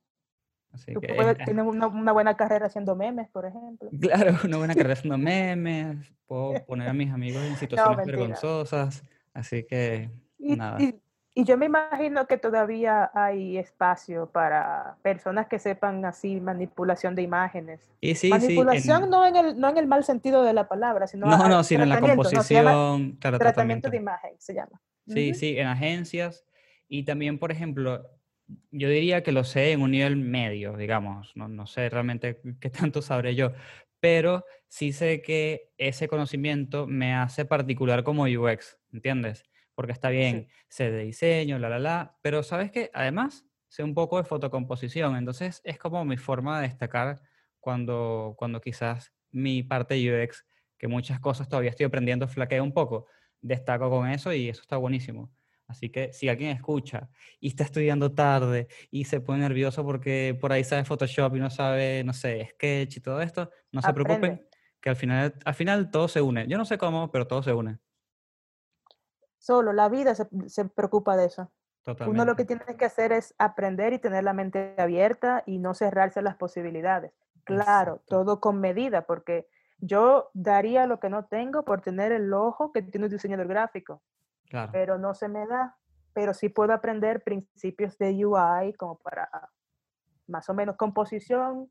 Así 0.74 0.92
tú 0.92 1.00
que 1.00 1.06
es, 1.06 1.16
puedes 1.16 1.38
tener 1.38 1.64
una, 1.64 1.86
una 1.86 2.12
buena 2.12 2.36
carrera 2.36 2.66
haciendo 2.66 2.96
memes, 2.96 3.28
por 3.30 3.46
ejemplo. 3.46 3.90
Claro, 4.00 4.36
una 4.44 4.56
buena 4.58 4.74
carrera 4.74 4.94
haciendo 4.94 5.18
memes, 5.24 6.12
puedo 6.26 6.54
poner 6.66 6.88
a 6.88 6.92
mis 6.92 7.10
amigos 7.12 7.42
en 7.42 7.50
No, 7.50 7.56
situaciones 7.56 7.96
mentira. 7.98 8.16
vergonzosas, 8.16 9.02
así 9.32 9.64
que 9.64 10.10
Y, 10.38 10.56
nada. 10.56 10.78
y- 10.80 10.94
y 11.36 11.44
yo 11.44 11.58
me 11.58 11.66
imagino 11.66 12.28
que 12.28 12.38
todavía 12.38 13.10
hay 13.12 13.58
espacio 13.58 14.30
para 14.30 14.96
personas 15.02 15.48
que 15.48 15.58
sepan 15.58 16.04
así 16.04 16.40
manipulación 16.40 17.16
de 17.16 17.22
imágenes. 17.22 17.90
Y 18.00 18.14
sí, 18.14 18.28
sí, 18.28 18.30
Manipulación 18.30 19.04
en... 19.04 19.10
no 19.10 19.26
en 19.26 19.36
el, 19.36 19.58
no 19.58 19.68
en 19.68 19.78
el 19.78 19.86
mal 19.88 20.04
sentido 20.04 20.44
de 20.44 20.52
la 20.52 20.68
palabra, 20.68 21.08
sino 21.08 21.26
No, 21.26 21.48
no, 21.48 21.64
sino 21.64 21.82
en 21.82 21.88
la 21.88 21.98
tratamiento, 21.98 22.30
no, 22.30 22.42
llama 22.42 22.72
composición, 22.74 23.12
claro, 23.18 23.38
tratamiento 23.38 23.38
tratamiento. 23.38 23.90
de 23.90 23.96
imagen, 23.96 24.30
se 24.38 24.54
llama. 24.54 24.80
Sí, 25.08 25.30
Ujú, 25.30 25.38
sí, 25.40 25.58
en 25.58 25.66
agencias 25.66 26.44
y 26.88 27.04
también, 27.04 27.38
por 27.40 27.50
ejemplo, 27.50 28.08
yo 28.70 28.88
diría 28.88 29.22
que 29.22 29.32
lo 29.32 29.44
sé 29.44 29.72
en 29.72 29.82
un 29.82 29.92
nivel 29.92 30.16
medio, 30.16 30.76
digamos, 30.76 31.32
no, 31.36 31.48
no 31.48 31.66
sé 31.66 31.88
realmente 31.88 32.40
qué 32.60 32.70
tanto 32.70 33.02
sabré 33.02 33.34
yo, 33.34 33.52
pero 34.00 34.44
sí 34.68 34.92
sé 34.92 35.22
que 35.22 35.72
ese 35.78 36.08
conocimiento 36.08 36.86
me 36.86 37.14
hace 37.14 37.44
particular 37.44 38.04
como 38.04 38.24
UX, 38.24 38.78
¿entiendes? 38.92 39.44
Porque 39.74 39.92
está 39.92 40.10
bien, 40.10 40.46
Sí, 40.46 40.54
sé 40.68 40.90
de 40.90 41.04
diseño, 41.04 41.58
la, 41.58 41.68
la, 41.68 41.78
la, 41.78 42.18
pero 42.22 42.42
sabes 42.42 42.70
que 42.70 42.90
además 42.94 43.46
sé 43.68 43.82
un 43.82 43.94
poco 43.94 44.18
de 44.18 44.24
fotocomposición, 44.24 45.16
entonces 45.16 45.60
es 45.64 45.78
como 45.78 46.04
mi 46.04 46.16
forma 46.16 46.60
de 46.60 46.68
destacar 46.68 47.22
cuando, 47.60 48.34
cuando 48.38 48.60
quizás 48.60 49.12
mi 49.30 49.62
parte 49.62 49.94
UX, 49.96 50.46
que 50.78 50.86
muchas 50.86 51.18
cosas 51.18 51.48
todavía 51.48 51.70
estoy 51.70 51.86
aprendiendo, 51.86 52.28
flaquea 52.28 52.62
un 52.62 52.72
poco 52.72 53.06
destaco 53.40 53.90
con 53.90 54.08
eso 54.08 54.32
y 54.32 54.48
eso 54.48 54.62
está 54.62 54.76
buenísimo. 54.76 55.30
Así 55.66 55.90
que 55.90 56.12
si 56.12 56.28
alguien 56.28 56.50
escucha 56.50 57.08
y 57.40 57.48
está 57.48 57.64
estudiando 57.64 58.12
tarde 58.14 58.68
y 58.90 59.04
se 59.04 59.20
pone 59.20 59.40
nervioso 59.40 59.84
porque 59.84 60.36
por 60.38 60.52
ahí 60.52 60.62
sabe 60.62 60.84
Photoshop 60.84 61.36
y 61.36 61.40
no 61.40 61.50
sabe, 61.50 62.04
no 62.04 62.12
sé, 62.12 62.48
Sketch 62.52 62.98
y 62.98 63.00
todo 63.00 63.20
esto, 63.22 63.50
no 63.72 63.80
se 63.80 63.88
aprende. 63.90 64.18
preocupen, 64.18 64.48
que 64.80 64.90
al 64.90 64.96
final, 64.96 65.34
al 65.44 65.54
final 65.54 65.90
todo 65.90 66.08
se 66.08 66.20
une. 66.20 66.46
Yo 66.46 66.58
no 66.58 66.64
sé 66.64 66.76
cómo, 66.76 67.10
pero 67.10 67.26
todo 67.26 67.42
se 67.42 67.52
une. 67.54 67.78
Solo 69.38 69.72
la 69.72 69.88
vida 69.88 70.14
se, 70.14 70.26
se 70.46 70.64
preocupa 70.66 71.16
de 71.16 71.26
eso. 71.26 71.50
Uno 72.06 72.24
lo 72.24 72.34
que 72.34 72.44
Totalmente. 72.44 72.46
tiene 72.46 72.78
que 72.78 72.84
hacer 72.86 73.12
es 73.12 73.34
aprender 73.38 73.92
y 73.92 73.98
tener 73.98 74.24
la 74.24 74.32
mente 74.32 74.74
abierta 74.78 75.42
y 75.44 75.58
no 75.58 75.74
cerrarse 75.74 76.22
las 76.22 76.36
posibilidades. 76.36 77.12
Claro, 77.44 77.96
Exacto. 77.96 78.04
todo 78.06 78.40
con 78.40 78.58
medida, 78.58 79.02
porque 79.06 79.48
yo 79.78 80.30
daría 80.32 80.86
lo 80.86 80.98
que 80.98 81.10
no 81.10 81.26
tengo 81.26 81.64
por 81.66 81.82
tener 81.82 82.10
el 82.12 82.32
ojo 82.32 82.72
que 82.72 82.80
tiene 82.80 83.06
un 83.06 83.12
diseñador 83.12 83.48
gráfico, 83.48 84.02
Claro, 84.48 84.72
pero 84.72 84.98
no 84.98 85.14
se 85.14 85.28
me 85.28 85.46
da. 85.46 85.76
Pero 86.12 86.32
sí 86.32 86.48
puedo 86.48 86.72
aprender 86.72 87.24
principios 87.24 87.98
de 87.98 88.24
UI 88.24 88.72
como 88.74 88.98
para 88.98 89.28
más 90.26 90.48
o 90.48 90.54
menos 90.54 90.76
composición, 90.76 91.70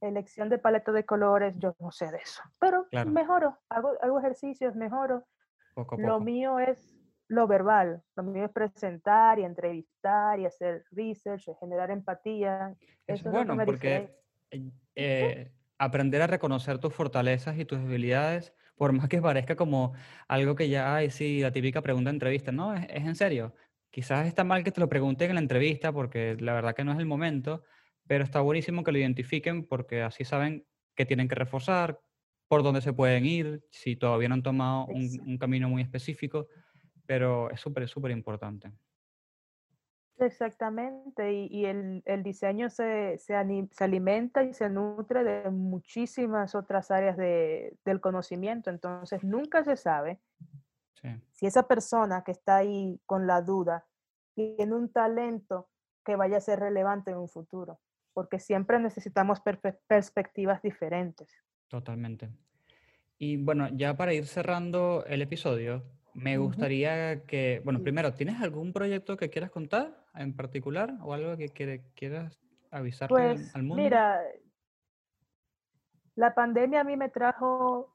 elección 0.00 0.48
de 0.48 0.58
paleta 0.58 0.92
de 0.92 1.04
colores, 1.04 1.54
yo 1.58 1.74
no 1.78 1.90
sé 1.90 2.10
de 2.10 2.18
eso, 2.18 2.42
pero 2.58 2.86
claro, 2.88 3.10
mejoro, 3.10 3.58
hago, 3.68 3.92
hago 4.02 4.18
ejercicios, 4.18 4.74
mejoro. 4.76 5.24
poco 5.74 5.96
a 5.96 5.98
Lo 5.98 6.20
mío 6.20 6.58
es 6.58 6.96
lo 7.28 7.46
verbal, 7.46 8.02
lo 8.14 8.22
mío 8.22 8.44
es 8.44 8.52
presentar 8.52 9.38
y 9.38 9.44
entrevistar 9.44 10.38
y 10.38 10.46
hacer 10.46 10.84
research, 10.92 11.48
generar 11.58 11.90
empatía. 11.90 12.74
Eso 13.06 13.28
es 13.28 13.32
bueno 13.32 13.56
porque 13.64 14.16
eh, 14.94 15.52
aprender 15.78 16.22
a 16.22 16.28
reconocer 16.28 16.78
tus 16.78 16.94
fortalezas 16.94 17.58
y 17.58 17.64
tus 17.64 17.80
debilidades, 17.80 18.54
por 18.76 18.92
más 18.92 19.08
que 19.08 19.20
parezca 19.20 19.56
como 19.56 19.94
algo 20.28 20.54
que 20.54 20.68
ya, 20.68 20.94
ay, 20.94 21.10
sí, 21.10 21.40
la 21.40 21.52
típica 21.52 21.82
pregunta 21.82 22.10
de 22.10 22.16
entrevista, 22.16 22.52
no, 22.52 22.74
es, 22.74 22.86
es 22.90 23.04
en 23.04 23.16
serio. 23.16 23.54
Quizás 23.90 24.26
está 24.26 24.44
mal 24.44 24.64
que 24.64 24.72
te 24.72 24.80
lo 24.80 24.88
pregunten 24.88 25.30
en 25.30 25.36
la 25.36 25.40
entrevista 25.40 25.92
porque 25.92 26.36
la 26.40 26.54
verdad 26.54 26.74
que 26.74 26.84
no 26.84 26.92
es 26.92 26.98
el 26.98 27.06
momento, 27.06 27.62
pero 28.06 28.24
está 28.24 28.40
buenísimo 28.40 28.84
que 28.84 28.92
lo 28.92 28.98
identifiquen 28.98 29.66
porque 29.66 30.02
así 30.02 30.24
saben 30.24 30.66
que 30.94 31.06
tienen 31.06 31.28
que 31.28 31.34
reforzar, 31.34 32.00
por 32.48 32.62
dónde 32.62 32.80
se 32.80 32.92
pueden 32.92 33.26
ir, 33.26 33.64
si 33.70 33.96
todavía 33.96 34.28
no 34.28 34.34
han 34.34 34.42
tomado 34.42 34.86
un, 34.86 35.20
un 35.26 35.38
camino 35.38 35.68
muy 35.68 35.82
específico, 35.82 36.48
pero 37.06 37.50
es 37.50 37.60
súper, 37.60 37.88
súper 37.88 38.12
importante. 38.12 38.72
Exactamente, 40.18 41.30
y, 41.34 41.46
y 41.50 41.66
el, 41.66 42.02
el 42.06 42.22
diseño 42.22 42.70
se, 42.70 43.18
se, 43.18 43.34
se 43.70 43.84
alimenta 43.84 44.42
y 44.44 44.54
se 44.54 44.70
nutre 44.70 45.24
de 45.24 45.50
muchísimas 45.50 46.54
otras 46.54 46.90
áreas 46.90 47.18
de- 47.18 47.76
del 47.84 48.00
conocimiento, 48.00 48.70
entonces 48.70 49.22
nunca 49.24 49.62
se 49.62 49.76
sabe 49.76 50.20
Sí, 51.00 51.08
Si 51.32 51.46
esa 51.46 51.68
persona 51.68 52.24
que 52.24 52.32
está 52.32 52.56
ahí 52.56 53.00
con 53.06 53.26
la 53.28 53.40
duda 53.42 53.86
tiene 54.34 54.74
un 54.74 54.92
talento 54.92 55.70
que 56.04 56.16
vaya 56.16 56.38
a 56.38 56.40
ser 56.40 56.58
relevante 56.60 57.10
en 57.12 57.18
un 57.18 57.28
futuro, 57.28 57.80
porque 58.12 58.38
siempre 58.40 58.78
necesitamos 58.80 59.40
perspectivas 59.40 60.62
diferentes. 60.62 61.32
totalmente. 61.68 62.30
Y 63.18 63.38
bueno, 63.38 63.68
ya 63.76 63.96
para 63.96 64.14
ir 64.14 64.26
cerrando 64.26 65.04
el 65.06 65.22
episodio, 65.22 65.84
me 66.14 66.38
gustaría 66.38 67.26
que, 67.26 67.62
bueno, 67.64 67.82
primero, 67.82 68.14
¿tienes 68.14 68.42
algún 68.42 68.74
proyecto 68.74 69.18
que 69.18 69.30
quieras 69.30 69.52
contar 69.52 70.05
en 70.16 70.34
particular 70.34 70.94
o 71.02 71.12
algo 71.14 71.36
que 71.36 71.48
quiere- 71.48 71.82
quieras 71.94 72.38
avisarle 72.70 73.16
al, 73.16 73.34
Pues 73.36 73.54
al 73.54 73.62
mundo? 73.62 73.82
mira, 73.82 74.22
la 76.14 76.34
pandemia 76.34 76.80
a 76.80 76.84
mí 76.84 76.96
me 76.96 77.08
trajo 77.08 77.94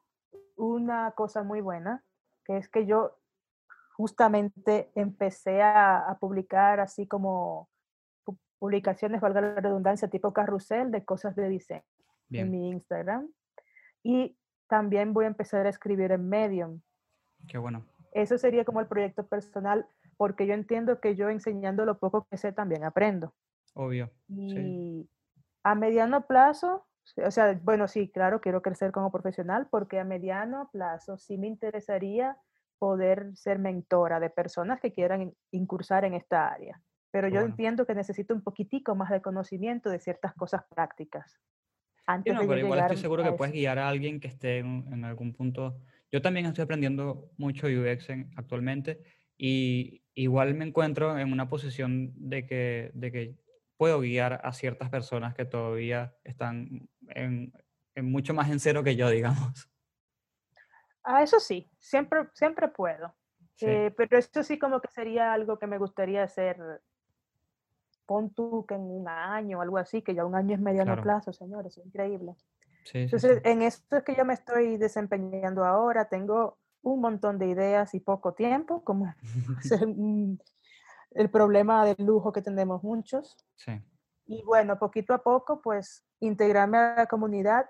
una 0.55 1.11
cosa 1.11 1.43
muy 1.43 1.61
buena, 1.61 2.03
que 2.45 2.57
es 2.57 2.69
que 2.69 2.85
yo 2.85 3.17
justamente 3.95 4.91
empecé 4.95 5.61
a, 5.61 6.09
a 6.09 6.17
publicar 6.17 6.79
así 6.79 7.07
como 7.07 7.69
pu- 8.25 8.37
publicaciones, 8.59 9.21
valga 9.21 9.41
la 9.41 9.55
redundancia, 9.55 10.07
tipo 10.07 10.33
carrusel 10.33 10.91
de 10.91 11.03
cosas 11.03 11.35
de 11.35 11.49
diseño 11.49 11.83
en 12.29 12.49
Bien, 12.49 12.51
mi 12.51 12.69
Instagram. 12.69 13.29
Y 14.03 14.37
también 14.67 15.13
voy 15.13 15.25
a 15.25 15.29
empezar 15.29 15.65
a 15.65 15.69
escribir 15.69 16.11
en 16.11 16.29
Medium. 16.29 16.81
qué 17.47 17.57
bueno. 17.57 17.83
Eso 18.13 18.37
sería 18.37 18.65
como 18.65 18.79
el 18.81 18.87
proyecto 18.87 19.25
personal, 19.25 19.85
porque 20.21 20.45
yo 20.45 20.53
entiendo 20.53 20.99
que 21.01 21.15
yo 21.15 21.29
enseñando 21.29 21.83
lo 21.83 21.97
poco 21.97 22.27
que 22.29 22.37
sé 22.37 22.51
también 22.51 22.83
aprendo. 22.83 23.33
Obvio. 23.73 24.11
Sí, 24.27 24.53
Y 24.59 25.09
a 25.63 25.73
mediano 25.73 26.27
plazo, 26.27 26.85
sí, 27.03 27.21
o 27.21 27.31
sea, 27.31 27.59
bueno, 27.63 27.87
sí, 27.87 28.07
claro, 28.07 28.39
quiero 28.39 28.61
crecer 28.61 28.91
como 28.91 29.11
profesional 29.11 29.67
porque 29.71 29.99
a 29.99 30.03
mediano 30.03 30.69
plazo 30.71 31.17
sí 31.17 31.39
me 31.39 31.47
interesaría 31.47 32.37
poder 32.77 33.31
ser 33.35 33.57
mentora 33.57 34.19
de 34.19 34.29
personas 34.29 34.79
que 34.79 34.93
quieran 34.93 35.23
in- 35.23 35.37
incursar 35.49 36.05
en 36.05 36.13
esta 36.13 36.49
área. 36.49 36.79
Pero 37.09 37.27
qué 37.27 37.33
yo 37.33 37.39
bueno. 37.39 37.55
entiendo 37.55 37.87
que 37.87 37.95
necesito 37.95 38.35
un 38.35 38.43
poquitico 38.43 38.93
más 38.93 39.09
de 39.09 39.23
conocimiento 39.23 39.89
de 39.89 39.99
ciertas 39.99 40.35
cosas 40.35 40.61
prácticas 40.69 41.31
Sí, 41.31 42.05
antes 42.05 42.33
no, 42.35 42.41
de 42.41 42.47
pero 42.47 42.59
igual 42.59 42.79
estoy 42.81 42.97
seguro 42.97 43.23
que 43.23 43.33
puedes 43.33 43.53
guiar 43.53 43.79
a 43.79 43.89
alguien 43.89 44.19
que 44.19 44.27
esté 44.27 44.59
en, 44.59 44.85
en 44.93 45.03
algún 45.03 45.33
punto. 45.33 45.79
Yo 46.11 46.21
también 46.21 46.45
estoy 46.45 46.63
aprendiendo 46.63 47.31
mucho 47.37 47.65
UX 47.65 48.09
en- 48.11 48.29
actualmente 48.35 49.01
y 49.37 50.00
igual 50.15 50.53
me 50.53 50.65
encuentro 50.65 51.17
en 51.17 51.31
una 51.31 51.47
posición 51.47 52.13
de 52.15 52.45
que, 52.45 52.91
de 52.93 53.11
que 53.11 53.35
puedo 53.77 53.99
guiar 53.99 54.41
a 54.43 54.53
ciertas 54.53 54.89
personas 54.89 55.33
que 55.33 55.45
todavía 55.45 56.15
están 56.23 56.89
en, 57.09 57.53
en 57.95 58.11
mucho 58.11 58.33
más 58.33 58.49
en 58.49 58.59
cero 58.59 58.83
que 58.83 58.95
yo, 58.95 59.09
digamos. 59.11 59.69
Ah, 61.03 61.23
eso 61.23 61.39
sí, 61.39 61.69
siempre, 61.79 62.27
siempre 62.33 62.67
puedo. 62.67 63.15
Sí, 63.55 63.65
Eh, 63.67 63.91
pero 63.95 64.17
eso 64.17 64.43
sí 64.43 64.57
como 64.59 64.79
que 64.81 64.87
sería 64.89 65.33
algo 65.33 65.57
que 65.57 65.67
me 65.67 65.77
gustaría 65.77 66.23
hacer, 66.23 66.57
pon 68.05 68.33
tú 68.33 68.65
que 68.67 68.75
en 68.75 68.81
un 68.81 69.07
año 69.07 69.59
o 69.59 69.61
algo 69.61 69.77
así, 69.77 70.01
que 70.01 70.13
ya 70.15 70.25
un 70.25 70.35
año 70.35 70.55
es 70.55 70.61
mediano 70.61 70.93
claro. 70.93 71.03
plazo, 71.03 71.33
señores, 71.33 71.77
es 71.77 71.85
increíble. 71.85 72.35
Sí, 72.83 72.99
Entonces, 72.99 73.41
sí. 73.43 73.49
en 73.49 73.61
esto 73.61 73.97
es 73.97 74.03
que 74.03 74.15
yo 74.15 74.25
me 74.25 74.33
estoy 74.33 74.77
desempeñando 74.77 75.63
ahora, 75.65 76.07
tengo 76.09 76.59
un 76.83 77.01
montón 77.01 77.37
de 77.37 77.47
ideas 77.47 77.93
y 77.93 77.99
poco 77.99 78.33
tiempo, 78.33 78.83
como 78.83 79.13
es 79.63 79.71
el, 79.71 80.39
el 81.11 81.29
problema 81.29 81.85
del 81.85 82.05
lujo 82.05 82.31
que 82.31 82.41
tenemos 82.41 82.83
muchos. 82.83 83.37
Sí, 83.55 83.81
Y 84.25 84.43
bueno, 84.43 84.79
poquito 84.79 85.13
a 85.13 85.23
poco, 85.23 85.61
pues 85.61 86.05
integrarme 86.19 86.77
a 86.77 86.95
la 86.95 87.05
comunidad. 87.07 87.65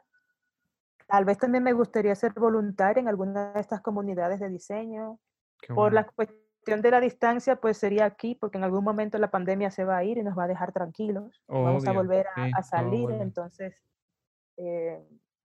Tal 1.07 1.25
vez 1.25 1.37
también 1.37 1.63
me 1.63 1.73
gustaría 1.73 2.15
ser 2.15 2.33
voluntaria 2.33 3.01
en 3.01 3.07
alguna 3.07 3.51
de 3.53 3.59
estas 3.59 3.81
comunidades 3.81 4.39
de 4.39 4.49
diseño. 4.49 5.19
Por 5.67 5.93
la 5.93 6.05
cuestión 6.07 6.81
de 6.81 6.91
la 6.91 6.99
distancia, 6.99 7.55
pues 7.55 7.77
sería 7.77 8.05
aquí, 8.05 8.35
porque 8.35 8.57
en 8.57 8.63
algún 8.63 8.83
momento 8.83 9.17
la 9.17 9.29
pandemia 9.31 9.71
se 9.71 9.83
va 9.83 9.97
a 9.97 10.03
ir 10.03 10.17
y 10.17 10.23
nos 10.23 10.37
va 10.37 10.45
a 10.45 10.47
dejar 10.47 10.71
tranquilos. 10.71 11.43
Vamos 11.47 11.85
a 11.85 11.91
Obvio, 11.91 12.01
volver 12.01 12.27
a, 12.35 12.45
sí, 12.45 12.51
a 12.55 12.61
todo 12.61 12.63
salir, 12.63 13.11
entonces 13.11 13.83
eh, 14.57 15.03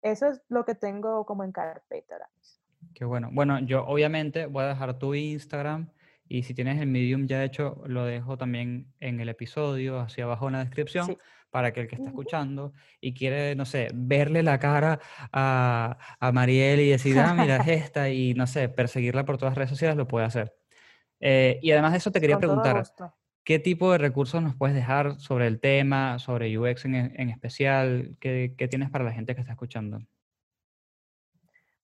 eso 0.03 0.27
es 0.27 0.43
lo 0.49 0.65
que 0.65 0.75
tengo 0.75 1.25
como 1.25 1.45
en 1.45 1.53
carpeta. 1.53 2.15
ahora 2.15 2.31
mismo. 2.37 2.64
Qué 2.93 3.05
bueno. 3.05 3.31
Bueno, 3.33 3.61
yo 3.61 3.85
obviamente 3.87 4.47
voy 4.47 4.65
a 4.65 4.69
dejar 4.69 4.99
tu 4.99 5.15
Instagram 5.15 5.91
y 6.29 6.43
si 6.43 6.55
tienes 6.55 6.81
el 6.81 6.87
Medium 6.89 7.27
ya 7.27 7.45
hecho, 7.45 7.83
lo 7.87 8.05
dejo 8.05 8.37
también 8.39 8.93
en 9.01 9.21
el 9.21 9.29
episodio, 9.29 10.01
hacia 10.01 10.25
abajo 10.25 10.47
en 10.49 10.55
la 10.55 10.65
descripción, 10.65 11.07
Sí. 11.07 11.19
para 11.51 11.73
que 11.73 11.83
el 11.83 11.89
que 11.89 11.97
está 11.97 12.09
escuchando 12.09 12.73
y 13.01 13.15
quiere, 13.15 13.55
no 13.55 13.65
sé, 13.65 13.89
verle 13.95 14.43
la 14.43 14.59
cara 14.59 15.01
a, 15.33 15.99
a 16.19 16.33
Mariel 16.33 16.81
y 16.81 16.89
decir, 16.91 17.19
ah, 17.19 17.35
mira, 17.35 17.57
es 17.59 17.69
esta, 17.93 18.11
y 18.11 18.35
no 18.35 18.47
sé, 18.47 18.69
perseguirla 18.69 19.25
por 19.25 19.37
todas 19.39 19.53
las 19.53 19.59
redes 19.59 19.71
sociales, 19.71 19.97
lo 19.97 20.09
puede 20.09 20.27
hacer. 20.27 20.55
Eh, 21.21 21.59
y 21.63 21.71
además 21.71 21.93
de 21.93 21.99
eso, 21.99 22.11
te 22.11 22.21
quería 22.21 22.37
Con 22.37 22.41
preguntar. 22.41 22.83
¿qué 23.45 23.59
tipo 23.59 23.93
de 23.93 23.99
recursos 23.99 24.43
nos 24.43 24.57
puedes 24.57 24.75
dejar 24.75 25.21
sobre 25.21 25.47
el 25.47 25.61
tema, 25.61 26.19
sobre 26.19 26.57
UX 26.59 26.87
en, 26.87 26.95
en 26.95 27.29
especial? 27.31 28.17
¿Qué, 28.19 28.55
qué 28.57 28.69
tienes 28.69 28.91
para 28.91 29.05
la 29.05 29.13
gente 29.13 29.35
que 29.35 29.43
está 29.43 29.53
escuchando? 29.53 30.01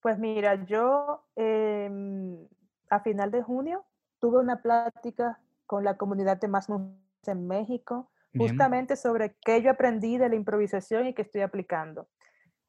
Pues 0.00 0.18
mira, 0.18 0.64
yo 0.64 1.24
em, 1.36 2.46
a 2.88 3.00
final 3.00 3.30
de 3.30 3.42
junio 3.42 3.84
tuve 4.18 4.38
una 4.38 4.62
plática 4.62 5.40
con 5.66 5.84
la 5.84 5.96
comunidad 5.96 6.40
de 6.40 6.48
Más 6.48 6.68
Mujeres 6.68 6.98
en 7.26 7.46
México, 7.46 8.10
Bien, 8.32 8.48
justamente 8.48 8.96
sobre 8.96 9.36
qué 9.44 9.60
yo 9.62 9.70
aprendí 9.70 10.16
de 10.16 10.28
la 10.28 10.36
improvisación 10.36 11.06
y 11.06 11.14
qué 11.14 11.22
estoy 11.22 11.42
aplicando. 11.42 12.08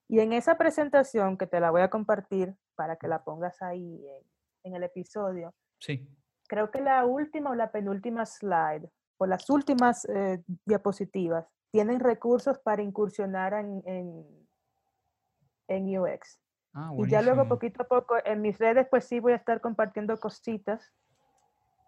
Y 0.08 0.20
en 0.20 0.34
esa 0.34 0.58
presentación, 0.58 1.38
que 1.38 1.48
te 1.48 1.60
la 1.60 1.72
voy 1.72 1.82
a 1.82 1.90
compartir 1.90 2.56
para 2.76 2.98
que 2.98 3.08
la 3.08 3.24
pongas 3.24 3.62
ahí 3.62 4.06
en, 4.06 4.24
en 4.64 4.76
el 4.76 4.84
episodio, 4.84 5.54
sí, 5.80 6.06
creo 6.52 6.70
que 6.70 6.82
la 6.82 7.06
última 7.06 7.52
o 7.52 7.56
la 7.56 7.72
penúltima 7.72 8.26
slide, 8.26 8.92
o 9.18 9.26
las 9.26 9.50
últimas 9.50 10.04
eh, 10.10 10.44
diapositivas, 10.66 11.48
tienen 11.72 12.02
recursos 12.02 12.60
para 12.60 12.82
incursionar 12.82 13.54
en, 13.54 13.82
en, 13.86 14.48
en 15.70 15.98
UX. 15.98 16.41
Ah, 16.74 16.92
Y 16.98 17.10
ya 17.10 17.22
luego 17.22 17.48
poquito 17.48 17.84
a 17.84 17.88
poco 17.88 18.16
en 18.24 18.42
mis 18.42 18.58
redes 18.58 18.88
pues 18.90 19.06
sí 19.06 19.20
voy 19.20 19.34
a 19.34 19.38
estar 19.38 19.62
compartiendo 19.62 20.18
cositas, 20.20 20.92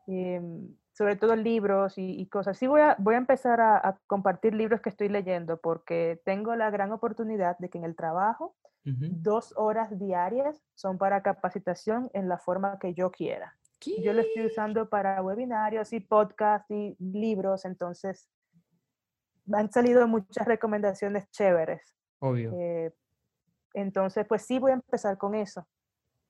em, 0.08 0.76
sobre 0.94 1.16
todo 1.16 1.36
libros 1.36 1.98
y, 1.98 2.20
y 2.22 2.28
cosas. 2.28 2.58
Sí 2.58 2.68
voy 2.68 2.82
a, 2.82 2.96
voy 3.00 3.16
a 3.16 3.18
empezar 3.18 3.62
a, 3.62 3.78
a 3.78 4.00
compartir 4.08 4.54
libros 4.54 4.82
que 4.82 4.90
estoy 4.90 5.10
leyendo 5.10 5.58
porque 5.58 6.22
tengo 6.26 6.56
la 6.56 6.70
gran 6.70 6.92
oportunidad 6.92 7.58
de 7.58 7.70
que 7.70 7.78
en 7.78 7.86
el 7.86 7.96
trabajo 7.96 8.56
Ujú. 8.86 9.08
dos 9.10 9.54
horas 9.56 9.98
diarias 9.98 10.62
son 10.76 10.98
para 10.98 11.24
capacitación 11.24 12.10
en 12.14 12.28
la 12.28 12.38
forma 12.38 12.78
que 12.80 12.94
yo 12.94 13.12
quiera. 13.12 13.58
Y 13.86 14.02
Yo 14.04 14.14
lo 14.14 14.22
estoy 14.22 14.46
usando 14.46 14.90
para 14.90 15.22
webinarios 15.22 15.92
y 15.94 16.00
podcasts 16.00 16.70
y 16.72 16.96
libros, 17.00 17.66
entonces 17.66 18.30
me 19.46 19.58
han 19.60 19.72
salido 19.72 20.08
muchas 20.08 20.48
recomendaciones 20.48 21.30
chéveres. 21.32 21.96
Obvio. 22.20 22.54
eh, 22.56 22.94
entonces, 23.74 24.26
pues 24.28 24.44
sí 24.44 24.60
voy 24.60 24.72
a 24.72 24.76
empezar 24.76 25.18
con 25.18 25.36
eso. 25.36 25.68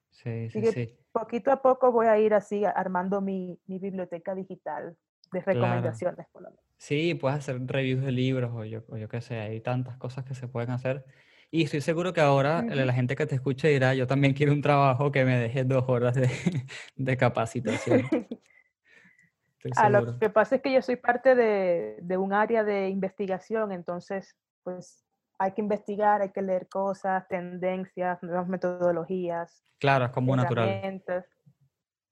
Sí, 0.09 0.49
sí, 0.49 0.65
sí. 0.65 0.97
poquito 1.11 1.51
a 1.51 1.61
poco 1.61 1.91
voy 1.91 2.07
a 2.07 2.17
ir 2.17 2.33
así 2.33 2.63
armando 2.65 3.21
mi, 3.21 3.59
mi 3.65 3.79
biblioteca 3.79 4.35
digital 4.35 4.97
de 5.31 5.41
Claro. 5.41 5.53
recomendaciones, 5.53 6.27
por 6.31 6.43
lo 6.43 6.49
menos. 6.49 6.63
Sí, 6.77 7.13
puedes 7.15 7.39
hacer 7.39 7.65
reviews 7.65 8.03
de 8.03 8.11
libros 8.11 8.51
o 8.53 8.65
yo, 8.65 8.83
o 8.89 8.97
yo 8.97 9.07
qué 9.07 9.21
sé, 9.21 9.39
hay 9.39 9.61
tantas 9.61 9.97
cosas 9.97 10.25
que 10.25 10.35
se 10.35 10.47
pueden 10.47 10.71
hacer. 10.71 11.05
Y 11.49 11.63
estoy 11.63 11.81
seguro 11.81 12.13
que 12.13 12.21
ahora 12.21 12.65
eh, 12.67 12.75
Ujú. 12.75 12.85
la 12.85 12.93
gente 12.93 13.15
que 13.15 13.25
te 13.25 13.35
escuche 13.35 13.67
dirá, 13.69 13.93
yo 13.93 14.07
también 14.07 14.33
quiero 14.33 14.53
un 14.53 14.61
trabajo 14.61 15.11
que 15.11 15.23
me 15.23 15.37
deje 15.37 15.63
dos 15.63 15.85
horas 15.87 16.15
de, 16.15 16.27
de 16.95 17.17
capacitación. 17.17 18.01
Estoy 19.63 19.71
Ah, 19.77 19.89
lo 19.89 20.19
que 20.19 20.29
pasa 20.29 20.55
es 20.55 20.61
que 20.61 20.73
yo 20.73 20.81
soy 20.81 20.97
parte 20.97 21.35
de, 21.35 21.99
de 22.01 22.17
un 22.17 22.33
área 22.33 22.63
de 22.63 22.89
investigación, 22.89 23.71
entonces, 23.71 24.35
pues 24.63 25.02
hay 25.39 25.51
que 25.53 25.61
investigar, 25.61 26.21
hay 26.21 26.31
que 26.31 26.41
leer 26.41 26.67
cosas, 26.69 27.27
tendencias, 27.27 28.21
nuevas 28.23 28.47
metodologías, 28.47 29.63
Claro, 29.79 30.05
es 30.05 30.11
como 30.11 30.35
natural. 30.35 31.03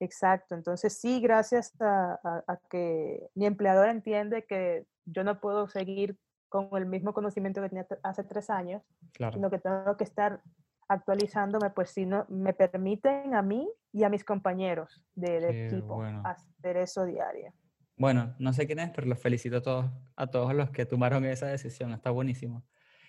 Exacto, 0.00 0.56
entonces 0.56 0.98
sí, 1.00 1.20
gracias 1.20 1.80
a, 1.80 2.18
a- 2.24 2.44
a 2.48 2.56
que 2.68 3.28
mi 3.34 3.46
empleador 3.46 3.88
entiende 3.88 4.44
que 4.48 4.84
yo 5.04 5.22
no 5.22 5.40
puedo 5.40 5.68
seguir 5.68 6.18
con 6.48 6.68
el 6.76 6.86
mismo 6.86 7.12
conocimiento 7.14 7.62
que 7.62 7.68
tenía 7.68 7.86
hace 8.02 8.24
tres 8.24 8.50
años, 8.50 8.82
Claro. 9.12 9.34
sino 9.34 9.48
que 9.48 9.58
tengo 9.58 9.96
que 9.96 10.04
estar 10.04 10.42
actualizándome, 10.88 11.70
pues 11.70 11.90
si 11.90 12.04
no, 12.04 12.26
me 12.28 12.52
permiten 12.52 13.34
a 13.34 13.42
mí 13.42 13.70
y 13.92 14.02
a 14.02 14.08
mis 14.10 14.24
compañeros 14.24 15.02
de, 15.14 15.40
de 15.40 15.66
equipo 15.66 15.94
bueno. 15.94 16.22
hacer 16.24 16.76
eso 16.78 17.04
diario. 17.06 17.52
Bueno, 17.96 18.34
no 18.38 18.52
sé 18.52 18.66
quién 18.66 18.80
es, 18.80 18.90
pero 18.90 19.06
los 19.06 19.20
felicito 19.20 19.58
a 19.58 19.62
todos, 19.62 19.86
a 20.16 20.26
todos 20.26 20.52
los 20.54 20.70
que 20.70 20.84
tomaron 20.84 21.24
esa 21.24 21.46
decisión. 21.46 21.92
Está 21.92 22.10
buenísimo. 22.10 22.64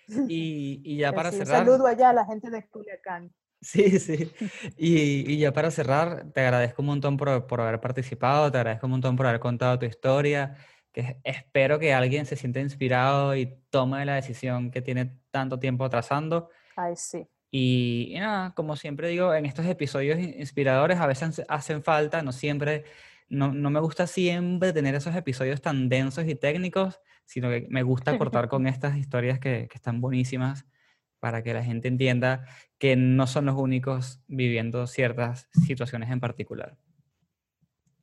Y, 0.28 0.80
y 0.84 0.96
ya 0.98 1.12
para 1.12 1.30
sí, 1.30 1.38
un 1.40 1.46
cerrar, 1.46 1.66
saludo 1.66 1.86
allá 1.86 2.10
a 2.10 2.12
la 2.12 2.24
gente 2.26 2.50
de 2.50 2.66
Culiacán. 2.68 3.32
Sí, 3.60 3.98
sí. 3.98 4.30
Y, 4.76 5.32
y 5.32 5.38
ya 5.38 5.52
para 5.52 5.70
cerrar, 5.70 6.30
te 6.32 6.40
agradezco 6.40 6.82
un 6.82 6.86
montón 6.86 7.16
por, 7.16 7.46
por 7.46 7.60
haber 7.60 7.80
participado, 7.80 8.50
te 8.52 8.58
agradezco 8.58 8.86
un 8.86 8.92
montón 8.92 9.16
por 9.16 9.26
haber 9.26 9.40
contado 9.40 9.78
tu 9.78 9.86
historia, 9.86 10.56
que 10.92 11.18
espero 11.24 11.78
que 11.78 11.92
alguien 11.94 12.26
se 12.26 12.36
sienta 12.36 12.60
inspirado 12.60 13.34
y 13.34 13.58
tome 13.70 14.04
la 14.04 14.14
decisión 14.16 14.70
que 14.70 14.82
tiene 14.82 15.18
tanto 15.30 15.58
tiempo 15.58 15.84
atrasando. 15.84 16.50
Ay, 16.76 16.94
sí. 16.96 17.26
Y, 17.50 18.08
y 18.14 18.18
nada, 18.18 18.52
como 18.54 18.74
siempre 18.76 19.08
digo, 19.08 19.32
en 19.34 19.46
estos 19.46 19.64
episodios 19.66 20.18
in- 20.18 20.34
inspiradores 20.40 20.98
a 20.98 21.06
veces 21.06 21.28
hace- 21.30 21.46
hacen 21.48 21.82
falta, 21.82 22.20
no 22.22 22.32
siempre, 22.32 22.84
no, 23.28 23.52
no 23.52 23.70
me 23.70 23.80
gusta 23.80 24.06
siempre 24.06 24.72
tener 24.72 24.94
esos 24.96 25.14
episodios 25.16 25.60
tan 25.60 25.88
densos 25.88 26.26
y 26.26 26.34
técnicos, 26.34 27.00
sino 27.24 27.48
que 27.50 27.66
me 27.70 27.82
gusta 27.82 28.16
cortar 28.18 28.48
con 28.48 28.66
estas 28.66 28.96
historias 28.96 29.38
que, 29.38 29.68
que 29.68 29.76
están 29.76 30.00
buenísimas 30.00 30.66
para 31.20 31.42
que 31.42 31.54
la 31.54 31.62
gente 31.64 31.88
entienda 31.88 32.46
que 32.78 32.96
no 32.96 33.26
son 33.26 33.46
los 33.46 33.56
únicos 33.56 34.22
viviendo 34.28 34.86
ciertas 34.86 35.48
situaciones 35.66 36.10
en 36.10 36.20
particular. 36.20 36.76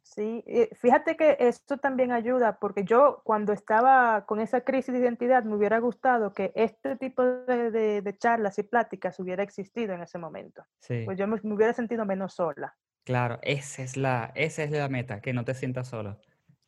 Sí, 0.04 0.44
fíjate 0.74 1.16
que 1.16 1.38
esto 1.40 1.78
también 1.78 2.12
ayuda, 2.12 2.60
porque 2.60 2.84
yo 2.84 3.22
cuando 3.24 3.54
estaba 3.54 4.26
con 4.26 4.42
esa 4.42 4.62
crisis 4.62 4.94
de 4.94 5.00
identidad 5.00 5.44
me 5.46 5.56
hubiera 5.56 5.80
gustado 5.80 6.34
que 6.34 6.52
este 6.56 6.98
tipo 6.98 7.24
de, 7.24 7.72
de- 7.72 8.02
de 8.02 8.18
charlas 8.18 8.58
y 8.60 8.64
pláticas 8.64 9.18
hubiera 9.20 9.42
existido 9.44 9.94
en 9.94 10.02
ese 10.02 10.18
momento. 10.18 10.66
Sí, 10.80 11.04
Pues 11.06 11.18
yo 11.18 11.28
me, 11.28 11.38
me 11.44 11.54
hubiera 11.54 11.72
sentido 11.74 12.06
menos 12.06 12.34
sola. 12.34 12.76
claro, 13.06 13.40
esa 13.42 13.84
es 13.84 13.96
la, 13.96 14.32
esa 14.36 14.64
es 14.64 14.72
la 14.72 14.90
meta, 14.90 15.22
que 15.22 15.32
no 15.34 15.46
te 15.46 15.54
sientas 15.54 15.88
solo. 15.88 16.20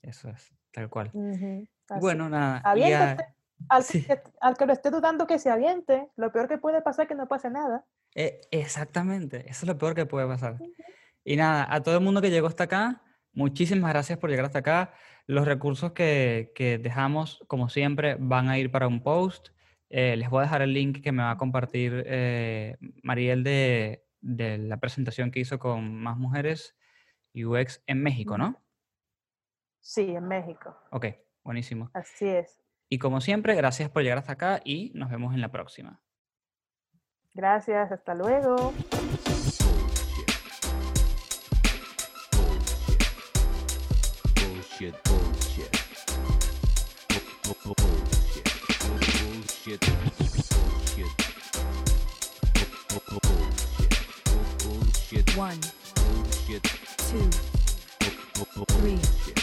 Eso 0.02 0.30
es, 0.30 0.54
tal 0.72 0.90
cual. 0.90 1.10
Ujú, 1.14 1.36
Y 1.36 1.70
así. 1.90 2.00
bueno, 2.02 2.30
nada, 2.30 2.58
Aviéntate. 2.64 3.24
a- 3.24 3.76
Al, 3.76 3.84
sí. 3.84 4.04
que, 4.04 4.22
al 4.42 4.58
que 4.58 4.66
lo 4.66 4.74
esté 4.74 4.90
dudando 4.92 5.26
que 5.26 5.40
se 5.40 5.50
aviente, 5.50 6.10
lo 6.18 6.32
peor 6.32 6.48
que 6.50 6.58
puede 6.58 6.82
pasar 6.82 7.04
es 7.04 7.10
que 7.10 7.16
no 7.16 7.28
pase 7.28 7.50
nada. 7.50 7.86
Eh, 8.16 8.42
exactamente, 8.52 9.50
eso 9.50 9.66
es 9.66 9.68
lo 9.68 9.78
peor 9.78 9.96
que 9.96 10.06
puede 10.06 10.28
pasar. 10.28 10.58
Y 11.24 11.36
nada, 11.38 11.66
a 11.74 11.82
todo 11.82 11.96
el 11.98 12.04
mundo 12.04 12.22
que 12.22 12.30
llegó 12.30 12.48
hasta 12.48 12.66
acá, 12.66 13.02
muchísimas 13.32 13.92
gracias 13.92 14.20
por 14.20 14.30
llegar 14.30 14.46
hasta 14.46 14.60
acá. 14.60 14.94
Los 15.28 15.46
recursos 15.48 15.94
que, 15.94 16.52
que 16.56 16.78
dejamos, 16.78 17.42
como 17.48 17.70
siempre, 17.70 18.18
van 18.20 18.50
a 18.50 18.58
ir 18.60 18.70
para 18.70 18.88
un 18.88 19.02
post. 19.02 19.50
Eh, 19.90 20.18
les 20.18 20.30
voy 20.30 20.40
a 20.40 20.44
dejar 20.44 20.62
el 20.62 20.74
link 20.74 21.02
que 21.02 21.12
me 21.14 21.24
va 21.24 21.32
a 21.32 21.38
compartir 21.38 22.04
eh, 22.06 22.76
Mariel 23.04 23.44
de, 23.44 24.06
de 24.20 24.58
la 24.58 24.78
presentación 24.78 25.32
que 25.32 25.40
hizo 25.40 25.58
con 25.60 25.96
más 25.96 26.18
mujeres 26.18 26.76
UX 27.34 27.82
en 27.88 28.04
México, 28.04 28.38
¿no? 28.38 28.62
Sí, 29.80 30.02
en 30.16 30.28
México. 30.28 30.76
Ok, 30.92 31.06
buenísimo. 31.44 31.90
Así 31.94 32.28
es. 32.28 32.62
Y 32.90 33.00
como 33.00 33.22
siempre, 33.22 33.56
gracias 33.56 33.90
por 33.90 34.04
llegar 34.04 34.18
hasta 34.20 34.34
acá 34.34 34.62
y 34.64 34.92
nos 34.94 35.10
vemos 35.10 35.34
en 35.34 35.42
la 35.42 35.52
próxima. 35.52 36.02
Gracias, 37.34 37.92
hasta 37.92 38.14
luego. 38.14 38.74
Bullshit, 44.36 44.96
bullshit. 45.08 45.72
Bu- 47.44 47.56
bu- 47.64 47.76
Bullshit. 47.82 48.48
Bullshit. 48.82 49.82
Bullshit. 50.52 51.12
Bu- 52.90 53.04
bu- 53.10 53.20
Bullshit. 53.28 53.94
Bullshit. 54.64 55.38
One, 55.38 55.60
Bullshit. 55.96 56.64
two, 57.10 57.30
three. 58.80 59.43